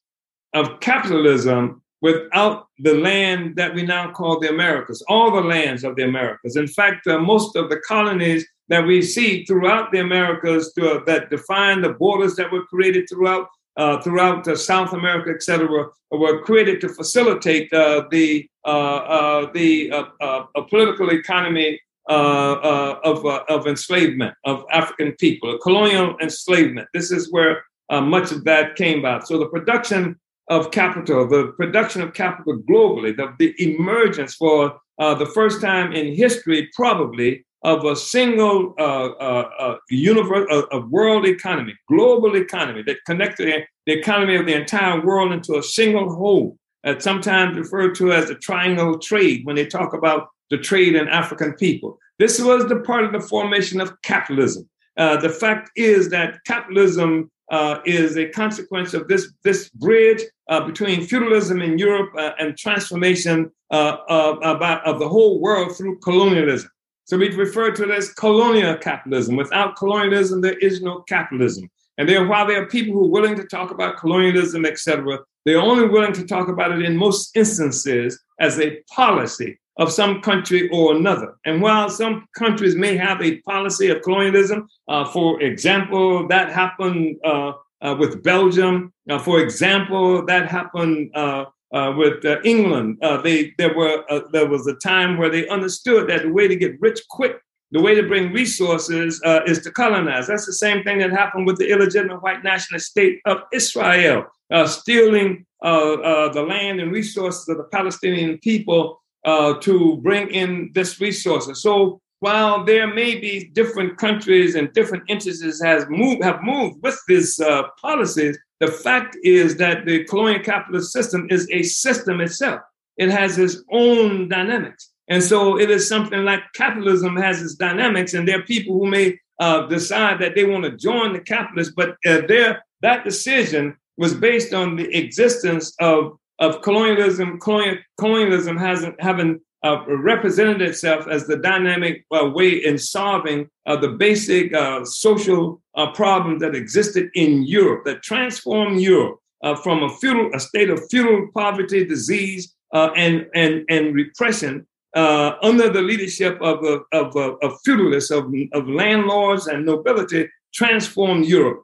of 0.55 0.81
capitalism 0.81 1.83
without 2.01 2.69
the 2.79 2.95
land 2.95 3.57
that 3.57 3.75
we 3.75 3.83
now 3.83 4.11
call 4.11 4.41
the 4.41 4.49
Americas, 4.49 5.03
all 5.09 5.31
the 5.31 5.43
lands 5.43 5.85
of 5.85 5.95
the 5.97 6.05
Americas. 6.05 6.57
In 6.57 6.67
fact, 6.67 7.07
most 7.07 7.55
of 7.55 7.69
the 7.69 7.81
colonies 7.87 8.47
that 8.69 8.87
we 8.87 9.03
see 9.03 9.45
throughout 9.45 9.93
the 9.93 9.99
Americas 9.99 10.73
to, 10.75 11.03
that 11.07 11.29
define 11.29 11.83
the 11.83 11.91
borders 11.91 12.37
that 12.37 12.51
were 12.51 12.65
created 12.67 13.07
throughout 13.09 13.47
uh, 13.77 14.01
throughout 14.03 14.47
uh, 14.49 14.57
South 14.57 14.93
America, 14.93 15.31
et 15.31 15.43
cetera, 15.43 15.87
were 16.11 16.43
created 16.43 16.81
to 16.81 16.89
facilitate 16.89 17.73
uh, 17.73 18.05
the 18.11 18.49
uh, 18.65 18.69
uh, 18.69 19.53
the 19.53 19.91
uh, 19.93 20.43
political 20.69 21.11
economy 21.11 21.81
of 22.11 23.25
of 23.25 23.67
enslavement 23.67 24.35
of 24.45 24.65
African 24.73 25.13
people, 25.13 25.59
colonial 25.59 26.17
enslavement. 26.21 26.89
This 26.93 27.11
is 27.11 27.31
where 27.33 27.65
much 27.91 28.33
of 28.33 28.45
that 28.45 28.77
came 28.77 29.01
about. 29.01 29.27
So 29.27 29.39
the 29.39 29.49
production 29.49 30.19
of 30.49 30.71
capital, 30.71 31.29
the 31.29 31.53
production 31.57 32.03
of 32.03 32.13
capital 32.13 32.59
globally, 32.69 33.17
the, 33.17 33.35
the 33.39 33.55
emergence 33.59 34.35
for 34.35 34.79
the 34.99 35.31
first 35.35 35.61
time 35.61 35.93
in 35.93 36.15
history, 36.15 36.69
probably 36.75 37.45
of 37.63 37.85
a 37.85 37.95
single 37.95 38.75
uh, 38.79 38.83
uh, 38.83 39.51
uh, 39.59 39.77
universe, 39.91 40.47
a, 40.51 40.77
a, 40.77 40.87
world 40.87 41.27
economy, 41.27 41.75
global 41.89 42.37
economy 42.37 42.83
that 42.83 42.97
connected 43.05 43.65
the 43.87 43.93
economy 43.93 44.37
of 44.37 44.47
the 44.47 44.55
entire 44.55 45.05
world 45.05 45.33
into 45.33 45.59
a 45.59 45.63
single 45.63 46.15
whole. 46.15 46.57
Sometimes 46.99 47.59
referred 47.59 47.95
to 47.97 48.13
as 48.13 48.29
the 48.29 48.37
triangle 48.37 48.99
trade 48.99 49.45
when 49.45 49.55
they 49.55 49.67
talk 49.67 49.93
about 49.93 50.29
the 50.51 50.59
trade 50.59 50.95
in 50.95 51.09
African 51.09 51.55
people. 51.55 51.99
This 52.19 52.41
was 52.41 52.67
the 52.67 52.81
part 52.81 53.05
of 53.05 53.13
the 53.13 53.21
formation 53.21 53.81
of 53.81 54.01
capitalism. 54.03 54.69
Uh, 54.97 55.17
the 55.17 55.31
fact 55.31 55.71
is 55.77 56.11
that 56.11 56.45
capitalism 56.45 57.31
uh, 57.51 57.79
is 57.85 58.17
a 58.17 58.29
consequence 58.29 58.93
of 58.95 59.09
this, 59.09 59.33
this 59.43 59.71
bridge 59.71 60.23
uh, 60.49 60.61
between 60.61 61.03
feudalism 61.03 61.63
in 61.63 61.79
Europe 61.79 62.13
and 62.39 62.57
transformation 62.57 63.51
of, 63.71 63.99
of 64.09 64.99
the 64.99 65.09
whole 65.09 65.41
world 65.41 65.77
through 65.77 65.99
colonialism. 66.01 66.71
So 67.05 67.19
we 67.19 67.35
refer 67.35 67.73
to 67.73 67.85
it 67.85 67.91
as 67.91 68.13
colonial 68.15 68.77
capitalism. 68.77 69.35
Without 69.35 69.77
colonialism, 69.77 70.43
there 70.43 70.59
is 70.59 70.81
no 70.81 71.01
capitalism. 71.09 71.69
And 71.99 72.29
while 72.29 72.47
there 72.47 72.63
are 72.63 72.67
people 72.67 72.95
who 72.95 73.07
are 73.07 73.11
willing 73.11 73.37
to 73.37 73.45
talk 73.45 73.71
about 73.71 73.97
colonialism, 73.97 74.65
etc., 74.65 75.19
they're 75.45 75.61
only 75.61 75.89
willing 75.89 76.13
to 76.13 76.27
talk 76.27 76.49
about 76.49 76.73
it 76.73 76.83
in 76.83 76.97
most 76.97 77.37
instances 77.37 78.23
as 78.39 78.61
a 78.61 78.81
policy 78.95 79.59
of 79.81 79.91
some 79.91 80.21
country 80.21 80.69
or 80.69 80.95
another. 80.95 81.35
And 81.47 81.61
while 81.61 81.89
some 81.91 82.27
countries 82.37 82.77
may 82.77 82.97
have 82.97 83.21
a 83.23 83.41
policy 83.41 83.89
of 83.89 84.03
colonialism, 84.03 84.69
uh, 84.87 85.07
for 85.07 85.41
example, 85.41 86.29
that 86.29 86.53
happened 86.53 87.17
uh, 87.25 87.53
uh, 87.83 87.97
with 87.99 88.23
Belgium. 88.23 88.93
Uh, 89.09 89.19
for 89.19 89.41
example, 89.41 90.25
that 90.27 90.47
happened 90.47 91.11
uh, 91.15 91.47
uh, 91.73 91.95
with 91.97 92.23
England. 92.45 92.99
They 93.25 93.55
there 93.57 93.75
were 93.75 94.05
there 94.33 94.47
was 94.47 94.67
a 94.67 94.75
time 94.75 95.17
where 95.17 95.31
they 95.31 95.49
understood 95.49 96.11
that 96.11 96.23
the 96.23 96.33
way 96.33 96.47
to 96.47 96.57
get 96.57 96.79
rich 96.81 97.01
quick, 97.09 97.41
the 97.71 97.81
way 97.81 97.95
to 97.95 98.03
bring 98.03 98.35
resources 98.35 99.19
is 99.47 99.63
to 99.63 99.71
colonize. 99.71 100.27
That's 100.27 100.45
the 100.45 100.53
same 100.53 100.85
thing 100.85 100.99
that 100.99 101.11
happened 101.11 101.47
with 101.47 101.57
the 101.57 101.71
illegitimate 101.71 102.23
white 102.23 102.45
nationalist 102.45 102.91
state 102.91 103.21
of 103.25 103.39
Israel, 103.51 104.27
stealing 104.67 105.47
the 105.63 106.45
land 106.47 106.81
and 106.81 106.93
resources 106.93 107.49
of 107.49 107.57
the 107.57 107.65
Palestinian 107.65 108.39
people 108.39 109.00
to 109.25 109.99
bring 110.03 110.29
in 110.31 110.71
this 110.75 111.01
resources. 111.01 111.63
So 111.63 112.01
while 112.21 112.65
there 112.65 112.87
may 112.87 113.19
be 113.19 113.51
different 113.55 113.97
countries 113.97 114.55
and 114.55 114.73
different 114.73 115.05
interests 115.09 115.63
has 115.63 115.87
moved 115.89 116.23
have 116.23 116.43
moved 116.43 116.83
with 116.83 116.99
these 117.09 117.41
policies, 117.81 118.39
the 118.61 118.71
fact 118.71 119.17
is 119.23 119.57
that 119.57 119.87
the 119.87 120.05
colonial 120.05 120.43
capitalist 120.43 120.93
system 120.93 121.27
is 121.31 121.49
a 121.51 121.63
system 121.63 122.21
itself. 122.21 122.61
It 122.99 123.11
has 123.11 123.39
its 123.39 123.63
own 123.73 124.29
dynamics. 124.29 124.93
And 125.09 125.23
so 125.23 125.59
it 125.59 125.71
is 125.71 125.89
something 125.89 126.25
like 126.25 126.43
capitalism 126.55 127.17
has 127.17 127.43
its 127.43 127.55
dynamics, 127.55 128.15
and 128.15 128.29
there 128.29 128.39
are 128.39 128.43
people 128.43 128.79
who 128.79 128.87
may 128.87 129.19
uh, 129.41 129.67
decide 129.67 130.21
that 130.21 130.35
they 130.35 130.45
want 130.45 130.65
to 130.65 130.77
join 130.77 131.15
the 131.15 131.21
capitalists, 131.21 131.75
but 131.75 131.97
uh, 132.07 132.21
their, 132.29 132.63
that 132.83 133.05
decision 133.05 133.77
was 133.97 134.15
based 134.15 134.55
on 134.55 134.77
the 134.77 134.95
existence 134.97 135.75
of, 135.81 136.17
of 136.41 136.63
colonialism. 136.63 137.39
Colonial, 137.39 137.77
colonialism 137.99 138.57
hasn't 138.57 139.01
having 139.01 139.41
uh, 139.63 139.85
represented 139.87 140.63
itself 140.63 141.07
as 141.07 141.27
the 141.27 141.37
dynamic 141.37 142.05
uh, 142.11 142.31
way 142.31 142.65
in 142.65 142.79
solving 142.79 143.49
uh, 143.67 143.77
the 143.77 143.89
basic 143.89 144.55
uh, 144.55 144.85
social 144.85 145.61
uh, 145.75 145.91
problems 145.93 146.41
that 146.41 146.55
existed 146.55 147.11
in 147.15 147.43
Europe, 147.43 147.85
that 147.85 148.03
transformed 148.03 148.81
Europe 148.81 149.19
uh, 149.43 149.55
from 149.55 149.83
a 149.83 149.89
feudal, 149.99 150.31
a 150.35 150.41
state 150.41 150.71
of 150.71 150.81
feudal 150.91 151.29
poverty, 151.35 151.85
disease, 151.85 152.55
and, 152.73 153.27
and, 153.35 153.65
and 153.69 153.95
repression 153.95 154.67
under 154.95 155.69
the 155.69 155.83
leadership 155.83 156.41
of, 156.41 156.65
of, 156.65 156.83
of, 156.93 157.17
of 157.17 157.59
feudalists, 157.67 158.11
of, 158.11 158.33
of 158.53 158.69
landlords 158.69 159.47
and 159.47 159.67
nobility, 159.67 160.29
transformed 160.55 161.27
Europe. 161.27 161.63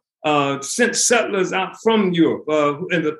Sent 0.62 0.96
settlers 0.96 1.52
out 1.52 1.76
from 1.82 2.12
Europe 2.12 2.44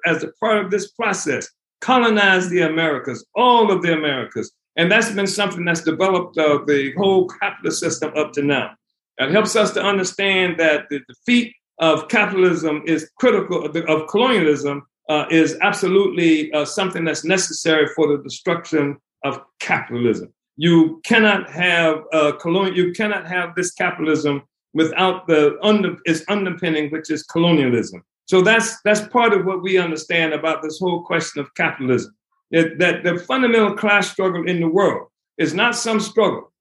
as 0.07 0.23
a 0.23 0.33
part 0.41 0.65
of 0.65 0.71
this 0.71 0.91
process, 0.93 1.49
colonized 1.81 2.51
the 2.51 2.63
Americas, 2.63 3.25
all 3.35 3.71
of 3.71 3.83
the 3.83 3.93
Americas, 3.93 4.53
and 4.77 4.93
that's 4.93 5.11
been 5.11 5.27
something 5.27 5.65
that's 5.65 5.83
developed 5.83 6.37
uh, 6.39 6.61
the 6.67 6.93
whole 6.97 7.27
capitalist 7.27 7.81
system 7.81 8.13
up 8.17 8.33
to 8.33 8.43
now. 8.43 8.75
It 9.19 9.31
helps 9.31 9.57
us 9.57 9.73
to 9.73 9.83
understand 9.83 10.59
that 10.59 10.85
the 10.91 11.01
defeat 11.09 11.55
of 11.79 12.09
capitalism 12.09 12.83
is 12.87 13.11
critical, 13.19 13.65
of 13.65 14.09
colonialism 14.09 14.87
uh, 15.09 15.25
is 15.31 15.57
absolutely 15.63 16.53
uh, 16.53 16.65
something 16.65 17.05
that's 17.05 17.25
necessary 17.25 17.89
for 17.95 18.09
the 18.09 18.23
destruction 18.23 18.99
of 19.25 19.41
capitalism. 19.61 20.33
You 20.57 21.01
cannot 21.05 21.51
have 21.51 22.05
uh, 22.13 22.33
colonial, 22.33 22.77
you 22.77 22.93
cannot 22.93 23.27
have 23.27 23.55
this 23.55 23.73
capitalism 23.73 24.43
without 24.77 25.27
the 25.27 25.59
under, 25.63 25.97
its 26.05 26.23
underpinning, 26.29 26.91
which 26.91 27.11
is 27.11 27.23
colonialism. 27.25 28.03
So 28.27 28.43
that's 28.43 28.81
that's 28.83 29.07
part 29.09 29.33
of 29.33 29.47
what 29.47 29.63
we 29.63 29.79
understand 29.79 30.35
about 30.35 30.63
this 30.63 30.79
whole 30.79 31.03
question 31.03 31.41
of 31.41 31.55
capitalism 31.55 32.15
that, 32.51 32.79
that 32.79 33.05
the 33.05 33.19
fundamental 33.19 33.75
class 33.75 34.11
struggle 34.11 34.47
in 34.47 34.61
the 34.61 34.69
world 34.69 35.09
is 35.39 35.55
not 35.55 35.77
some 35.77 36.01
struggle 36.01 36.53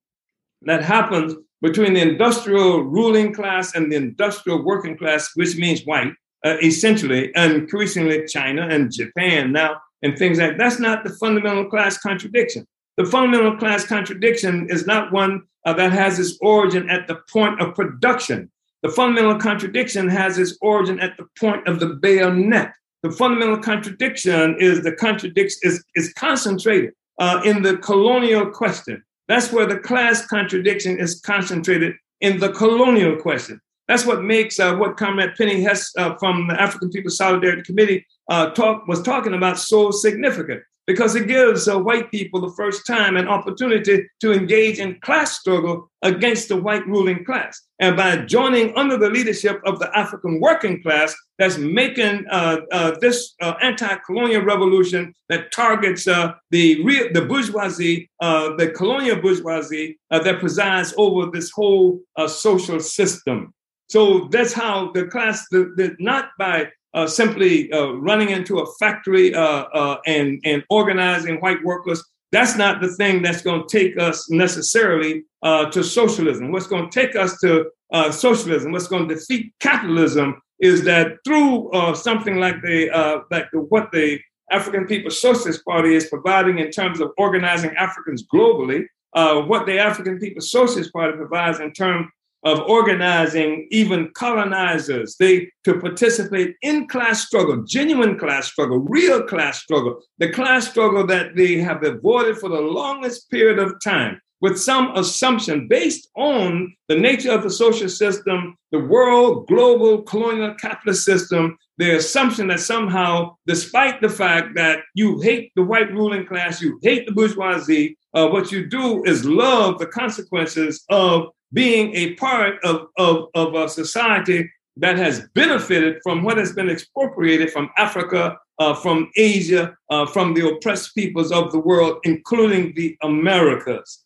that 0.63 0.83
happens 0.83 1.35
between 1.61 1.93
the 1.93 2.01
industrial 2.01 2.83
ruling 2.83 3.33
class 3.33 3.75
and 3.75 3.91
the 3.91 3.95
industrial 3.95 4.63
working 4.63 4.97
class, 4.97 5.31
which 5.35 5.55
means 5.55 5.85
white, 5.85 6.13
uh, 6.45 6.57
essentially, 6.61 7.33
and 7.35 7.53
increasingly 7.53 8.25
China 8.27 8.67
and 8.69 8.91
Japan 8.91 9.51
now, 9.51 9.81
and 10.01 10.17
things 10.17 10.37
like 10.37 10.51
that. 10.51 10.57
That's 10.57 10.79
not 10.79 11.03
the 11.03 11.11
fundamental 11.11 11.65
class 11.65 11.97
contradiction. 11.97 12.67
The 12.97 13.05
fundamental 13.05 13.57
class 13.57 13.85
contradiction 13.85 14.67
is 14.69 14.87
not 14.87 15.11
one 15.11 15.43
uh, 15.65 15.73
that 15.73 15.91
has 15.91 16.17
its 16.17 16.37
origin 16.41 16.89
at 16.89 17.07
the 17.07 17.19
point 17.31 17.61
of 17.61 17.75
production. 17.75 18.49
The 18.83 18.89
fundamental 18.89 19.37
contradiction 19.37 20.07
has 20.09 20.37
its 20.37 20.57
origin 20.61 20.99
at 20.99 21.17
the 21.17 21.25
point 21.37 21.67
of 21.67 21.79
the 21.79 21.87
bayonet. 21.87 22.73
The 23.03 23.11
fundamental 23.11 23.57
contradiction 23.57 24.57
is 24.59 24.83
the 24.83 24.93
contradiction 24.93 25.59
is, 25.63 25.83
is 25.95 26.13
concentrated 26.13 26.93
uh, 27.19 27.41
in 27.43 27.63
the 27.63 27.77
colonial 27.77 28.49
question. 28.49 29.03
That's 29.27 29.51
where 29.51 29.65
the 29.65 29.79
class 29.79 30.25
contradiction 30.27 30.99
is 30.99 31.19
concentrated 31.21 31.95
in 32.21 32.39
the 32.39 32.51
colonial 32.53 33.17
question. 33.17 33.59
That's 33.87 34.05
what 34.05 34.23
makes 34.23 34.59
uh, 34.59 34.75
what 34.75 34.97
Comrade 34.97 35.35
Penny 35.35 35.61
Hess 35.61 35.91
uh, 35.97 36.15
from 36.15 36.47
the 36.47 36.59
African 36.59 36.89
People's 36.89 37.17
Solidarity 37.17 37.61
Committee 37.63 38.05
uh, 38.29 38.51
talk, 38.51 38.87
was 38.87 39.01
talking 39.01 39.33
about 39.33 39.59
so 39.59 39.91
significant 39.91 40.63
because 40.87 41.15
it 41.15 41.27
gives 41.27 41.67
uh, 41.67 41.77
white 41.79 42.11
people 42.11 42.39
the 42.41 42.55
first 42.55 42.85
time 42.85 43.17
an 43.17 43.27
opportunity 43.27 44.07
to 44.21 44.31
engage 44.31 44.79
in 44.79 44.99
class 45.01 45.39
struggle 45.39 45.89
against 46.01 46.47
the 46.47 46.55
white 46.55 46.85
ruling 46.87 47.25
class. 47.25 47.61
And 47.79 47.97
by 47.97 48.17
joining 48.17 48.75
under 48.77 48.97
the 48.97 49.09
leadership 49.09 49.61
of 49.65 49.79
the 49.79 49.89
African 49.97 50.39
working 50.39 50.81
class, 50.83 51.15
that's 51.37 51.57
making 51.57 52.25
uh, 52.29 52.57
uh, 52.71 52.95
this 53.01 53.33
uh, 53.41 53.55
anti-colonial 53.61 54.43
revolution 54.43 55.13
that 55.29 55.51
targets 55.51 56.07
uh, 56.07 56.33
the 56.51 56.83
real, 56.83 57.11
the 57.11 57.23
bourgeoisie, 57.23 58.09
uh, 58.21 58.55
the 58.55 58.69
colonial 58.69 59.17
bourgeoisie 59.17 59.99
that 60.11 60.39
presides 60.39 60.93
over 60.97 61.29
this 61.31 61.51
whole 61.51 61.99
social 62.27 62.79
system. 62.79 63.53
So 63.89 64.27
that's 64.31 64.53
how 64.53 64.91
the 64.93 65.05
class, 65.05 65.45
the, 65.51 65.73
the, 65.75 65.95
not 65.99 66.29
by 66.39 66.69
uh, 66.95 67.05
simply 67.05 67.71
uh, 67.73 67.87
running 67.91 68.29
into 68.29 68.59
a 68.59 68.73
factory 68.79 69.35
uh, 69.35 69.65
uh, 69.73 69.97
and, 70.07 70.41
and 70.45 70.63
organizing 70.69 71.35
white 71.41 71.61
workers, 71.63 72.01
that's 72.31 72.55
not 72.57 72.81
the 72.81 72.87
thing 72.95 73.21
that's 73.21 73.41
going 73.41 73.67
to 73.67 73.67
take 73.67 73.99
us 73.99 74.29
necessarily 74.31 75.23
uh, 75.43 75.69
to 75.71 75.83
socialism. 75.83 76.51
What's 76.51 76.67
going 76.67 76.89
to 76.89 77.01
take 77.01 77.15
us 77.15 77.37
to 77.41 77.69
uh, 77.91 78.11
socialism, 78.11 78.71
what's 78.71 78.87
going 78.87 79.07
to 79.07 79.15
defeat 79.15 79.53
capitalism, 79.59 80.41
is 80.59 80.83
that 80.85 81.17
through 81.25 81.69
something 81.95 82.37
like 82.37 82.61
the 82.61 82.89
like 83.29 83.51
the, 83.51 83.59
what 83.59 83.91
the 83.91 84.17
African 84.49 84.87
People's 84.87 85.21
Socialist 85.21 85.65
Party 85.65 85.95
is 85.95 86.07
providing 86.07 86.59
in 86.59 86.71
terms 86.71 87.01
of 87.01 87.11
organizing 87.17 87.75
Africans 87.75 88.25
globally, 88.33 88.85
what 89.13 89.65
the 89.65 89.77
African 89.77 90.17
People's 90.17 90.49
Socialist 90.49 90.93
Party 90.93 91.17
provides 91.17 91.59
in 91.59 91.73
terms 91.73 92.07
of 92.45 92.61
organizing 92.61 93.67
even 93.71 94.11
colonizers. 94.13 95.15
They 95.19 95.51
to 95.63 95.79
participate 95.79 96.55
in 96.61 96.87
class 96.87 97.25
struggle 97.25 97.63
genuine 97.63 98.17
class 98.17 98.47
struggle 98.47 98.79
real 98.79 99.23
class 99.23 99.61
struggle. 99.61 99.99
The 100.19 100.31
class 100.31 100.69
struggle 100.69 101.05
that 101.07 101.35
they 101.35 101.57
have 101.57 101.83
avoided 101.83 102.37
for 102.37 102.49
the 102.49 102.61
longest 102.61 103.29
period 103.29 103.59
of 103.59 103.73
time 103.83 104.21
with 104.41 104.59
some 104.59 104.95
assumption 104.95 105.67
based 105.67 106.09
on 106.15 106.73
the 106.87 106.95
nature 106.95 107.31
of 107.31 107.43
the 107.43 107.49
social 107.49 107.89
system 107.89 108.55
the 108.71 108.79
world 108.79 109.47
global 109.47 110.01
colonial 110.03 110.53
capitalist 110.55 111.05
system 111.05 111.57
the 111.77 111.95
assumption 111.95 112.47
that 112.47 112.59
somehow 112.59 113.33
despite 113.47 113.99
the 114.01 114.09
fact 114.09 114.49
that 114.55 114.79
you 114.93 115.19
hate 115.21 115.51
the 115.55 115.63
white 115.63 115.91
ruling 115.91 116.25
class 116.25 116.61
you 116.61 116.77
hate 116.83 117.05
the 117.05 117.11
bourgeoisie 117.11 117.97
uh, 118.13 118.27
what 118.27 118.51
you 118.51 118.67
do 118.67 119.03
is 119.05 119.25
love 119.25 119.79
the 119.79 119.87
consequences 119.87 120.83
of 120.89 121.29
being 121.55 121.95
a 121.95 122.13
part 122.15 122.63
of, 122.63 122.87
of, 122.97 123.29
of 123.33 123.55
a 123.55 123.69
society 123.69 124.51
that 124.77 124.97
has 124.97 125.21
benefited 125.33 126.01
from 126.03 126.21
what 126.21 126.37
has 126.37 126.51
been 126.51 126.69
expropriated 126.69 127.49
from 127.49 127.69
Africa, 127.77 128.37
uh, 128.59 128.75
from 128.75 129.09
Asia, 129.15 129.75
uh, 129.89 130.05
from 130.05 130.33
the 130.33 130.45
oppressed 130.45 130.93
peoples 130.93 131.31
of 131.31 131.53
the 131.53 131.59
world, 131.59 131.97
including 132.03 132.73
the 132.75 132.97
Americas. 133.01 134.03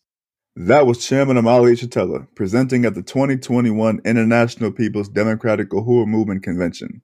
That 0.54 0.86
was 0.86 1.04
Chairman 1.04 1.36
Omali 1.36 1.72
Yeshitela 1.72 2.28
presenting 2.36 2.84
at 2.84 2.94
the 2.94 3.02
2021 3.02 4.00
International 4.04 4.70
People's 4.70 5.08
Democratic 5.08 5.70
Uhuru 5.70 6.06
Movement 6.06 6.44
Convention. 6.44 7.02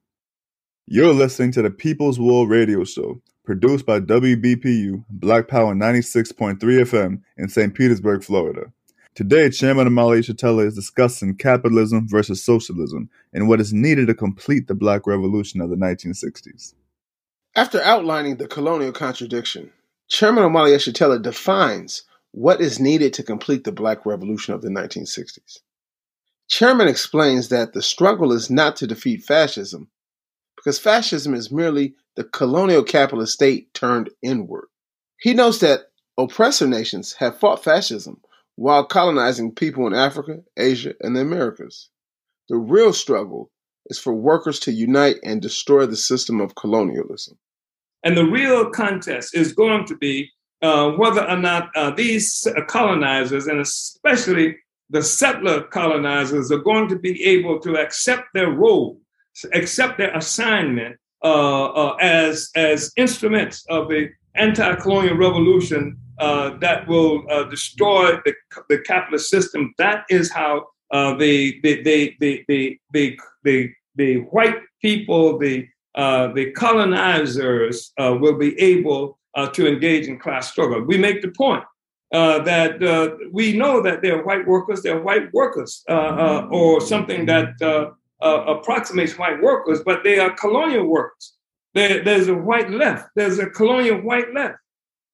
You're 0.85 1.13
listening 1.13 1.51
to 1.53 1.61
the 1.61 1.69
People's 1.69 2.19
War 2.19 2.47
Radio 2.47 2.85
Show, 2.85 3.21
produced 3.43 3.85
by 3.85 3.99
WBPU 3.99 5.03
Black 5.09 5.49
Power 5.49 5.75
96.3 5.75 6.57
FM 6.59 7.21
in 7.37 7.49
St. 7.49 7.73
Petersburg, 7.73 8.23
Florida. 8.23 8.71
Today, 9.17 9.49
Chairman 9.49 9.87
Omali 9.87 10.19
Yeshitela 10.19 10.67
is 10.67 10.75
discussing 10.75 11.35
capitalism 11.35 12.07
versus 12.07 12.43
socialism 12.43 13.09
and 13.33 13.49
what 13.49 13.59
is 13.59 13.73
needed 13.73 14.05
to 14.05 14.13
complete 14.13 14.67
the 14.67 14.75
Black 14.75 15.07
Revolution 15.07 15.59
of 15.59 15.71
the 15.71 15.75
1960s. 15.75 16.75
After 17.55 17.81
outlining 17.81 18.37
the 18.37 18.47
colonial 18.47 18.91
contradiction, 18.91 19.71
Chairman 20.07 20.43
Omali 20.43 20.75
Yeshitela 20.75 21.19
defines 21.19 22.03
what 22.29 22.61
is 22.61 22.79
needed 22.79 23.11
to 23.13 23.23
complete 23.23 23.63
the 23.63 23.71
Black 23.71 24.05
Revolution 24.05 24.53
of 24.53 24.61
the 24.61 24.69
1960s. 24.69 25.61
Chairman 26.47 26.87
explains 26.87 27.49
that 27.49 27.73
the 27.73 27.81
struggle 27.81 28.31
is 28.31 28.51
not 28.51 28.75
to 28.75 28.85
defeat 28.85 29.23
fascism, 29.23 29.89
because 30.55 30.77
fascism 30.77 31.33
is 31.33 31.51
merely 31.51 31.95
the 32.15 32.23
colonial 32.23 32.83
capitalist 32.83 33.33
state 33.33 33.73
turned 33.73 34.11
inward. 34.21 34.67
He 35.19 35.33
notes 35.33 35.57
that 35.61 35.87
oppressor 36.19 36.67
nations 36.67 37.13
have 37.13 37.39
fought 37.39 37.63
fascism 37.63 38.21
while 38.57 38.83
colonizing 38.83 39.53
people 39.53 39.85
in 39.85 39.93
Africa, 39.93 40.39
Asia, 40.57 40.93
and 41.01 41.15
the 41.15 41.21
Americas. 41.21 41.89
The 42.49 42.57
real 42.57 42.91
struggle 42.91 43.51
is 43.85 43.99
for 43.99 44.13
workers 44.13 44.59
to 44.61 44.71
unite 44.71 45.17
and 45.23 45.41
destroy 45.41 45.85
the 45.85 45.95
system 45.95 46.41
of 46.41 46.55
colonialism. 46.55 47.37
And 48.03 48.17
the 48.17 48.25
real 48.25 48.69
contest 48.71 49.35
is 49.35 49.53
going 49.53 49.85
to 49.85 49.95
be 49.95 50.31
uh, 50.63 50.89
whether 50.91 51.23
or 51.29 51.37
not 51.37 51.69
uh, 51.75 51.91
these 51.91 52.47
colonizers, 52.67 53.45
and 53.45 53.59
especially 53.59 54.57
the 54.89 55.03
settler 55.03 55.61
colonizers, 55.61 56.51
are 56.51 56.57
going 56.57 56.87
to 56.89 56.97
be 56.97 57.23
able 57.25 57.59
to 57.59 57.77
accept 57.77 58.23
their 58.33 58.49
role, 58.49 58.99
accept 59.53 59.99
their 59.99 60.15
assignment 60.15 60.97
uh, 61.23 61.65
uh 61.65 61.95
as, 61.99 62.49
as 62.55 62.91
instruments 62.95 63.65
of 63.69 63.87
the 63.87 64.09
anti 64.35 64.75
colonial 64.75 65.15
revolution 65.15 65.97
uh, 66.19 66.57
that 66.57 66.87
will 66.87 67.23
uh, 67.29 67.43
destroy 67.43 68.11
the, 68.25 68.33
the 68.69 68.79
capitalist 68.79 69.29
system. 69.29 69.73
That 69.77 70.05
is 70.09 70.31
how 70.31 70.67
uh, 70.91 71.15
the, 71.15 71.59
the, 71.61 71.83
the, 71.83 72.15
the, 72.19 72.45
the, 72.47 72.79
the, 72.91 73.19
the, 73.43 73.73
the, 73.95 74.15
white 74.31 74.57
people, 74.81 75.37
the, 75.37 75.67
uh, 75.95 76.31
the 76.33 76.51
colonizers 76.51 77.91
uh, 77.99 78.15
will 78.19 78.37
be 78.37 78.57
able 78.59 79.19
uh, 79.35 79.47
to 79.49 79.67
engage 79.67 80.07
in 80.07 80.17
class 80.17 80.51
struggle. 80.51 80.81
We 80.81 80.97
make 80.97 81.21
the 81.21 81.31
point 81.31 81.63
that 82.11 83.29
we 83.31 83.57
know 83.57 83.81
that 83.81 84.01
they're 84.01 84.23
white 84.23 84.47
workers, 84.47 84.81
they're 84.81 85.01
white 85.01 85.31
workers, 85.33 85.83
or 85.89 86.79
something 86.81 87.25
that 87.25 87.93
approximates 88.21 89.17
white 89.17 89.41
workers, 89.41 89.81
but 89.85 90.03
they 90.03 90.17
are 90.19 90.31
colonial 90.31 90.85
workers. 90.85 91.33
There, 91.73 92.03
there's 92.03 92.27
a 92.27 92.33
white 92.33 92.71
left, 92.71 93.09
there's 93.15 93.39
a 93.39 93.47
colonial 93.47 94.01
white 94.01 94.33
left. 94.33 94.57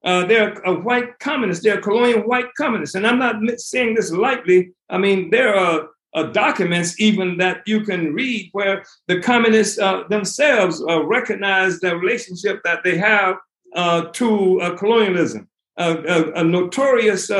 Uh, 0.03 0.25
they're 0.25 0.53
a 0.65 0.73
white 0.73 1.17
communist. 1.19 1.63
They're 1.63 1.81
colonial 1.81 2.21
white 2.21 2.53
communists. 2.57 2.95
And 2.95 3.07
I'm 3.07 3.19
not 3.19 3.59
saying 3.59 3.95
this 3.95 4.11
lightly. 4.11 4.73
I 4.89 4.97
mean, 4.97 5.29
there 5.29 5.55
are 5.55 5.89
uh, 6.13 6.23
documents 6.23 6.99
even 6.99 7.37
that 7.37 7.61
you 7.65 7.81
can 7.81 8.13
read 8.13 8.49
where 8.51 8.83
the 9.07 9.19
communists 9.21 9.79
uh, 9.79 10.03
themselves 10.09 10.83
uh, 10.87 11.03
recognize 11.03 11.79
the 11.79 11.95
relationship 11.95 12.61
that 12.63 12.83
they 12.83 12.97
have 12.97 13.37
uh, 13.75 14.03
to 14.13 14.61
uh, 14.61 14.77
colonialism. 14.77 15.47
A, 15.77 16.43
notorious 16.43 17.31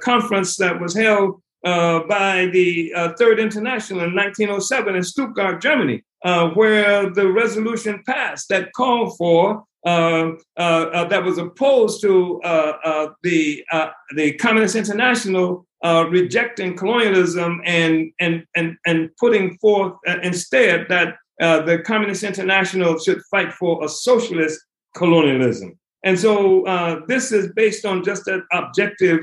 conference 0.00 0.56
that 0.56 0.80
was 0.80 0.96
held 0.96 1.42
by 1.62 2.48
the 2.50 2.90
Third 3.18 3.38
International 3.38 4.04
in 4.04 4.14
1907 4.14 4.96
in 4.96 5.02
Stuttgart, 5.02 5.60
Germany, 5.60 6.02
where 6.54 7.10
the 7.10 7.30
resolution 7.30 8.02
passed 8.06 8.48
that 8.48 8.72
called 8.72 9.18
for 9.18 9.64
Uh, 9.88 10.32
uh, 10.58 10.90
uh, 10.92 11.04
that 11.08 11.24
was 11.24 11.38
opposed 11.38 12.02
to 12.02 12.40
uh, 12.42 13.08
the 13.22 13.64
the 14.16 14.32
Communist 14.34 14.76
International 14.76 15.66
rejecting 16.10 16.76
colonialism 16.76 17.62
and 17.64 18.12
and 18.20 18.44
and 18.54 18.76
and 18.86 18.98
putting 19.18 19.56
forth 19.58 19.94
instead 20.22 20.86
that 20.88 21.16
the 21.38 21.82
Communist 21.86 22.22
International 22.22 22.98
should 22.98 23.22
fight 23.30 23.50
for 23.60 23.82
a 23.82 23.88
socialist 23.88 24.60
colonialism. 24.94 25.78
And 26.04 26.18
so 26.18 26.34
this 27.08 27.32
is 27.32 27.44
based 27.54 27.86
on 27.86 28.04
just 28.04 28.28
an 28.28 28.42
objective 28.52 29.20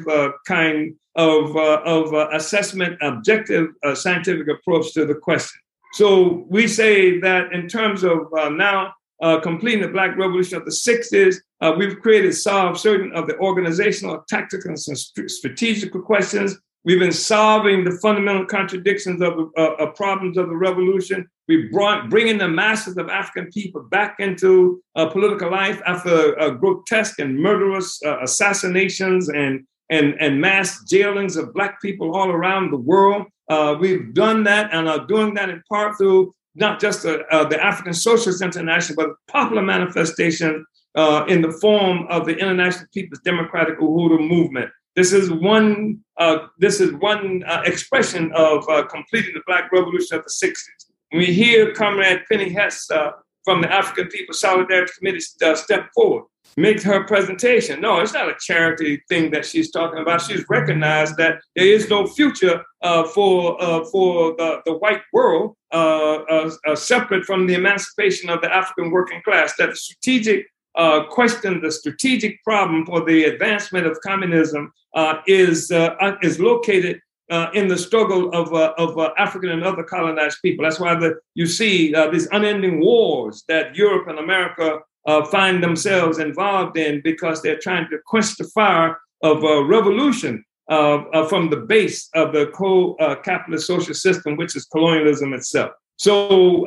kind 0.47 0.95
of, 1.15 1.55
uh, 1.55 1.81
of 1.85 2.13
uh, 2.13 2.27
assessment, 2.33 2.97
objective 3.01 3.67
uh, 3.85 3.95
scientific 3.95 4.47
approach 4.49 4.93
to 4.93 5.05
the 5.05 5.15
question. 5.15 5.61
So 5.93 6.45
we 6.49 6.67
say 6.67 7.19
that 7.21 7.53
in 7.53 7.69
terms 7.69 8.03
of 8.03 8.17
now 8.51 8.93
uh, 9.21 9.39
completing 9.39 9.81
the 9.81 9.87
Black 9.87 10.17
Revolution 10.17 10.57
of 10.57 10.65
the 10.65 10.71
60s. 10.71 11.37
Uh, 11.61 11.73
we've 11.77 11.99
created, 11.99 12.33
solved 12.33 12.79
certain 12.79 13.11
of 13.13 13.27
the 13.27 13.37
organizational, 13.37 14.23
tactical, 14.27 14.71
and 14.71 14.79
strategical 14.79 16.01
questions. 16.01 16.57
We've 16.85 16.99
been 16.99 17.11
solving 17.11 17.83
the 17.83 17.97
fundamental 17.99 18.45
contradictions 18.45 19.19
of 19.19 19.49
uh, 19.57 19.87
problems 19.95 20.37
of 20.37 20.49
the 20.49 20.55
revolution. 20.55 21.27
We 21.47 21.67
brought 21.69 22.11
bringing 22.11 22.37
the 22.37 22.47
masses 22.47 22.97
of 22.97 23.09
African 23.09 23.51
people 23.51 23.81
back 23.81 24.17
into 24.19 24.83
uh, 24.95 25.07
political 25.07 25.49
life 25.49 25.81
after 25.87 26.39
uh, 26.39 26.51
grotesque 26.51 27.17
and 27.19 27.39
murderous 27.39 27.99
uh, 28.05 28.19
assassinations 28.21 29.29
and 29.29 29.65
and 29.89 30.15
and 30.19 30.39
mass 30.41 30.83
jailings 30.85 31.37
of 31.37 31.53
black 31.53 31.81
people 31.81 32.15
all 32.15 32.29
around 32.29 32.71
the 32.71 32.77
world. 32.77 33.25
Uh, 33.49 33.75
we've 33.79 34.13
done 34.13 34.43
that 34.43 34.71
and 34.71 34.87
are 34.87 35.05
doing 35.07 35.33
that 35.35 35.49
in 35.49 35.61
part 35.69 35.97
through 35.97 36.33
not 36.55 36.79
just 36.79 37.03
the, 37.03 37.25
uh, 37.31 37.47
the 37.47 37.61
African 37.63 37.93
Socialist 37.93 38.41
International, 38.41 38.95
but 38.95 39.15
popular 39.27 39.61
manifestation 39.61 40.65
uh, 40.95 41.25
in 41.27 41.41
the 41.41 41.51
form 41.51 42.07
of 42.09 42.25
the 42.25 42.37
International 42.37 42.87
People's 42.93 43.19
Democratic 43.21 43.79
Uhuru 43.79 44.27
Movement. 44.27 44.71
This 44.95 45.11
is 45.11 45.29
one. 45.29 45.99
Uh, 46.17 46.47
this 46.57 46.79
is 46.79 46.93
one 46.93 47.43
uh, 47.45 47.61
expression 47.65 48.31
of 48.33 48.67
uh, 48.69 48.85
completing 48.85 49.33
the 49.33 49.41
Black 49.45 49.69
Revolution 49.73 50.17
of 50.17 50.23
the 50.23 50.31
'60s. 50.31 50.85
We 51.11 51.25
hear 51.25 51.73
Comrade 51.73 52.23
Penny 52.31 52.49
Hess 52.49 52.89
uh, 52.89 53.11
from 53.43 53.61
the 53.61 53.71
African 53.71 54.07
People's 54.07 54.39
Solidarity 54.39 54.91
Committee 54.97 55.25
uh, 55.43 55.55
step 55.55 55.89
forward, 55.93 56.23
make 56.57 56.81
her 56.81 57.03
presentation. 57.03 57.81
No, 57.81 57.99
it's 57.99 58.13
not 58.13 58.29
a 58.29 58.35
charity 58.39 59.01
thing 59.09 59.31
that 59.31 59.45
she's 59.45 59.71
talking 59.71 59.99
about. 59.99 60.21
She's 60.21 60.45
recognized 60.49 61.17
that 61.17 61.39
there 61.55 61.67
is 61.67 61.89
no 61.89 62.07
future 62.07 62.63
uh, 62.81 63.05
for 63.07 63.57
for 63.91 64.35
the, 64.37 64.61
the 64.65 64.77
white 64.77 65.01
world 65.11 65.55
separate 66.75 67.25
from 67.25 67.47
the 67.47 67.55
emancipation 67.55 68.29
of 68.29 68.41
the 68.41 68.53
African 68.53 68.91
working 68.91 69.21
class. 69.23 69.55
That 69.57 69.71
the 69.71 69.75
strategic 69.75 70.47
uh, 70.75 71.05
question 71.05 71.61
the 71.61 71.71
strategic 71.71 72.43
problem 72.43 72.85
for 72.85 73.03
the 73.05 73.25
advancement 73.25 73.87
of 73.87 73.99
communism 74.01 74.71
uh, 74.93 75.15
is 75.27 75.71
uh, 75.71 75.95
uh 76.01 76.15
is 76.21 76.39
located 76.39 76.99
uh, 77.31 77.47
in 77.53 77.67
the 77.67 77.77
struggle 77.77 78.31
of 78.33 78.53
uh, 78.53 78.73
of 78.77 78.97
African 79.17 79.51
and 79.51 79.63
other 79.63 79.83
colonized 79.83 80.39
people. 80.43 80.63
That's 80.63 80.79
why 80.79 80.95
the, 80.95 81.15
you 81.33 81.45
see 81.45 81.93
these 82.11 82.27
unending 82.31 82.79
wars 82.79 83.43
that 83.47 83.75
Europe 83.75 84.07
and 84.07 84.19
America 84.19 84.79
find 85.31 85.63
themselves 85.63 86.19
involved 86.19 86.77
in 86.77 87.01
because 87.03 87.41
they're 87.41 87.59
trying 87.59 87.87
to 87.89 87.99
quench 88.05 88.35
the 88.37 88.45
fire 88.45 88.97
of 89.21 89.43
a 89.43 89.63
revolution 89.63 90.43
from 90.67 91.49
the 91.49 91.63
base 91.67 92.09
of 92.15 92.33
the 92.33 92.47
co-capitalist 92.47 93.67
social 93.67 93.93
system, 93.93 94.35
which 94.35 94.55
is 94.55 94.65
colonialism 94.65 95.33
itself. 95.33 95.71
So 95.97 96.65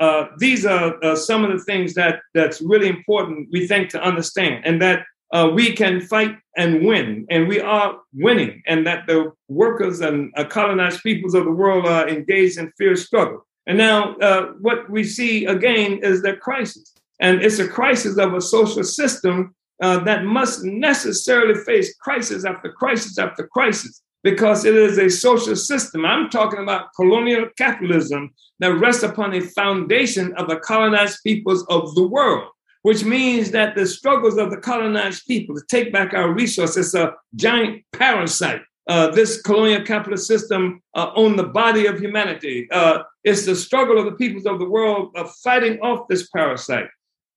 uh, 0.00 0.26
these 0.38 0.66
are 0.66 1.02
uh, 1.02 1.16
some 1.16 1.44
of 1.44 1.50
the 1.50 1.64
things 1.64 1.94
that 1.94 2.20
that's 2.34 2.60
really 2.60 2.88
important 2.88 3.48
we 3.50 3.66
think 3.66 3.88
to 3.90 4.02
understand 4.02 4.64
and 4.66 4.80
that 4.82 5.04
uh, 5.32 5.50
we 5.52 5.72
can 5.72 6.00
fight 6.00 6.36
and 6.56 6.84
win 6.84 7.26
and 7.30 7.48
we 7.48 7.60
are 7.60 7.98
winning 8.12 8.62
and 8.66 8.86
that 8.86 9.06
the 9.06 9.32
workers 9.48 10.00
and 10.00 10.32
uh, 10.36 10.44
colonized 10.44 11.02
peoples 11.02 11.34
of 11.34 11.44
the 11.44 11.50
world 11.50 11.86
are 11.86 12.08
engaged 12.08 12.58
in 12.58 12.70
fierce 12.76 13.06
struggle 13.06 13.46
and 13.66 13.78
now 13.78 14.14
uh, 14.16 14.52
what 14.60 14.88
we 14.90 15.02
see 15.02 15.46
again 15.46 15.98
is 16.02 16.22
the 16.22 16.36
crisis 16.36 16.92
and 17.20 17.42
it's 17.42 17.58
a 17.58 17.68
crisis 17.68 18.18
of 18.18 18.34
a 18.34 18.40
social 18.40 18.84
system 18.84 19.54
uh, 19.82 19.98
that 20.00 20.24
must 20.24 20.64
necessarily 20.64 21.54
face 21.54 21.94
crisis 21.96 22.44
after 22.44 22.72
crisis 22.72 23.18
after 23.18 23.46
crisis 23.46 24.02
because 24.22 24.64
it 24.64 24.74
is 24.74 24.98
a 24.98 25.08
social 25.08 25.54
system. 25.54 26.04
I'm 26.04 26.30
talking 26.30 26.60
about 26.60 26.92
colonial 26.96 27.48
capitalism 27.56 28.34
that 28.58 28.72
rests 28.72 29.02
upon 29.02 29.34
a 29.34 29.40
foundation 29.40 30.34
of 30.34 30.48
the 30.48 30.56
colonized 30.56 31.18
peoples 31.22 31.64
of 31.68 31.94
the 31.94 32.06
world, 32.06 32.48
which 32.82 33.04
means 33.04 33.50
that 33.52 33.76
the 33.76 33.86
struggles 33.86 34.38
of 34.38 34.50
the 34.50 34.56
colonized 34.56 35.26
people 35.26 35.54
to 35.54 35.62
take 35.68 35.92
back 35.92 36.14
our 36.14 36.32
resources 36.32 36.94
a 36.94 37.14
giant 37.34 37.84
parasite. 37.92 38.62
Uh, 38.88 39.10
this 39.10 39.42
colonial 39.42 39.82
capitalist 39.82 40.28
system 40.28 40.80
uh, 40.94 41.10
on 41.16 41.34
the 41.34 41.42
body 41.42 41.86
of 41.86 41.98
humanity. 41.98 42.68
Uh, 42.70 43.02
it's 43.24 43.44
the 43.44 43.54
struggle 43.54 43.98
of 43.98 44.04
the 44.04 44.12
peoples 44.12 44.46
of 44.46 44.60
the 44.60 44.68
world 44.68 45.10
of 45.16 45.28
fighting 45.42 45.78
off 45.80 46.06
this 46.08 46.28
parasite 46.28 46.86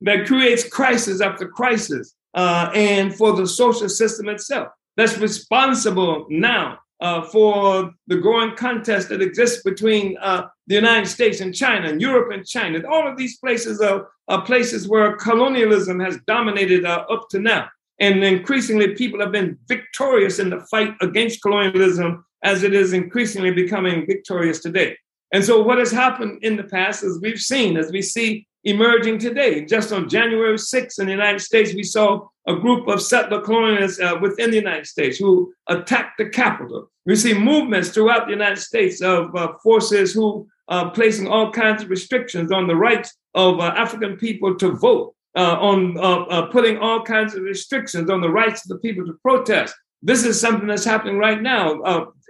that 0.02 0.26
creates 0.26 0.68
crisis 0.68 1.22
after 1.22 1.48
crisis 1.48 2.16
uh, 2.34 2.70
and 2.74 3.16
for 3.16 3.34
the 3.34 3.48
social 3.48 3.90
system 3.90 4.30
itself 4.30 4.70
that's 5.00 5.18
responsible 5.18 6.26
now 6.30 6.78
uh, 7.00 7.22
for 7.22 7.94
the 8.08 8.18
growing 8.18 8.56
contest 8.56 9.08
that 9.10 9.22
exists 9.22 9.64
between 9.64 10.18
uh, 10.20 10.48
the 10.68 10.76
United 10.76 11.08
States 11.08 11.40
and 11.40 11.56
China, 11.56 11.88
and 11.88 12.02
Europe 12.02 12.32
and 12.34 12.46
China. 12.46 12.82
All 12.86 13.08
of 13.08 13.18
these 13.18 13.38
places 13.38 13.80
are, 13.80 14.10
are 14.28 14.44
places 14.44 14.90
where 14.90 15.16
colonialism 15.16 16.00
has 16.02 16.18
dominated 16.28 16.86
uh, 16.86 17.06
up 17.10 17.30
to 17.30 17.40
now. 17.40 17.70
And 18.02 18.24
increasingly, 18.24 18.96
people 18.96 19.20
have 19.22 19.32
been 19.32 19.58
victorious 19.68 20.40
in 20.40 20.50
the 20.50 20.60
fight 20.72 20.94
against 21.02 21.42
colonialism 21.42 22.26
as 22.44 22.64
it 22.64 22.74
is 22.74 22.94
increasingly 22.94 23.52
becoming 23.52 24.06
victorious 24.06 24.60
today. 24.60 24.98
And 25.32 25.44
so, 25.44 25.62
what 25.62 25.78
has 25.78 25.92
happened 25.92 26.44
in 26.44 26.58
the 26.58 26.64
past, 26.64 27.04
as 27.04 27.20
we've 27.22 27.40
seen, 27.40 27.78
as 27.78 27.92
we 27.92 28.02
see 28.02 28.48
emerging 28.64 29.20
today. 29.20 29.66
Just 29.66 29.92
on 29.92 30.10
January 30.10 30.58
6th 30.58 31.00
in 31.00 31.06
the 31.06 31.12
United 31.12 31.40
States, 31.40 31.74
we 31.74 31.84
saw 31.84 32.28
a 32.48 32.56
group 32.56 32.88
of 32.88 33.02
settler 33.02 33.42
colonialists 33.42 34.02
uh, 34.02 34.20
within 34.20 34.50
the 34.50 34.58
United 34.58 34.88
States 34.88 35.18
who 35.18 35.54
attacked 35.68 36.18
the 36.18 36.30
Capitol. 36.30 36.90
We 37.06 37.16
see 37.16 37.34
movements 37.34 37.90
throughout 37.90 38.26
the 38.26 38.34
United 38.34 38.60
States 38.60 39.02
of 39.02 39.36
uh, 39.36 39.54
forces 39.64 40.14
who 40.14 40.48
are 40.68 40.92
placing 40.92 41.28
all 41.28 41.52
kinds 41.52 41.84
of 41.84 41.90
restrictions 41.90 42.52
on 42.52 42.68
the 42.68 42.76
rights 42.76 43.16
of 43.34 43.60
uh, 43.60 43.74
African 43.76 44.18
people 44.18 44.56
to 44.56 44.72
vote, 44.72 45.16
uh, 45.36 45.58
on 45.60 45.98
uh, 45.98 46.22
uh, 46.24 46.46
putting 46.48 46.78
all 46.78 47.04
kinds 47.04 47.36
of 47.36 47.44
restrictions 47.44 48.10
on 48.10 48.22
the 48.22 48.30
rights 48.30 48.64
of 48.64 48.70
the 48.70 48.78
people 48.80 49.06
to 49.06 49.14
protest. 49.22 49.76
This 50.02 50.24
is 50.24 50.40
something 50.40 50.68
that's 50.68 50.86
happening 50.86 51.18
right 51.18 51.42
now. 51.42 51.82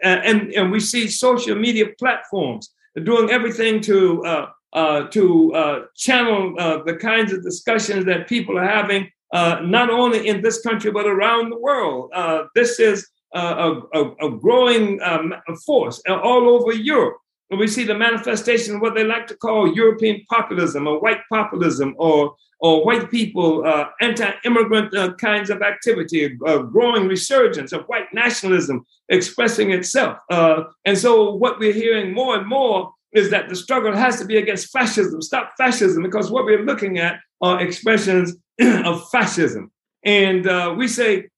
and, 0.04 0.54
and 0.54 0.72
we 0.72 0.80
see 0.80 1.08
social 1.08 1.56
media 1.56 1.88
platforms 1.98 2.74
doing 3.04 3.30
everything 3.30 3.80
to 3.82 4.48
uh, 4.74 5.08
to 5.08 5.54
uh, 5.54 5.80
channel 5.96 6.54
uh, 6.60 6.84
the 6.84 6.96
kinds 6.96 7.34
of 7.34 7.44
discussions 7.44 8.06
that 8.06 8.28
people 8.28 8.58
are 8.58 8.68
having, 8.68 9.10
uh, 9.34 9.60
not 9.64 9.90
only 9.90 10.28
in 10.28 10.42
this 10.42 10.62
country, 10.62 10.92
but 10.92 11.08
around 11.08 11.50
the 11.50 11.58
world. 11.58 12.12
Uh, 12.14 12.44
this 12.54 12.80
is 12.80 13.08
a, 13.34 13.82
a, 13.94 14.12
a, 14.22 14.38
growing 14.38 15.00
um, 15.02 15.34
force 15.66 16.02
all 16.08 16.50
over 16.50 16.74
Europe. 16.74 17.18
And 17.50 17.60
we 17.60 17.68
see 17.68 17.84
the 17.84 17.98
manifestation 17.98 18.76
of 18.76 18.82
what 18.82 18.94
they 18.94 19.04
like 19.04 19.26
to 19.28 19.38
call 19.38 19.74
European 19.74 20.24
populism 20.30 20.88
or 20.88 21.00
white 21.00 21.22
populism 21.32 21.96
or, 21.98 22.36
or 22.60 22.86
white 22.86 23.10
people, 23.10 23.66
anti 24.02 24.32
immigrant 24.46 24.94
kinds 25.18 25.50
of 25.50 25.64
activity, 25.64 26.38
a 26.46 26.64
growing 26.64 27.08
resurgence 27.08 27.72
of 27.72 27.86
white 27.86 28.14
nationalism 28.14 28.86
expressing 29.10 29.72
itself. 29.72 30.20
and 30.30 30.98
so, 30.98 31.34
what 31.34 31.58
we're 31.58 31.74
hearing 31.74 32.14
more 32.14 32.38
and 32.38 32.48
more 32.48 32.94
is 33.12 33.30
that 33.32 33.50
the 33.50 33.56
struggle 33.56 33.96
has 33.96 34.20
to 34.20 34.26
be 34.26 34.38
against 34.38 34.72
fascism. 34.72 35.22
Stop 35.22 35.54
fascism, 35.58 36.04
because 36.04 36.32
what 36.32 36.46
we're 36.46 36.64
looking 36.64 37.00
at 37.00 37.20
are 37.42 37.62
expressions 37.62 38.36
of 38.62 39.10
fascism. 39.10 39.72
And 40.04 40.48
uh, 40.48 40.76
we 40.78 40.88
say, 40.88 41.30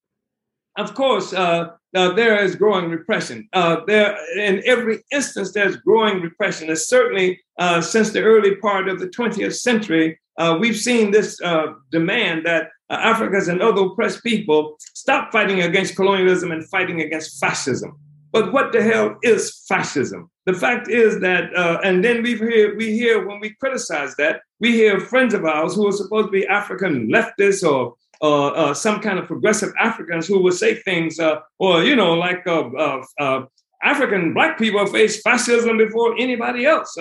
of 0.77 0.93
course, 0.93 1.33
uh, 1.33 1.69
uh, 1.95 2.13
there 2.13 2.41
is 2.43 2.55
growing 2.55 2.89
repression. 2.89 3.47
Uh, 3.53 3.77
there, 3.85 4.17
in 4.37 4.61
every 4.65 5.03
instance, 5.11 5.51
there's 5.51 5.75
growing 5.77 6.21
repression. 6.21 6.69
And 6.69 6.77
certainly, 6.77 7.41
uh, 7.57 7.81
since 7.81 8.11
the 8.11 8.21
early 8.21 8.55
part 8.55 8.87
of 8.87 8.99
the 8.99 9.07
20th 9.07 9.55
century, 9.55 10.19
uh, 10.37 10.57
we've 10.59 10.77
seen 10.77 11.11
this 11.11 11.37
demand 11.91 12.45
that 12.45 12.69
Africans 12.89 13.47
and 13.47 13.61
other 13.61 13.83
oppressed 13.83 14.23
people 14.23 14.77
stop 14.79 15.31
fighting 15.31 15.61
against 15.61 15.95
colonialism 15.95 16.51
and 16.51 16.67
fighting 16.69 17.01
against 17.01 17.39
fascism. 17.39 17.97
But 18.31 18.53
what 18.53 18.71
the 18.71 18.81
hell 18.81 19.17
is 19.21 19.63
fascism? 19.67 20.29
The 20.45 20.53
fact 20.53 20.89
is 20.89 21.19
that, 21.19 21.55
uh, 21.55 21.79
and 21.83 22.03
then 22.03 22.23
we 22.23 22.35
hear 22.35 22.75
we 22.75 22.97
hear 22.97 23.27
when 23.27 23.39
we 23.39 23.51
criticize 23.51 24.15
that, 24.15 24.41
we 24.59 24.71
hear 24.71 24.99
friends 24.99 25.33
of 25.33 25.45
ours 25.45 25.75
who 25.75 25.87
are 25.87 25.91
supposed 25.91 26.27
to 26.27 26.31
be 26.31 26.47
African 26.47 27.09
leftists 27.09 27.69
or 27.69 27.95
uh, 28.21 28.47
uh, 28.49 28.73
some 28.73 28.99
kind 28.99 29.17
of 29.17 29.25
progressive 29.25 29.73
Africans 29.79 30.27
who 30.27 30.39
will 30.39 30.51
say 30.51 30.75
things, 30.75 31.19
uh, 31.19 31.39
or 31.57 31.83
you 31.83 31.95
know, 31.95 32.13
like 32.13 32.45
uh, 32.45 32.69
uh, 33.19 33.45
African 33.81 34.33
black 34.33 34.59
people 34.59 34.85
face 34.85 35.21
fascism 35.21 35.77
before 35.77 36.15
anybody 36.19 36.65
else, 36.65 36.95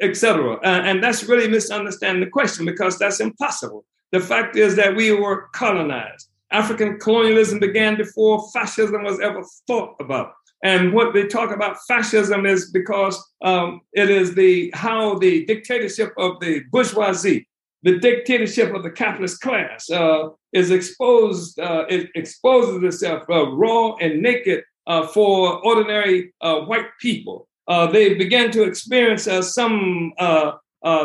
etc. 0.00 0.58
and 0.62 1.04
that's 1.04 1.24
really 1.24 1.48
misunderstanding 1.48 2.24
the 2.24 2.30
question 2.30 2.64
because 2.64 2.98
that's 2.98 3.20
impossible. 3.20 3.84
The 4.10 4.20
fact 4.20 4.56
is 4.56 4.74
that 4.76 4.96
we 4.96 5.12
were 5.12 5.48
colonized. 5.52 6.30
African 6.50 6.98
colonialism 6.98 7.58
began 7.58 7.96
before 7.96 8.48
fascism 8.52 9.02
was 9.02 9.20
ever 9.20 9.44
thought 9.66 9.96
about. 10.00 10.32
And 10.64 10.94
what 10.94 11.12
they 11.12 11.26
talk 11.26 11.54
about 11.54 11.76
fascism 11.86 12.46
is 12.46 12.70
because 12.70 13.22
um, 13.42 13.82
it 13.92 14.08
is 14.08 14.34
the 14.34 14.72
how 14.74 15.18
the 15.18 15.44
dictatorship 15.44 16.14
of 16.16 16.40
the 16.40 16.60
bourgeoisie, 16.72 17.46
the 17.82 17.98
dictatorship 17.98 18.74
of 18.74 18.82
the 18.82 18.90
capitalist 18.90 19.42
class, 19.42 19.90
uh, 19.90 20.30
is 20.54 20.70
exposed. 20.70 21.60
Uh, 21.60 21.84
it 21.90 22.08
exposes 22.14 22.82
itself 22.82 23.24
uh, 23.28 23.46
raw 23.50 23.94
and 23.96 24.22
naked 24.22 24.64
uh, 24.86 25.06
for 25.06 25.62
ordinary 25.66 26.32
uh, 26.40 26.60
white 26.60 26.88
people. 26.98 27.46
Uh, 27.68 27.86
they 27.86 28.14
begin 28.14 28.50
to 28.50 28.62
experience 28.62 29.28
some 29.42 30.12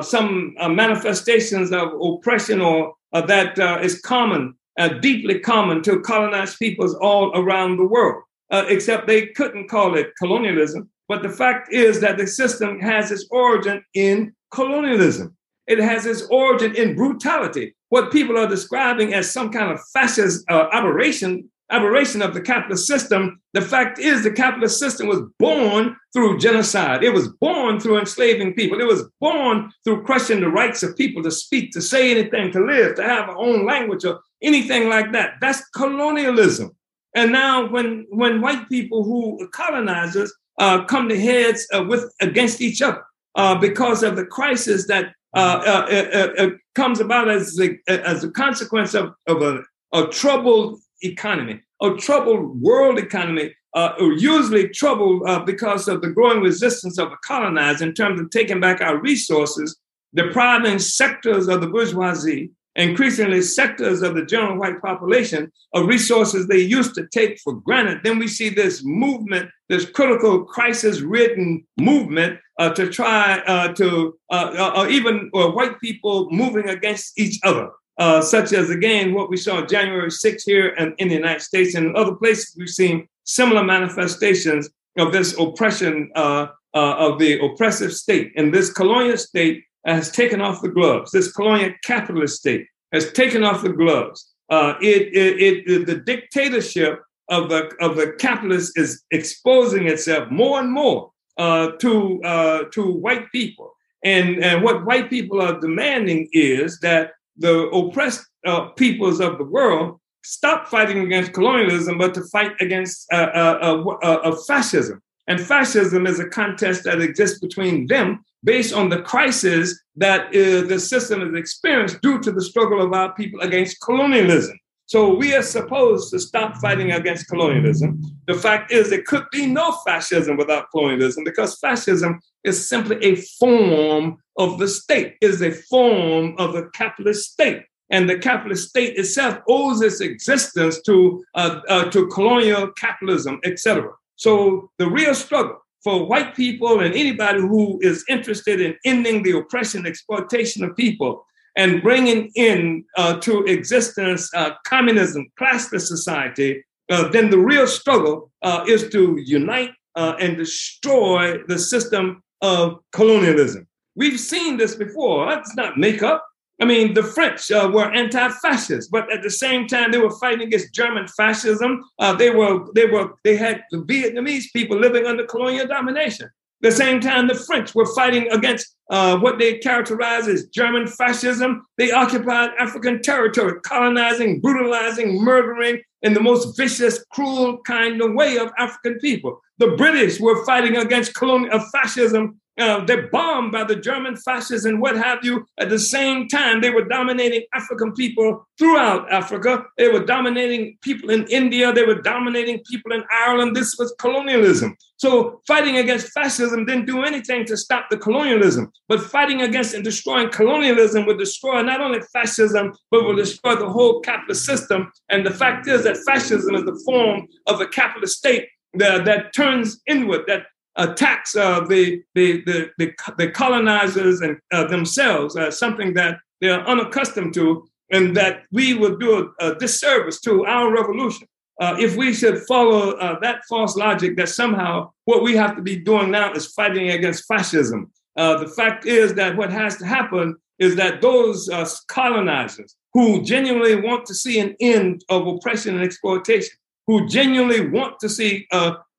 some 0.01 0.55
manifestations 0.75 1.73
of 1.73 1.89
oppression 2.01 2.61
or 2.61 2.93
that 3.11 3.59
is 3.83 3.99
common, 4.01 4.53
deeply 5.01 5.39
common 5.39 5.81
to 5.81 5.99
colonized 5.99 6.57
peoples 6.59 6.95
all 6.95 7.31
around 7.37 7.75
the 7.75 7.85
world 7.85 8.23
uh, 8.51 8.65
except 8.67 9.07
they 9.07 9.27
couldn't 9.27 9.69
call 9.69 9.95
it 9.95 10.11
colonialism 10.17 10.89
But 11.07 11.23
the 11.23 11.29
fact 11.29 11.73
is 11.73 11.99
that 12.01 12.17
the 12.17 12.27
system 12.27 12.79
has 12.79 13.11
its 13.11 13.27
origin 13.31 13.83
in 13.93 14.33
colonialism. 14.51 15.35
It 15.67 15.79
has 15.79 16.05
its 16.05 16.21
origin 16.29 16.75
in 16.75 16.95
brutality. 16.95 17.75
What 17.89 18.11
people 18.11 18.37
are 18.37 18.47
describing 18.47 19.13
as 19.13 19.31
some 19.31 19.51
kind 19.51 19.71
of 19.71 19.79
fascist 19.93 20.45
uh, 20.49 20.67
aberration 20.71 21.49
aberration 21.71 22.21
of 22.21 22.33
the 22.33 22.41
capitalist 22.41 22.87
system. 22.87 23.39
The 23.53 23.61
fact 23.61 23.99
is, 23.99 24.23
the 24.23 24.31
capitalist 24.31 24.79
system 24.79 25.07
was 25.07 25.21
born 25.37 25.95
through 26.13 26.39
genocide. 26.39 27.03
It 27.03 27.13
was 27.13 27.27
born 27.39 27.79
through 27.79 27.99
enslaving 27.99 28.53
people. 28.53 28.79
It 28.81 28.87
was 28.87 29.07
born 29.19 29.71
through 29.83 30.03
crushing 30.03 30.39
the 30.39 30.49
rights 30.49 30.83
of 30.83 30.97
people 30.97 31.21
to 31.23 31.31
speak, 31.31 31.71
to 31.73 31.81
say 31.81 32.11
anything, 32.11 32.51
to 32.53 32.65
live, 32.65 32.95
to 32.95 33.03
have 33.03 33.29
our 33.29 33.37
own 33.37 33.65
language, 33.65 34.05
or 34.05 34.19
anything 34.41 34.89
like 34.89 35.11
that. 35.11 35.33
That's 35.41 35.63
colonialism. 35.75 36.71
And 37.15 37.31
now, 37.31 37.67
when 37.67 38.05
when 38.09 38.41
white 38.41 38.69
people 38.69 39.03
who 39.03 39.47
colonizers 39.49 40.33
uh, 40.59 40.83
come 40.85 41.09
to 41.09 41.19
heads 41.19 41.67
uh, 41.73 41.83
with 41.83 42.13
against 42.21 42.61
each 42.61 42.81
other 42.81 43.03
uh, 43.35 43.55
because 43.55 44.03
of 44.03 44.15
the 44.15 44.25
crisis 44.25 44.87
that 44.87 45.13
uh, 45.35 45.85
uh, 45.91 46.43
uh, 46.43 46.49
comes 46.73 46.99
about 46.99 47.29
as 47.29 47.59
a, 47.59 47.77
as 47.87 48.23
a 48.23 48.31
consequence 48.31 48.95
of, 48.95 49.13
of 49.27 49.41
a, 49.43 49.61
a 49.93 50.07
troubled 50.07 50.79
economy, 51.03 51.61
a 51.81 51.93
troubled 51.95 52.59
world 52.61 52.97
economy, 52.97 53.53
uh, 53.75 53.93
usually 54.17 54.67
troubled 54.69 55.45
because 55.45 55.87
of 55.87 56.01
the 56.01 56.09
growing 56.09 56.41
resistance 56.41 56.97
of 56.97 57.11
the 57.11 57.17
colonized 57.23 57.81
in 57.81 57.93
terms 57.93 58.19
of 58.19 58.29
taking 58.31 58.59
back 58.59 58.81
our 58.81 58.97
resources, 58.97 59.77
depriving 60.15 60.79
sectors 60.79 61.47
of 61.47 61.61
the 61.61 61.67
bourgeoisie, 61.67 62.49
increasingly 62.79 63.41
sectors 63.41 64.01
of 64.01 64.15
the 64.15 64.25
general 64.25 64.57
white 64.57 64.81
population 64.81 65.51
of 65.73 65.87
resources 65.87 66.47
they 66.47 66.59
used 66.59 66.95
to 66.95 67.07
take 67.07 67.39
for 67.39 67.53
granted. 67.53 67.99
Then 68.03 68.19
we 68.19 68.27
see 68.27 68.49
this 68.49 68.83
movement, 68.83 69.49
this 69.67 69.85
critical 69.89 70.45
crisis 70.45 71.01
ridden 71.01 71.65
movement 71.77 72.39
uh, 72.57 72.69
to 72.73 72.89
try 72.89 73.39
uh, 73.39 73.73
to, 73.73 74.17
uh, 74.29 74.73
uh, 74.75 74.87
even 74.89 75.29
white 75.33 75.79
people 75.79 76.29
moving 76.31 76.69
against 76.69 77.19
each 77.19 77.39
other 77.43 77.69
uh, 77.99 78.21
such 78.21 78.53
as 78.53 78.69
again 78.69 79.13
what 79.13 79.29
we 79.29 79.37
saw 79.37 79.65
January 79.65 80.09
6th 80.09 80.43
here 80.45 80.73
and 80.77 80.93
in 80.97 81.09
the 81.09 81.15
United 81.15 81.41
States 81.41 81.75
and 81.75 81.95
other 81.95 82.15
places. 82.15 82.55
We've 82.57 82.69
seen 82.69 83.07
similar 83.25 83.63
manifestations 83.63 84.69
of 84.97 85.11
this 85.11 85.37
oppression 85.37 86.09
uh, 86.15 86.47
uh, 86.73 86.95
of 86.97 87.19
the 87.19 87.43
oppressive 87.43 87.93
state, 87.93 88.31
and 88.37 88.53
this 88.53 88.71
colonial 88.71 89.17
state 89.17 89.63
has 89.85 90.11
taken 90.11 90.41
off 90.41 90.61
the 90.61 90.69
gloves. 90.69 91.11
This 91.11 91.31
colonial 91.31 91.73
capitalist 91.83 92.37
state 92.37 92.65
has 92.91 93.11
taken 93.11 93.43
off 93.43 93.63
the 93.63 93.73
gloves. 93.73 94.31
Uh, 94.49 94.73
it, 94.81 95.13
it, 95.13 95.67
it, 95.67 95.85
the 95.85 95.95
dictatorship 95.95 97.01
of 97.29 97.49
the 97.49 97.71
of 97.79 97.95
the 97.95 98.13
capitalists 98.19 98.75
is 98.75 99.03
exposing 99.11 99.87
itself 99.87 100.29
more 100.31 100.59
and 100.59 100.71
more 100.71 101.11
uh, 101.37 101.71
to 101.79 102.21
uh, 102.23 102.63
to 102.71 102.91
white 102.91 103.31
people. 103.31 103.73
And, 104.03 104.43
and 104.43 104.63
what 104.63 104.85
white 104.85 105.09
people 105.09 105.41
are 105.41 105.59
demanding 105.59 106.29
is 106.31 106.79
that 106.79 107.11
the 107.37 107.67
oppressed 107.69 108.25
uh, 108.45 108.67
peoples 108.69 109.19
of 109.19 109.37
the 109.37 109.43
world 109.43 109.99
stop 110.23 110.67
fighting 110.69 110.99
against 111.01 111.33
colonialism, 111.33 111.97
but 111.97 112.13
to 112.13 112.23
fight 112.31 112.53
against 112.59 113.05
uh, 113.11 113.15
uh 113.15 114.35
fascism. 114.47 115.01
And 115.29 115.39
fascism 115.39 116.07
is 116.07 116.19
a 116.19 116.27
contest 116.27 116.83
that 116.85 117.01
exists 117.01 117.39
between 117.39 117.85
them 117.85 118.25
based 118.43 118.73
on 118.73 118.89
the 118.89 119.01
crisis 119.03 119.79
that 119.95 120.27
uh, 120.27 120.67
the 120.67 120.79
system 120.79 121.21
has 121.21 121.39
experienced 121.39 122.01
due 122.01 122.19
to 122.19 122.31
the 122.31 122.41
struggle 122.41 122.81
of 122.81 122.93
our 122.93 123.13
people 123.13 123.39
against 123.41 123.79
colonialism. 123.79 124.59
So 124.87 125.13
we 125.13 125.35
are 125.35 125.43
supposed 125.43 126.09
to 126.11 126.19
stop 126.19 126.57
fighting 126.57 126.93
against 126.93 127.27
colonialism. 127.27 128.01
The 128.25 128.33
fact 128.33 128.71
is, 128.71 128.89
there 128.89 129.03
could 129.03 129.25
be 129.31 129.45
no 129.45 129.71
fascism 129.85 130.35
without 130.35 130.71
colonialism 130.71 131.23
because 131.23 131.59
fascism 131.59 132.19
is 132.43 132.67
simply 132.67 132.97
a 133.03 133.15
form 133.39 134.17
of 134.37 134.57
the 134.57 134.67
state, 134.67 135.15
is 135.21 135.43
a 135.43 135.51
form 135.51 136.33
of 136.39 136.53
the 136.53 136.71
capitalist 136.73 137.33
state. 137.33 137.65
And 137.91 138.09
the 138.09 138.17
capitalist 138.17 138.69
state 138.69 138.97
itself 138.97 139.37
owes 139.47 139.81
its 139.81 140.01
existence 140.01 140.81
to, 140.83 141.23
uh, 141.35 141.59
uh, 141.69 141.89
to 141.91 142.07
colonial 142.07 142.71
capitalism, 142.71 143.39
etc. 143.43 143.91
So 144.19 144.69
the 144.77 144.89
real 144.89 145.15
struggle 145.15 145.59
for 145.81 146.05
white 146.05 146.35
people 146.35 146.81
and 146.81 146.93
anybody 146.93 147.39
who 147.39 147.79
is 147.81 148.03
interested 148.09 148.59
in 148.59 148.75
ending 148.83 149.23
the 149.23 149.37
oppression, 149.37 149.87
exploitation 149.87 150.61
of 150.65 150.75
people, 150.75 151.25
and 151.55 151.81
bringing 151.81 152.29
in 152.35 152.83
uh, 152.97 153.17
to 153.21 153.45
existence 153.45 154.29
uh, 154.35 154.51
communism, 154.65 155.25
classless 155.39 155.87
society, 155.87 156.65
uh, 156.91 157.07
then 157.07 157.29
the 157.29 157.37
real 157.37 157.65
struggle 157.65 158.29
uh, 158.41 158.65
is 158.67 158.89
to 158.89 159.17
unite 159.23 159.71
uh, 159.95 160.15
and 160.19 160.35
destroy 160.35 161.37
the 161.47 161.57
system 161.57 162.21
of 162.41 162.79
colonialism. 162.91 163.65
We've 163.95 164.19
seen 164.19 164.57
this 164.57 164.75
before. 164.75 165.29
That's 165.29 165.55
not 165.55 165.77
makeup. 165.77 166.25
I 166.61 166.65
mean, 166.65 166.93
the 166.93 167.03
French 167.03 167.51
uh, 167.51 167.69
were 167.73 167.91
anti-fascist, 167.91 168.91
but 168.91 169.11
at 169.11 169.23
the 169.23 169.29
same 169.29 169.67
time, 169.67 169.91
they 169.91 169.97
were 169.97 170.17
fighting 170.17 170.47
against 170.47 170.73
German 170.73 171.07
fascism. 171.07 171.83
they 172.17 172.31
were, 172.31 172.65
they 172.75 172.85
were, 172.85 173.13
they 173.23 173.37
had 173.37 173.63
the 173.71 173.77
Vietnamese 173.77 174.51
people 174.51 174.77
living 174.77 175.05
under 175.05 175.25
colonial 175.25 175.67
domination 175.67 176.29
the 176.61 176.71
same 176.71 176.99
time, 176.99 177.27
the 177.27 177.35
French 177.35 177.73
were 177.73 177.85
fighting 177.85 178.29
against 178.31 178.75
uh, 178.89 179.17
what 179.17 179.39
they 179.39 179.59
characterized 179.59 180.27
as 180.27 180.47
German 180.47 180.87
fascism. 180.87 181.65
They 181.77 181.91
occupied 181.91 182.51
African 182.59 183.01
territory, 183.01 183.61
colonizing, 183.61 184.41
brutalizing, 184.41 185.21
murdering 185.21 185.81
in 186.01 186.13
the 186.13 186.19
most 186.19 186.57
vicious, 186.57 187.03
cruel 187.11 187.59
kind 187.65 188.01
of 188.01 188.13
way 188.13 188.37
of 188.37 188.51
African 188.57 188.99
people. 188.99 189.39
The 189.57 189.75
British 189.77 190.19
were 190.19 190.45
fighting 190.45 190.77
against 190.77 191.15
colonial 191.15 191.59
fascism 191.71 192.39
uh, 192.59 192.83
they're 192.85 193.07
bombed 193.09 193.51
by 193.51 193.63
the 193.63 193.75
German 193.75 194.17
fascists 194.17 194.65
and 194.65 194.81
what 194.81 194.97
have 194.97 195.23
you. 195.23 195.45
At 195.59 195.69
the 195.69 195.79
same 195.79 196.27
time, 196.27 196.61
they 196.61 196.69
were 196.69 196.83
dominating 196.83 197.43
African 197.53 197.93
people 197.93 198.45
throughout 198.57 199.11
Africa. 199.11 199.65
They 199.77 199.87
were 199.87 200.05
dominating 200.05 200.77
people 200.81 201.09
in 201.09 201.25
India. 201.27 201.71
They 201.71 201.85
were 201.85 202.01
dominating 202.01 202.61
people 202.69 202.91
in 202.91 203.03
Ireland. 203.11 203.55
This 203.55 203.75
was 203.79 203.95
colonialism. 203.99 204.75
So 204.97 205.39
fighting 205.47 205.77
against 205.77 206.11
fascism 206.11 206.65
didn't 206.65 206.85
do 206.85 207.03
anything 207.03 207.45
to 207.45 207.55
stop 207.55 207.85
the 207.89 207.97
colonialism. 207.97 208.69
But 208.89 209.01
fighting 209.01 209.41
against 209.41 209.73
and 209.73 209.83
destroying 209.83 210.29
colonialism 210.29 211.05
would 211.05 211.17
destroy 211.17 211.61
not 211.61 211.79
only 211.79 212.01
fascism, 212.11 212.73
but 212.91 213.05
will 213.05 213.15
destroy 213.15 213.55
the 213.55 213.69
whole 213.69 214.01
capitalist 214.01 214.45
system. 214.45 214.91
And 215.07 215.25
the 215.25 215.31
fact 215.31 215.67
is 215.67 215.85
that 215.85 215.97
fascism 216.05 216.55
is 216.55 216.65
the 216.65 216.81
form 216.85 217.27
of 217.47 217.61
a 217.61 217.67
capitalist 217.67 218.17
state 218.17 218.49
that, 218.73 219.05
that 219.05 219.33
turns 219.33 219.81
inward, 219.87 220.25
that 220.27 220.43
attacks 220.75 221.35
uh, 221.35 221.61
the, 221.61 222.01
the, 222.15 222.43
the, 222.45 222.69
the, 222.77 222.93
the, 223.17 223.31
colonizers 223.31 224.21
and 224.21 224.37
uh, 224.51 224.65
themselves, 224.67 225.35
uh, 225.35 225.51
something 225.51 225.93
that 225.93 226.19
they're 226.41 226.65
unaccustomed 226.67 227.33
to, 227.33 227.67
and 227.91 228.15
that 228.15 228.43
we 228.51 228.73
would 228.73 228.99
do 228.99 229.33
a, 229.39 229.47
a 229.47 229.55
disservice 229.55 230.21
to 230.21 230.45
our 230.45 230.71
revolution. 230.71 231.27
Uh, 231.59 231.75
if 231.77 231.97
we 231.97 232.13
should 232.13 232.41
follow 232.47 232.91
uh, 232.91 233.19
that 233.19 233.41
false 233.49 233.75
logic 233.75 234.15
that 234.15 234.29
somehow 234.29 234.89
what 235.05 235.21
we 235.21 235.35
have 235.35 235.55
to 235.57 235.61
be 235.61 235.75
doing 235.75 236.09
now 236.09 236.31
is 236.31 236.53
fighting 236.53 236.91
against 236.91 237.27
fascism. 237.27 237.91
Uh, 238.15 238.37
the 238.37 238.47
fact 238.47 238.85
is 238.85 239.13
that 239.15 239.35
what 239.35 239.51
has 239.51 239.75
to 239.75 239.85
happen 239.85 240.35
is 240.57 240.75
that 240.75 241.01
those 241.01 241.49
colonizers 241.87 242.75
who 242.93 243.21
genuinely 243.23 243.75
want 243.75 244.05
to 244.05 244.13
see 244.13 244.39
an 244.39 244.55
end 244.59 245.03
of 245.09 245.27
oppression 245.27 245.75
and 245.75 245.83
exploitation, 245.83 246.55
who 246.87 247.07
genuinely 247.07 247.69
want 247.69 247.99
to 247.99 248.09
see 248.09 248.47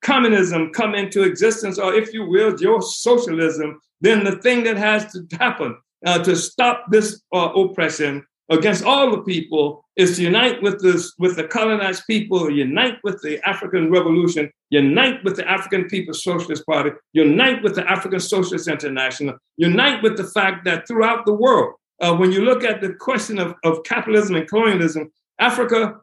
communism 0.03 0.73
come 0.73 0.95
into 0.95 1.23
existence, 1.23 1.79
or 1.79 1.95
if 1.95 2.13
you 2.13 2.25
will, 2.25 2.55
your 2.61 2.83
socialism, 2.83 3.81
then 4.01 4.25
the 4.25 4.37
thing 4.37 4.65
that 4.65 4.77
has 4.77 5.13
to 5.13 5.27
happen 5.37 5.77
uh, 6.07 6.19
to 6.25 6.35
stop 6.37 6.87
this 6.91 7.23
uh, 7.35 7.51
oppression 7.55 8.25
against 8.51 8.85
all 8.85 9.11
the 9.11 9.23
people 9.23 9.85
is 9.97 10.17
to 10.17 10.23
unite 10.23 10.61
with 10.63 10.83
this 10.83 11.15
with 11.19 11.37
the 11.37 11.45
colonized 11.45 12.03
people, 12.07 12.51
unite 12.51 12.99
with 13.05 13.21
the 13.23 13.41
African 13.49 13.91
Revolution, 13.91 14.51
unite 14.71 15.23
with 15.25 15.37
the 15.37 15.49
African 15.49 15.85
People's 15.85 16.25
Socialist 16.25 16.67
Party, 16.67 16.91
unite 17.13 17.63
with 17.63 17.77
the 17.77 17.89
African 17.89 18.21
Socialist 18.21 18.69
International, 18.69 19.37
unite 19.57 20.03
with 20.03 20.17
the 20.17 20.25
fact 20.25 20.65
that 20.65 20.87
throughout 20.89 21.27
the 21.27 21.35
world, 21.35 21.75
uh, 22.01 22.15
when 22.17 22.33
you 22.33 22.45
look 22.45 22.65
at 22.65 22.81
the 22.81 22.95
question 22.95 23.39
of, 23.39 23.55
of 23.65 23.85
capitalism 23.85 24.35
and 24.35 24.49
colonialism, 24.49 25.13
Africa 25.39 26.01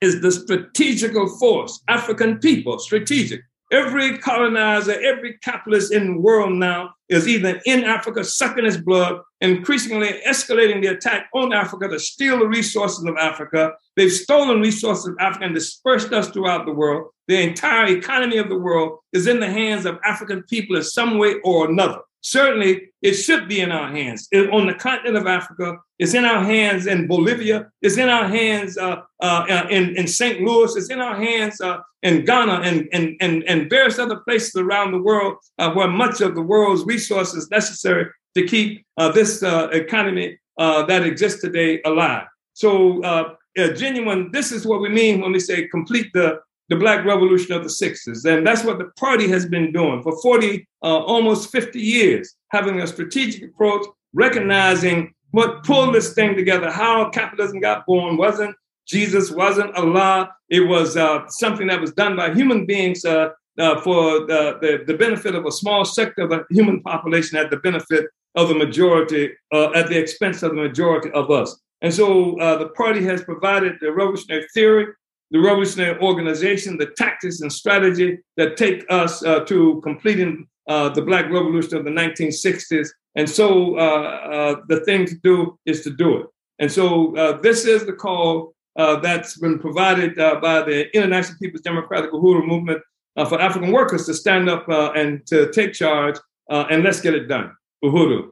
is 0.00 0.20
the 0.20 0.32
strategical 0.32 1.28
force, 1.38 1.82
African 1.88 2.38
people, 2.38 2.78
strategic. 2.78 3.42
Every 3.72 4.18
colonizer, 4.18 5.00
every 5.00 5.38
capitalist 5.38 5.92
in 5.92 6.14
the 6.14 6.20
world 6.20 6.54
now 6.54 6.94
is 7.08 7.28
either 7.28 7.60
in 7.66 7.84
Africa, 7.84 8.24
sucking 8.24 8.66
its 8.66 8.76
blood, 8.76 9.20
increasingly 9.40 10.20
escalating 10.26 10.82
the 10.82 10.88
attack 10.88 11.28
on 11.34 11.52
Africa 11.52 11.86
to 11.88 12.00
steal 12.00 12.40
the 12.40 12.48
resources 12.48 13.04
of 13.04 13.16
Africa. 13.16 13.72
They've 13.96 14.10
stolen 14.10 14.60
resources 14.60 15.06
of 15.06 15.16
Africa 15.20 15.44
and 15.44 15.54
dispersed 15.54 16.12
us 16.12 16.30
throughout 16.30 16.66
the 16.66 16.72
world. 16.72 17.10
The 17.28 17.40
entire 17.40 17.86
economy 17.86 18.38
of 18.38 18.48
the 18.48 18.58
world 18.58 18.98
is 19.12 19.28
in 19.28 19.38
the 19.38 19.50
hands 19.50 19.86
of 19.86 20.00
African 20.04 20.42
people 20.44 20.74
in 20.74 20.82
some 20.82 21.18
way 21.18 21.36
or 21.44 21.68
another. 21.68 22.00
Certainly 22.20 22.90
it 23.02 23.14
should 23.14 23.48
be 23.48 23.60
in 23.60 23.72
our 23.72 23.90
hands. 23.90 24.28
It, 24.30 24.50
on 24.50 24.66
the 24.66 24.74
continent 24.74 25.16
of 25.16 25.26
Africa, 25.26 25.78
it's 25.98 26.14
in 26.14 26.24
our 26.24 26.44
hands 26.44 26.86
in 26.86 27.06
Bolivia, 27.06 27.70
it's 27.82 27.96
in 27.96 28.08
our 28.08 28.28
hands 28.28 28.76
uh, 28.76 29.02
uh, 29.20 29.66
in, 29.70 29.96
in 29.96 30.06
St. 30.06 30.40
Louis, 30.40 30.76
it's 30.76 30.90
in 30.90 31.00
our 31.00 31.16
hands 31.16 31.60
uh, 31.60 31.78
in 32.02 32.24
Ghana 32.24 32.60
and, 32.62 32.88
and, 32.92 33.16
and, 33.20 33.44
and 33.44 33.70
various 33.70 33.98
other 33.98 34.16
places 34.16 34.56
around 34.56 34.92
the 34.92 35.02
world 35.02 35.36
uh, 35.58 35.72
where 35.72 35.88
much 35.88 36.20
of 36.20 36.34
the 36.34 36.42
world's 36.42 36.84
resources 36.84 37.50
necessary 37.50 38.06
to 38.36 38.46
keep 38.46 38.84
uh, 38.96 39.10
this 39.10 39.42
uh, 39.42 39.68
economy 39.72 40.38
that 40.58 41.04
exists 41.04 41.40
today 41.40 41.80
alive. 41.86 42.26
So, 42.52 43.36
genuine, 43.56 44.30
this 44.30 44.52
is 44.52 44.66
what 44.66 44.82
we 44.82 44.90
mean 44.90 45.20
when 45.20 45.32
we 45.32 45.40
say 45.40 45.66
complete 45.68 46.10
the 46.12 46.40
the 46.70 46.76
Black 46.76 47.04
Revolution 47.04 47.52
of 47.52 47.64
the 47.64 47.68
60s. 47.68 48.24
And 48.24 48.46
that's 48.46 48.64
what 48.64 48.78
the 48.78 48.86
party 48.98 49.28
has 49.28 49.44
been 49.44 49.72
doing 49.72 50.02
for 50.02 50.18
40, 50.22 50.66
uh, 50.82 50.86
almost 50.86 51.50
50 51.50 51.80
years, 51.80 52.36
having 52.48 52.80
a 52.80 52.86
strategic 52.86 53.42
approach, 53.42 53.84
recognizing 54.14 55.12
what 55.32 55.64
pulled 55.64 55.94
this 55.94 56.14
thing 56.14 56.36
together, 56.36 56.70
how 56.70 57.10
capitalism 57.10 57.60
got 57.60 57.84
born 57.86 58.16
wasn't 58.16 58.54
Jesus, 58.86 59.30
wasn't 59.30 59.74
Allah. 59.76 60.34
It 60.48 60.60
was 60.60 60.96
uh, 60.96 61.26
something 61.28 61.68
that 61.68 61.80
was 61.80 61.92
done 61.92 62.16
by 62.16 62.34
human 62.34 62.66
beings 62.66 63.04
uh, 63.04 63.30
uh 63.58 63.80
for 63.80 64.26
the, 64.26 64.58
the, 64.62 64.84
the, 64.86 64.96
benefit 64.96 65.34
of 65.34 65.44
a 65.46 65.52
small 65.52 65.84
sector 65.84 66.22
of 66.22 66.30
the 66.30 66.44
human 66.50 66.80
population 66.82 67.38
at 67.38 67.50
the 67.50 67.58
benefit 67.58 68.06
of 68.36 68.48
the 68.48 68.54
majority, 68.54 69.30
uh, 69.52 69.70
at 69.72 69.88
the 69.88 69.98
expense 69.98 70.42
of 70.42 70.50
the 70.50 70.62
majority 70.68 71.10
of 71.12 71.30
us. 71.30 71.60
And 71.82 71.92
so 71.92 72.38
uh, 72.40 72.58
the 72.58 72.68
party 72.70 73.02
has 73.04 73.22
provided 73.22 73.74
the 73.80 73.92
revolutionary 73.92 74.46
theory, 74.54 74.86
the 75.30 75.38
revolutionary 75.38 75.98
organization, 76.00 76.76
the 76.76 76.92
tactics 76.96 77.40
and 77.40 77.52
strategy 77.52 78.18
that 78.36 78.56
take 78.56 78.84
us 78.90 79.24
uh, 79.24 79.40
to 79.40 79.80
completing 79.82 80.48
uh, 80.68 80.88
the 80.88 81.02
Black 81.02 81.26
Revolution 81.26 81.76
of 81.76 81.84
the 81.84 81.90
1960s. 81.90 82.88
And 83.16 83.28
so 83.28 83.76
uh, 83.76 83.80
uh, 83.80 84.60
the 84.68 84.80
thing 84.80 85.06
to 85.06 85.14
do 85.16 85.58
is 85.66 85.82
to 85.82 85.90
do 85.90 86.18
it. 86.18 86.26
And 86.58 86.70
so 86.70 87.16
uh, 87.16 87.40
this 87.40 87.64
is 87.64 87.86
the 87.86 87.92
call 87.92 88.54
uh, 88.76 88.96
that's 89.00 89.38
been 89.38 89.58
provided 89.58 90.14
by 90.16 90.62
the 90.62 90.94
International 90.94 91.38
People's 91.38 91.62
Democratic 91.62 92.12
Uhuru 92.12 92.46
Movement 92.46 92.82
for 93.28 93.40
African 93.40 93.72
workers 93.72 94.06
to 94.06 94.14
stand 94.14 94.48
up 94.48 94.64
and 94.68 95.26
to 95.26 95.50
take 95.52 95.72
charge, 95.72 96.16
and 96.48 96.82
let's 96.84 97.00
get 97.00 97.14
it 97.14 97.26
done. 97.26 97.52
Uhuru. 97.84 98.30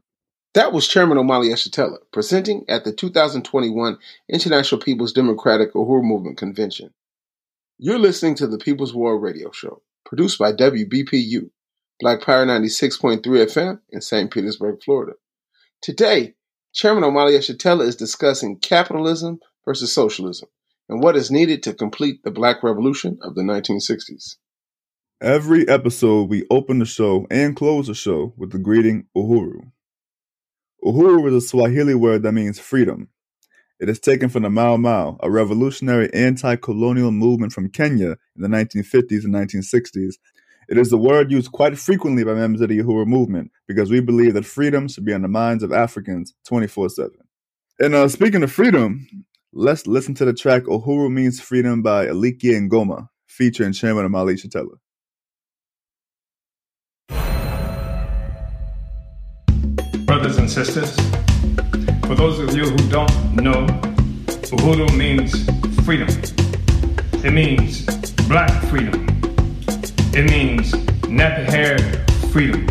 That 0.54 0.72
was 0.72 0.88
Chairman 0.88 1.18
Omali 1.18 1.50
Yeshitela 1.52 1.98
presenting 2.10 2.64
at 2.68 2.84
the 2.84 2.92
2021 2.92 3.98
International 4.30 4.80
People's 4.80 5.12
Democratic 5.12 5.74
Uhuru 5.74 6.02
Movement 6.02 6.38
Convention. 6.38 6.94
You're 7.76 7.98
listening 7.98 8.34
to 8.36 8.46
the 8.46 8.58
People's 8.58 8.94
War 8.94 9.18
Radio 9.18 9.50
Show, 9.52 9.82
produced 10.06 10.38
by 10.38 10.52
WBPU, 10.52 11.50
Black 12.00 12.22
Power 12.22 12.46
96.3 12.46 13.20
FM 13.22 13.80
in 13.90 14.00
St. 14.00 14.30
Petersburg, 14.30 14.82
Florida. 14.82 15.12
Today, 15.82 16.34
Chairman 16.72 17.04
Omali 17.04 17.36
Yeshitela 17.36 17.86
is 17.86 17.94
discussing 17.94 18.58
capitalism 18.58 19.40
versus 19.66 19.92
socialism 19.92 20.48
and 20.88 21.02
what 21.02 21.16
is 21.16 21.30
needed 21.30 21.62
to 21.62 21.74
complete 21.74 22.22
the 22.24 22.30
Black 22.30 22.62
Revolution 22.62 23.18
of 23.20 23.34
the 23.34 23.42
1960s. 23.42 24.36
Every 25.20 25.68
episode, 25.68 26.30
we 26.30 26.46
open 26.50 26.78
the 26.78 26.86
show 26.86 27.26
and 27.30 27.54
close 27.54 27.88
the 27.88 27.94
show 27.94 28.32
with 28.36 28.50
the 28.52 28.58
greeting 28.58 29.06
Uhuru. 29.16 29.72
Uhuru 30.84 31.28
is 31.28 31.34
a 31.34 31.46
Swahili 31.46 31.94
word 31.94 32.22
that 32.22 32.32
means 32.32 32.60
freedom. 32.60 33.08
It 33.80 33.88
is 33.88 33.98
taken 34.00 34.28
from 34.28 34.42
the 34.42 34.50
Mau 34.50 34.76
Mau, 34.76 35.16
a 35.20 35.30
revolutionary 35.30 36.12
anti 36.12 36.56
colonial 36.56 37.10
movement 37.12 37.52
from 37.52 37.70
Kenya 37.70 38.16
in 38.36 38.42
the 38.42 38.48
1950s 38.48 39.24
and 39.24 39.34
1960s. 39.34 40.14
It 40.68 40.78
is 40.78 40.90
the 40.90 40.98
word 40.98 41.30
used 41.32 41.52
quite 41.52 41.78
frequently 41.78 42.24
by 42.24 42.34
members 42.34 42.60
of 42.60 42.68
the 42.68 42.78
Uhuru 42.78 43.06
movement 43.06 43.50
because 43.66 43.90
we 43.90 44.00
believe 44.00 44.34
that 44.34 44.44
freedom 44.44 44.88
should 44.88 45.04
be 45.04 45.14
on 45.14 45.22
the 45.22 45.28
minds 45.28 45.62
of 45.62 45.72
Africans 45.72 46.34
24 46.46 46.90
7. 46.90 47.10
And 47.80 47.94
uh, 47.94 48.08
speaking 48.08 48.42
of 48.42 48.52
freedom, 48.52 49.06
let's 49.52 49.86
listen 49.86 50.14
to 50.14 50.24
the 50.24 50.34
track 50.34 50.64
Uhuru 50.64 51.10
Means 51.10 51.40
Freedom 51.40 51.82
by 51.82 52.06
Alikia 52.06 52.68
Ngoma, 52.68 53.08
featuring 53.26 53.72
Chairman 53.72 54.06
Omali 54.08 54.34
Yeshitela. 54.34 54.76
Brothers 60.18 60.38
and 60.38 60.50
sisters. 60.50 60.96
For 62.08 62.16
those 62.16 62.40
of 62.40 62.52
you 62.56 62.64
who 62.64 62.76
don't 62.90 63.36
know, 63.36 63.66
Uhuru 64.50 64.92
means 64.96 65.30
freedom. 65.84 66.08
It 67.24 67.32
means 67.32 67.86
black 68.26 68.50
freedom. 68.64 69.06
It 70.12 70.28
means 70.28 70.72
nappy 71.06 71.44
hair 71.44 71.78
freedom. 72.32 72.66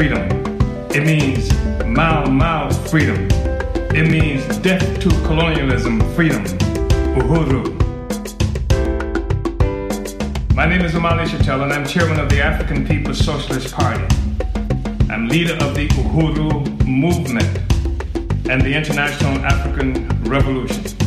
Freedom. 0.00 0.26
It 0.94 1.04
means 1.04 1.52
Mau 1.84 2.24
Mau 2.24 2.70
freedom. 2.88 3.28
It 3.94 4.10
means 4.10 4.56
death 4.60 4.98
to 4.98 5.10
colonialism 5.26 6.00
freedom. 6.14 6.42
Uhuru. 7.18 7.62
My 10.54 10.64
name 10.64 10.86
is 10.86 10.92
Omali 10.92 11.26
Yeshitela 11.26 11.64
and 11.64 11.72
I'm 11.74 11.84
chairman 11.84 12.18
of 12.18 12.30
the 12.30 12.40
African 12.40 12.86
People's 12.86 13.18
Socialist 13.18 13.74
Party. 13.74 14.02
I'm 15.10 15.28
leader 15.28 15.62
of 15.62 15.74
the 15.74 15.86
Uhuru 15.88 16.86
movement 16.86 17.58
and 18.48 18.62
the 18.62 18.72
International 18.72 19.36
African 19.44 20.08
Revolution. 20.24 20.99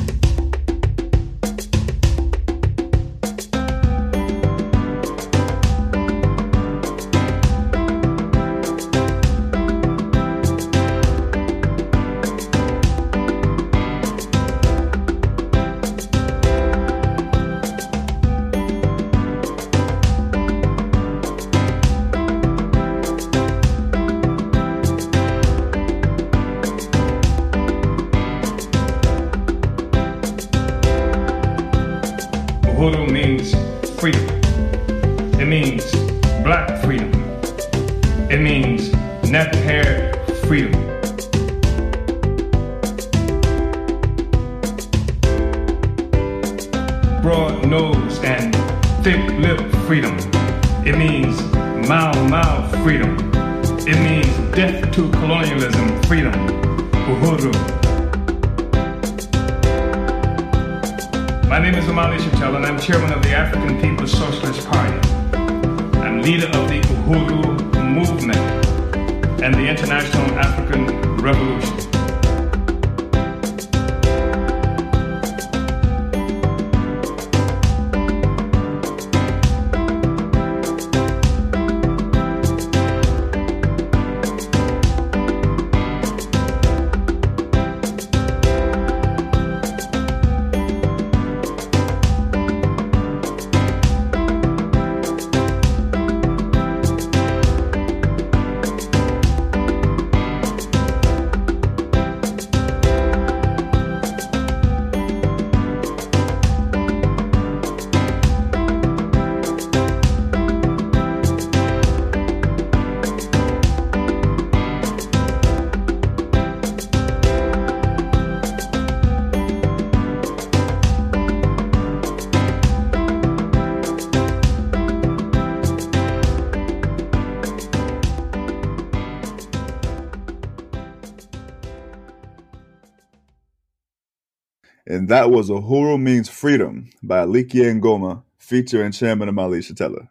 And 135.04 135.10
that 135.10 135.32
was 135.32 135.50
a 135.50 135.56
Uhuru 135.56 136.02
Means 136.02 136.30
Freedom 136.30 136.90
by 137.04 137.26
Alikia 137.26 137.78
Ngoma, 137.78 138.24
featuring 138.38 138.94
Chairman 138.94 139.28
Omali 139.28 139.58
Yeshitela. 139.58 140.08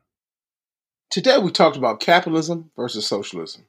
Today 1.09 1.39
we 1.39 1.51
talked 1.51 1.79
about 1.79 2.01
capitalism 2.01 2.71
versus 2.77 3.07
socialism. 3.07 3.65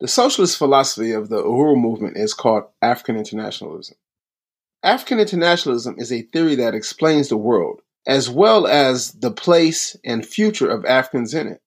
The 0.00 0.08
socialist 0.08 0.56
philosophy 0.56 1.12
of 1.12 1.28
the 1.28 1.42
Uhuru 1.42 1.78
movement 1.78 2.16
is 2.16 2.32
called 2.32 2.64
African 2.80 3.18
internationalism. 3.18 3.98
African 4.82 5.20
internationalism 5.20 5.96
is 5.98 6.10
a 6.10 6.22
theory 6.22 6.54
that 6.54 6.74
explains 6.74 7.28
the 7.28 7.36
world, 7.36 7.82
as 8.06 8.30
well 8.30 8.66
as 8.66 9.12
the 9.12 9.32
place 9.32 9.94
and 10.06 10.24
future 10.24 10.70
of 10.70 10.86
Africans 10.86 11.34
in 11.34 11.48
it. 11.48 11.60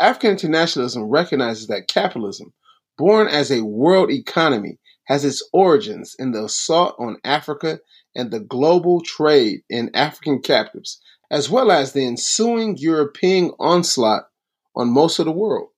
African 0.00 0.32
internationalism 0.32 1.04
recognizes 1.04 1.68
that 1.68 1.86
capitalism, 1.86 2.52
born 2.98 3.28
as 3.28 3.52
a 3.52 3.64
world 3.64 4.10
economy, 4.10 4.80
has 5.04 5.24
its 5.24 5.48
origins 5.52 6.16
in 6.18 6.32
the 6.32 6.44
assault 6.44 6.96
on 6.98 7.16
Africa 7.22 7.78
and 8.14 8.30
the 8.30 8.40
global 8.40 9.00
trade 9.00 9.62
in 9.68 9.90
African 9.94 10.40
captives, 10.40 11.00
as 11.30 11.48
well 11.48 11.70
as 11.70 11.92
the 11.92 12.04
ensuing 12.04 12.76
European 12.76 13.52
onslaught 13.58 14.28
on 14.74 14.92
most 14.92 15.18
of 15.18 15.26
the 15.26 15.32
world. 15.32 15.68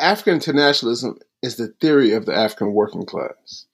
African 0.00 0.34
internationalism 0.34 1.18
is 1.42 1.56
the 1.56 1.68
theory 1.80 2.12
of 2.12 2.26
the 2.26 2.34
African 2.34 2.72
working 2.72 3.04
class. 3.04 3.66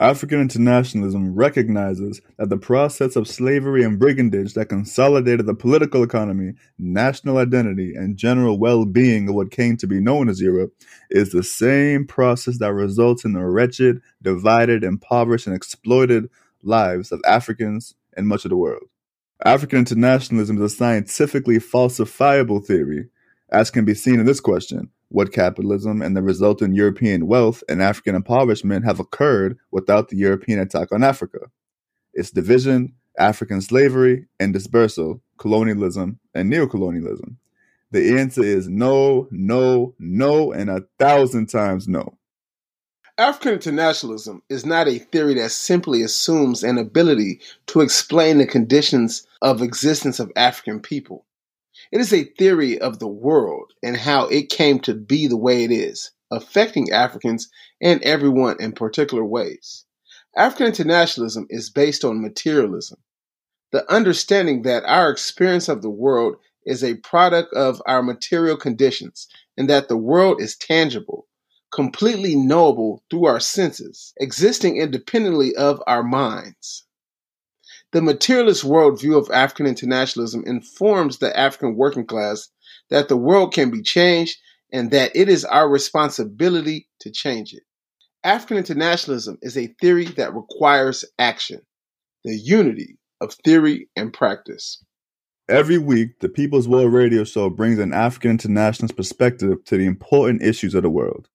African 0.00 0.40
internationalism 0.40 1.34
recognizes 1.34 2.22
that 2.38 2.48
the 2.48 2.56
process 2.56 3.16
of 3.16 3.28
slavery 3.28 3.84
and 3.84 3.98
brigandage 3.98 4.54
that 4.54 4.70
consolidated 4.70 5.44
the 5.44 5.54
political 5.54 6.02
economy, 6.02 6.54
national 6.78 7.36
identity, 7.36 7.94
and 7.94 8.16
general 8.16 8.58
well 8.58 8.86
being 8.86 9.28
of 9.28 9.34
what 9.34 9.50
came 9.50 9.76
to 9.76 9.86
be 9.86 10.00
known 10.00 10.30
as 10.30 10.40
Europe 10.40 10.72
is 11.10 11.32
the 11.32 11.42
same 11.42 12.06
process 12.06 12.58
that 12.58 12.72
results 12.72 13.26
in 13.26 13.34
the 13.34 13.44
wretched, 13.44 14.00
divided, 14.22 14.84
impoverished, 14.84 15.46
and 15.46 15.54
exploited 15.54 16.30
lives 16.62 17.12
of 17.12 17.20
Africans 17.26 17.94
and 18.16 18.26
much 18.26 18.44
of 18.44 18.50
the 18.50 18.56
world. 18.56 18.84
African 19.44 19.78
internationalism 19.78 20.58
is 20.58 20.72
a 20.72 20.76
scientifically 20.76 21.58
falsifiable 21.58 22.64
theory, 22.64 23.08
as 23.50 23.70
can 23.70 23.84
be 23.84 23.94
seen 23.94 24.20
in 24.20 24.26
this 24.26 24.40
question 24.40 24.90
what 25.10 25.32
capitalism 25.32 26.00
and 26.02 26.16
the 26.16 26.22
resultant 26.22 26.74
European 26.74 27.26
wealth 27.26 27.64
and 27.68 27.82
African 27.82 28.14
impoverishment 28.14 28.84
have 28.84 29.00
occurred 29.00 29.58
without 29.72 30.08
the 30.08 30.16
European 30.16 30.60
attack 30.60 30.92
on 30.92 31.02
Africa. 31.02 31.50
Its 32.14 32.30
division, 32.30 32.94
African 33.18 33.60
slavery 33.60 34.26
and 34.38 34.52
dispersal, 34.52 35.20
colonialism 35.36 36.20
and 36.34 36.52
neocolonialism. 36.52 37.36
The 37.90 38.18
answer 38.20 38.44
is 38.44 38.68
no, 38.68 39.26
no, 39.32 39.94
no, 39.98 40.52
and 40.52 40.70
a 40.70 40.84
thousand 40.98 41.46
times 41.46 41.88
no. 41.88 42.16
African 43.20 43.52
internationalism 43.52 44.42
is 44.48 44.64
not 44.64 44.88
a 44.88 44.98
theory 44.98 45.34
that 45.34 45.50
simply 45.50 46.00
assumes 46.00 46.64
an 46.64 46.78
ability 46.78 47.38
to 47.66 47.82
explain 47.82 48.38
the 48.38 48.46
conditions 48.46 49.26
of 49.42 49.60
existence 49.60 50.20
of 50.20 50.32
African 50.36 50.80
people. 50.80 51.26
It 51.92 52.00
is 52.00 52.14
a 52.14 52.24
theory 52.24 52.80
of 52.80 52.98
the 52.98 53.08
world 53.08 53.74
and 53.82 53.94
how 53.94 54.26
it 54.28 54.48
came 54.48 54.80
to 54.80 54.94
be 54.94 55.26
the 55.26 55.36
way 55.36 55.64
it 55.64 55.70
is, 55.70 56.12
affecting 56.30 56.92
Africans 56.92 57.50
and 57.78 58.02
everyone 58.04 58.56
in 58.58 58.72
particular 58.72 59.22
ways. 59.22 59.84
African 60.34 60.68
internationalism 60.68 61.46
is 61.50 61.68
based 61.68 62.06
on 62.06 62.22
materialism, 62.22 63.00
the 63.70 63.86
understanding 63.92 64.62
that 64.62 64.84
our 64.86 65.10
experience 65.10 65.68
of 65.68 65.82
the 65.82 65.90
world 65.90 66.36
is 66.64 66.82
a 66.82 66.94
product 66.94 67.52
of 67.52 67.82
our 67.84 68.02
material 68.02 68.56
conditions 68.56 69.28
and 69.58 69.68
that 69.68 69.88
the 69.88 69.96
world 69.98 70.40
is 70.40 70.56
tangible, 70.56 71.26
completely 71.72 72.34
knowable 72.34 73.02
through 73.10 73.26
our 73.26 73.40
senses, 73.40 74.12
existing 74.18 74.76
independently 74.76 75.54
of 75.56 75.82
our 75.86 76.02
minds. 76.02 76.84
The 77.92 78.02
materialist 78.02 78.64
worldview 78.64 79.18
of 79.18 79.30
African 79.30 79.66
internationalism 79.66 80.44
informs 80.46 81.18
the 81.18 81.36
African 81.36 81.76
working 81.76 82.06
class 82.06 82.48
that 82.88 83.08
the 83.08 83.16
world 83.16 83.52
can 83.52 83.70
be 83.70 83.82
changed 83.82 84.38
and 84.72 84.90
that 84.92 85.10
it 85.14 85.28
is 85.28 85.44
our 85.44 85.68
responsibility 85.68 86.88
to 87.00 87.10
change 87.10 87.52
it. 87.52 87.62
African 88.22 88.58
internationalism 88.58 89.38
is 89.42 89.56
a 89.56 89.74
theory 89.80 90.04
that 90.04 90.34
requires 90.34 91.04
action, 91.18 91.62
the 92.24 92.36
unity 92.36 92.98
of 93.20 93.34
theory 93.44 93.88
and 93.96 94.12
practice. 94.12 94.82
Every 95.48 95.78
week, 95.78 96.20
the 96.20 96.28
People's 96.28 96.68
War 96.68 96.88
Radio 96.88 97.24
Show 97.24 97.50
brings 97.50 97.80
an 97.80 97.92
African 97.92 98.32
internationalist 98.32 98.96
perspective 98.96 99.64
to 99.64 99.76
the 99.76 99.86
important 99.86 100.42
issues 100.42 100.74
of 100.74 100.84
the 100.84 100.90
world. 100.90 101.28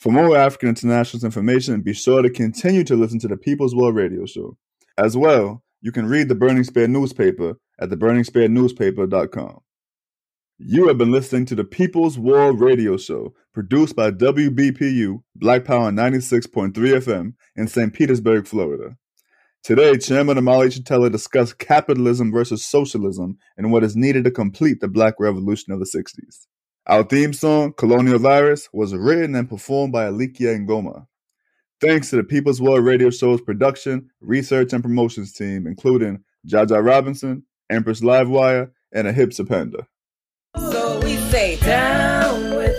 For 0.00 0.10
more 0.10 0.34
African 0.34 0.70
internationalist 0.70 1.26
information, 1.26 1.82
be 1.82 1.92
sure 1.92 2.22
to 2.22 2.30
continue 2.30 2.84
to 2.84 2.96
listen 2.96 3.18
to 3.18 3.28
the 3.28 3.36
People's 3.36 3.74
War 3.74 3.92
Radio 3.92 4.24
Show. 4.24 4.56
As 4.96 5.14
well, 5.14 5.62
you 5.82 5.92
can 5.92 6.06
read 6.06 6.30
the 6.30 6.34
Burning 6.34 6.64
Spear 6.64 6.88
newspaper 6.88 7.56
at 7.78 7.90
theburningspearnewspaper.com. 7.90 9.60
You 10.56 10.88
have 10.88 10.96
been 10.96 11.12
listening 11.12 11.44
to 11.46 11.54
the 11.54 11.64
People's 11.64 12.18
War 12.18 12.56
Radio 12.56 12.96
Show, 12.96 13.34
produced 13.52 13.94
by 13.94 14.10
WBPU 14.10 15.22
Black 15.36 15.66
Power 15.66 15.90
96.3 15.90 16.72
FM 16.72 17.34
in 17.56 17.68
St. 17.68 17.92
Petersburg, 17.92 18.46
Florida. 18.46 18.96
Today, 19.62 19.98
Chairman 19.98 20.38
Omali 20.38 20.68
Yeshitela 20.68 21.12
discussed 21.12 21.58
capitalism 21.58 22.32
versus 22.32 22.64
socialism 22.64 23.36
and 23.58 23.70
what 23.70 23.84
is 23.84 23.96
needed 23.96 24.24
to 24.24 24.30
complete 24.30 24.80
the 24.80 24.88
Black 24.88 25.14
Revolution 25.18 25.74
of 25.74 25.78
the 25.78 25.84
60s. 25.84 26.46
Our 26.90 27.04
theme 27.04 27.32
song, 27.32 27.72
Colonial 27.74 28.18
Virus, 28.18 28.68
was 28.72 28.92
written 28.92 29.36
and 29.36 29.48
performed 29.48 29.92
by 29.92 30.06
Alikia 30.06 30.58
Ngoma. 30.66 31.06
Thanks 31.80 32.10
to 32.10 32.16
the 32.16 32.24
People's 32.24 32.60
War 32.60 32.82
Radio 32.82 33.10
Show's 33.10 33.40
production, 33.40 34.10
research, 34.20 34.72
and 34.72 34.82
promotions 34.82 35.32
team, 35.32 35.68
including 35.68 36.24
Jaja 36.48 36.84
Robinson, 36.84 37.44
Empress 37.70 38.00
Livewire, 38.00 38.72
and 38.90 39.06
Ahibsa 39.06 39.48
Panda. 39.48 39.86
So 40.56 40.98
we 41.04 41.14
say 41.30 41.60
down 41.60 42.56
with 42.56 42.74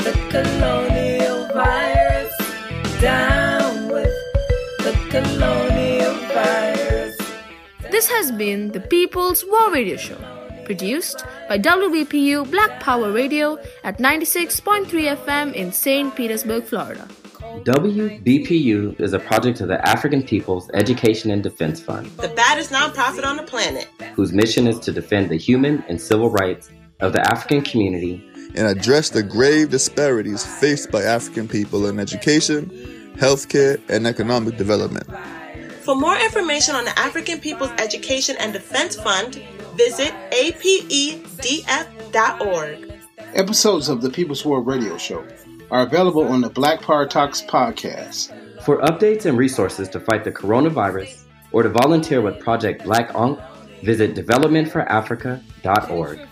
the 0.00 0.12
colonial 0.28 1.48
virus, 1.54 3.00
down 3.00 3.88
with 3.88 4.12
the 4.80 4.92
colonial 5.08 6.12
virus. 6.34 7.16
This 7.90 8.10
has 8.10 8.30
been 8.30 8.72
the 8.72 8.80
People's 8.80 9.42
War 9.48 9.72
Radio 9.72 9.96
Show, 9.96 10.18
produced 10.72 11.24
by 11.48 11.58
WBPU 11.58 12.50
Black 12.50 12.78
Power 12.78 13.10
Radio 13.10 13.56
at 13.84 13.96
96.3 13.98 15.16
FM 15.16 15.54
in 15.54 15.72
St. 15.72 16.14
Petersburg, 16.14 16.64
Florida. 16.64 17.08
WBPU 17.64 19.00
is 19.00 19.14
a 19.14 19.18
project 19.18 19.62
of 19.62 19.68
the 19.68 19.80
African 19.88 20.22
People's 20.22 20.68
Education 20.74 21.30
and 21.30 21.42
Defense 21.42 21.80
Fund, 21.80 22.06
The 22.18 22.28
baddest 22.28 22.70
nonprofit 22.70 23.24
on 23.24 23.36
the 23.38 23.44
planet. 23.44 23.88
whose 24.14 24.32
mission 24.34 24.66
is 24.66 24.78
to 24.80 24.92
defend 24.92 25.30
the 25.30 25.38
human 25.38 25.82
and 25.88 25.98
civil 25.98 26.28
rights 26.28 26.68
of 27.00 27.14
the 27.14 27.22
African 27.32 27.62
community 27.62 28.22
and 28.54 28.66
address 28.66 29.08
the 29.08 29.22
grave 29.22 29.70
disparities 29.70 30.44
faced 30.44 30.90
by 30.90 31.02
African 31.02 31.48
people 31.48 31.86
in 31.86 31.98
education, 31.98 32.66
healthcare, 33.16 33.80
and 33.88 34.06
economic 34.06 34.58
development. 34.58 35.06
For 35.82 35.94
more 35.96 36.16
information 36.18 36.74
on 36.74 36.84
the 36.84 36.98
African 36.98 37.40
People's 37.40 37.70
Education 37.78 38.36
and 38.38 38.52
Defense 38.52 38.96
Fund, 38.96 39.40
visit 39.78 40.12
apedf.org. 40.32 41.24
Episodes 43.34 43.88
of 43.88 44.02
the 44.02 44.10
People's 44.10 44.44
War 44.44 44.60
Radio 44.60 44.98
Show 44.98 45.24
are 45.70 45.82
available 45.82 46.26
on 46.26 46.40
the 46.40 46.50
Black 46.50 46.82
Power 46.82 47.06
Talks 47.06 47.40
podcast. 47.42 48.34
For 48.62 48.78
updates 48.78 49.26
and 49.26 49.38
resources 49.38 49.88
to 49.90 50.00
fight 50.00 50.24
the 50.24 50.32
coronavirus 50.32 51.22
or 51.52 51.62
to 51.62 51.68
volunteer 51.68 52.20
with 52.20 52.40
Project 52.40 52.82
Black 52.84 53.14
Ankh, 53.14 53.38
visit 53.82 54.16
developmentforafrica.org. 54.16 56.26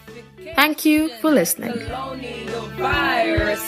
Thank 0.57 0.85
you 0.85 1.09
for 1.21 1.31
listening. 1.31 1.73
Colonial 1.73 2.67
virus, 2.71 3.65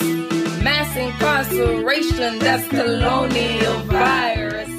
mass 0.61 0.93
incarceration, 0.97 2.39
that's 2.39 2.67
colonial 2.67 3.77
virus. 3.83 4.78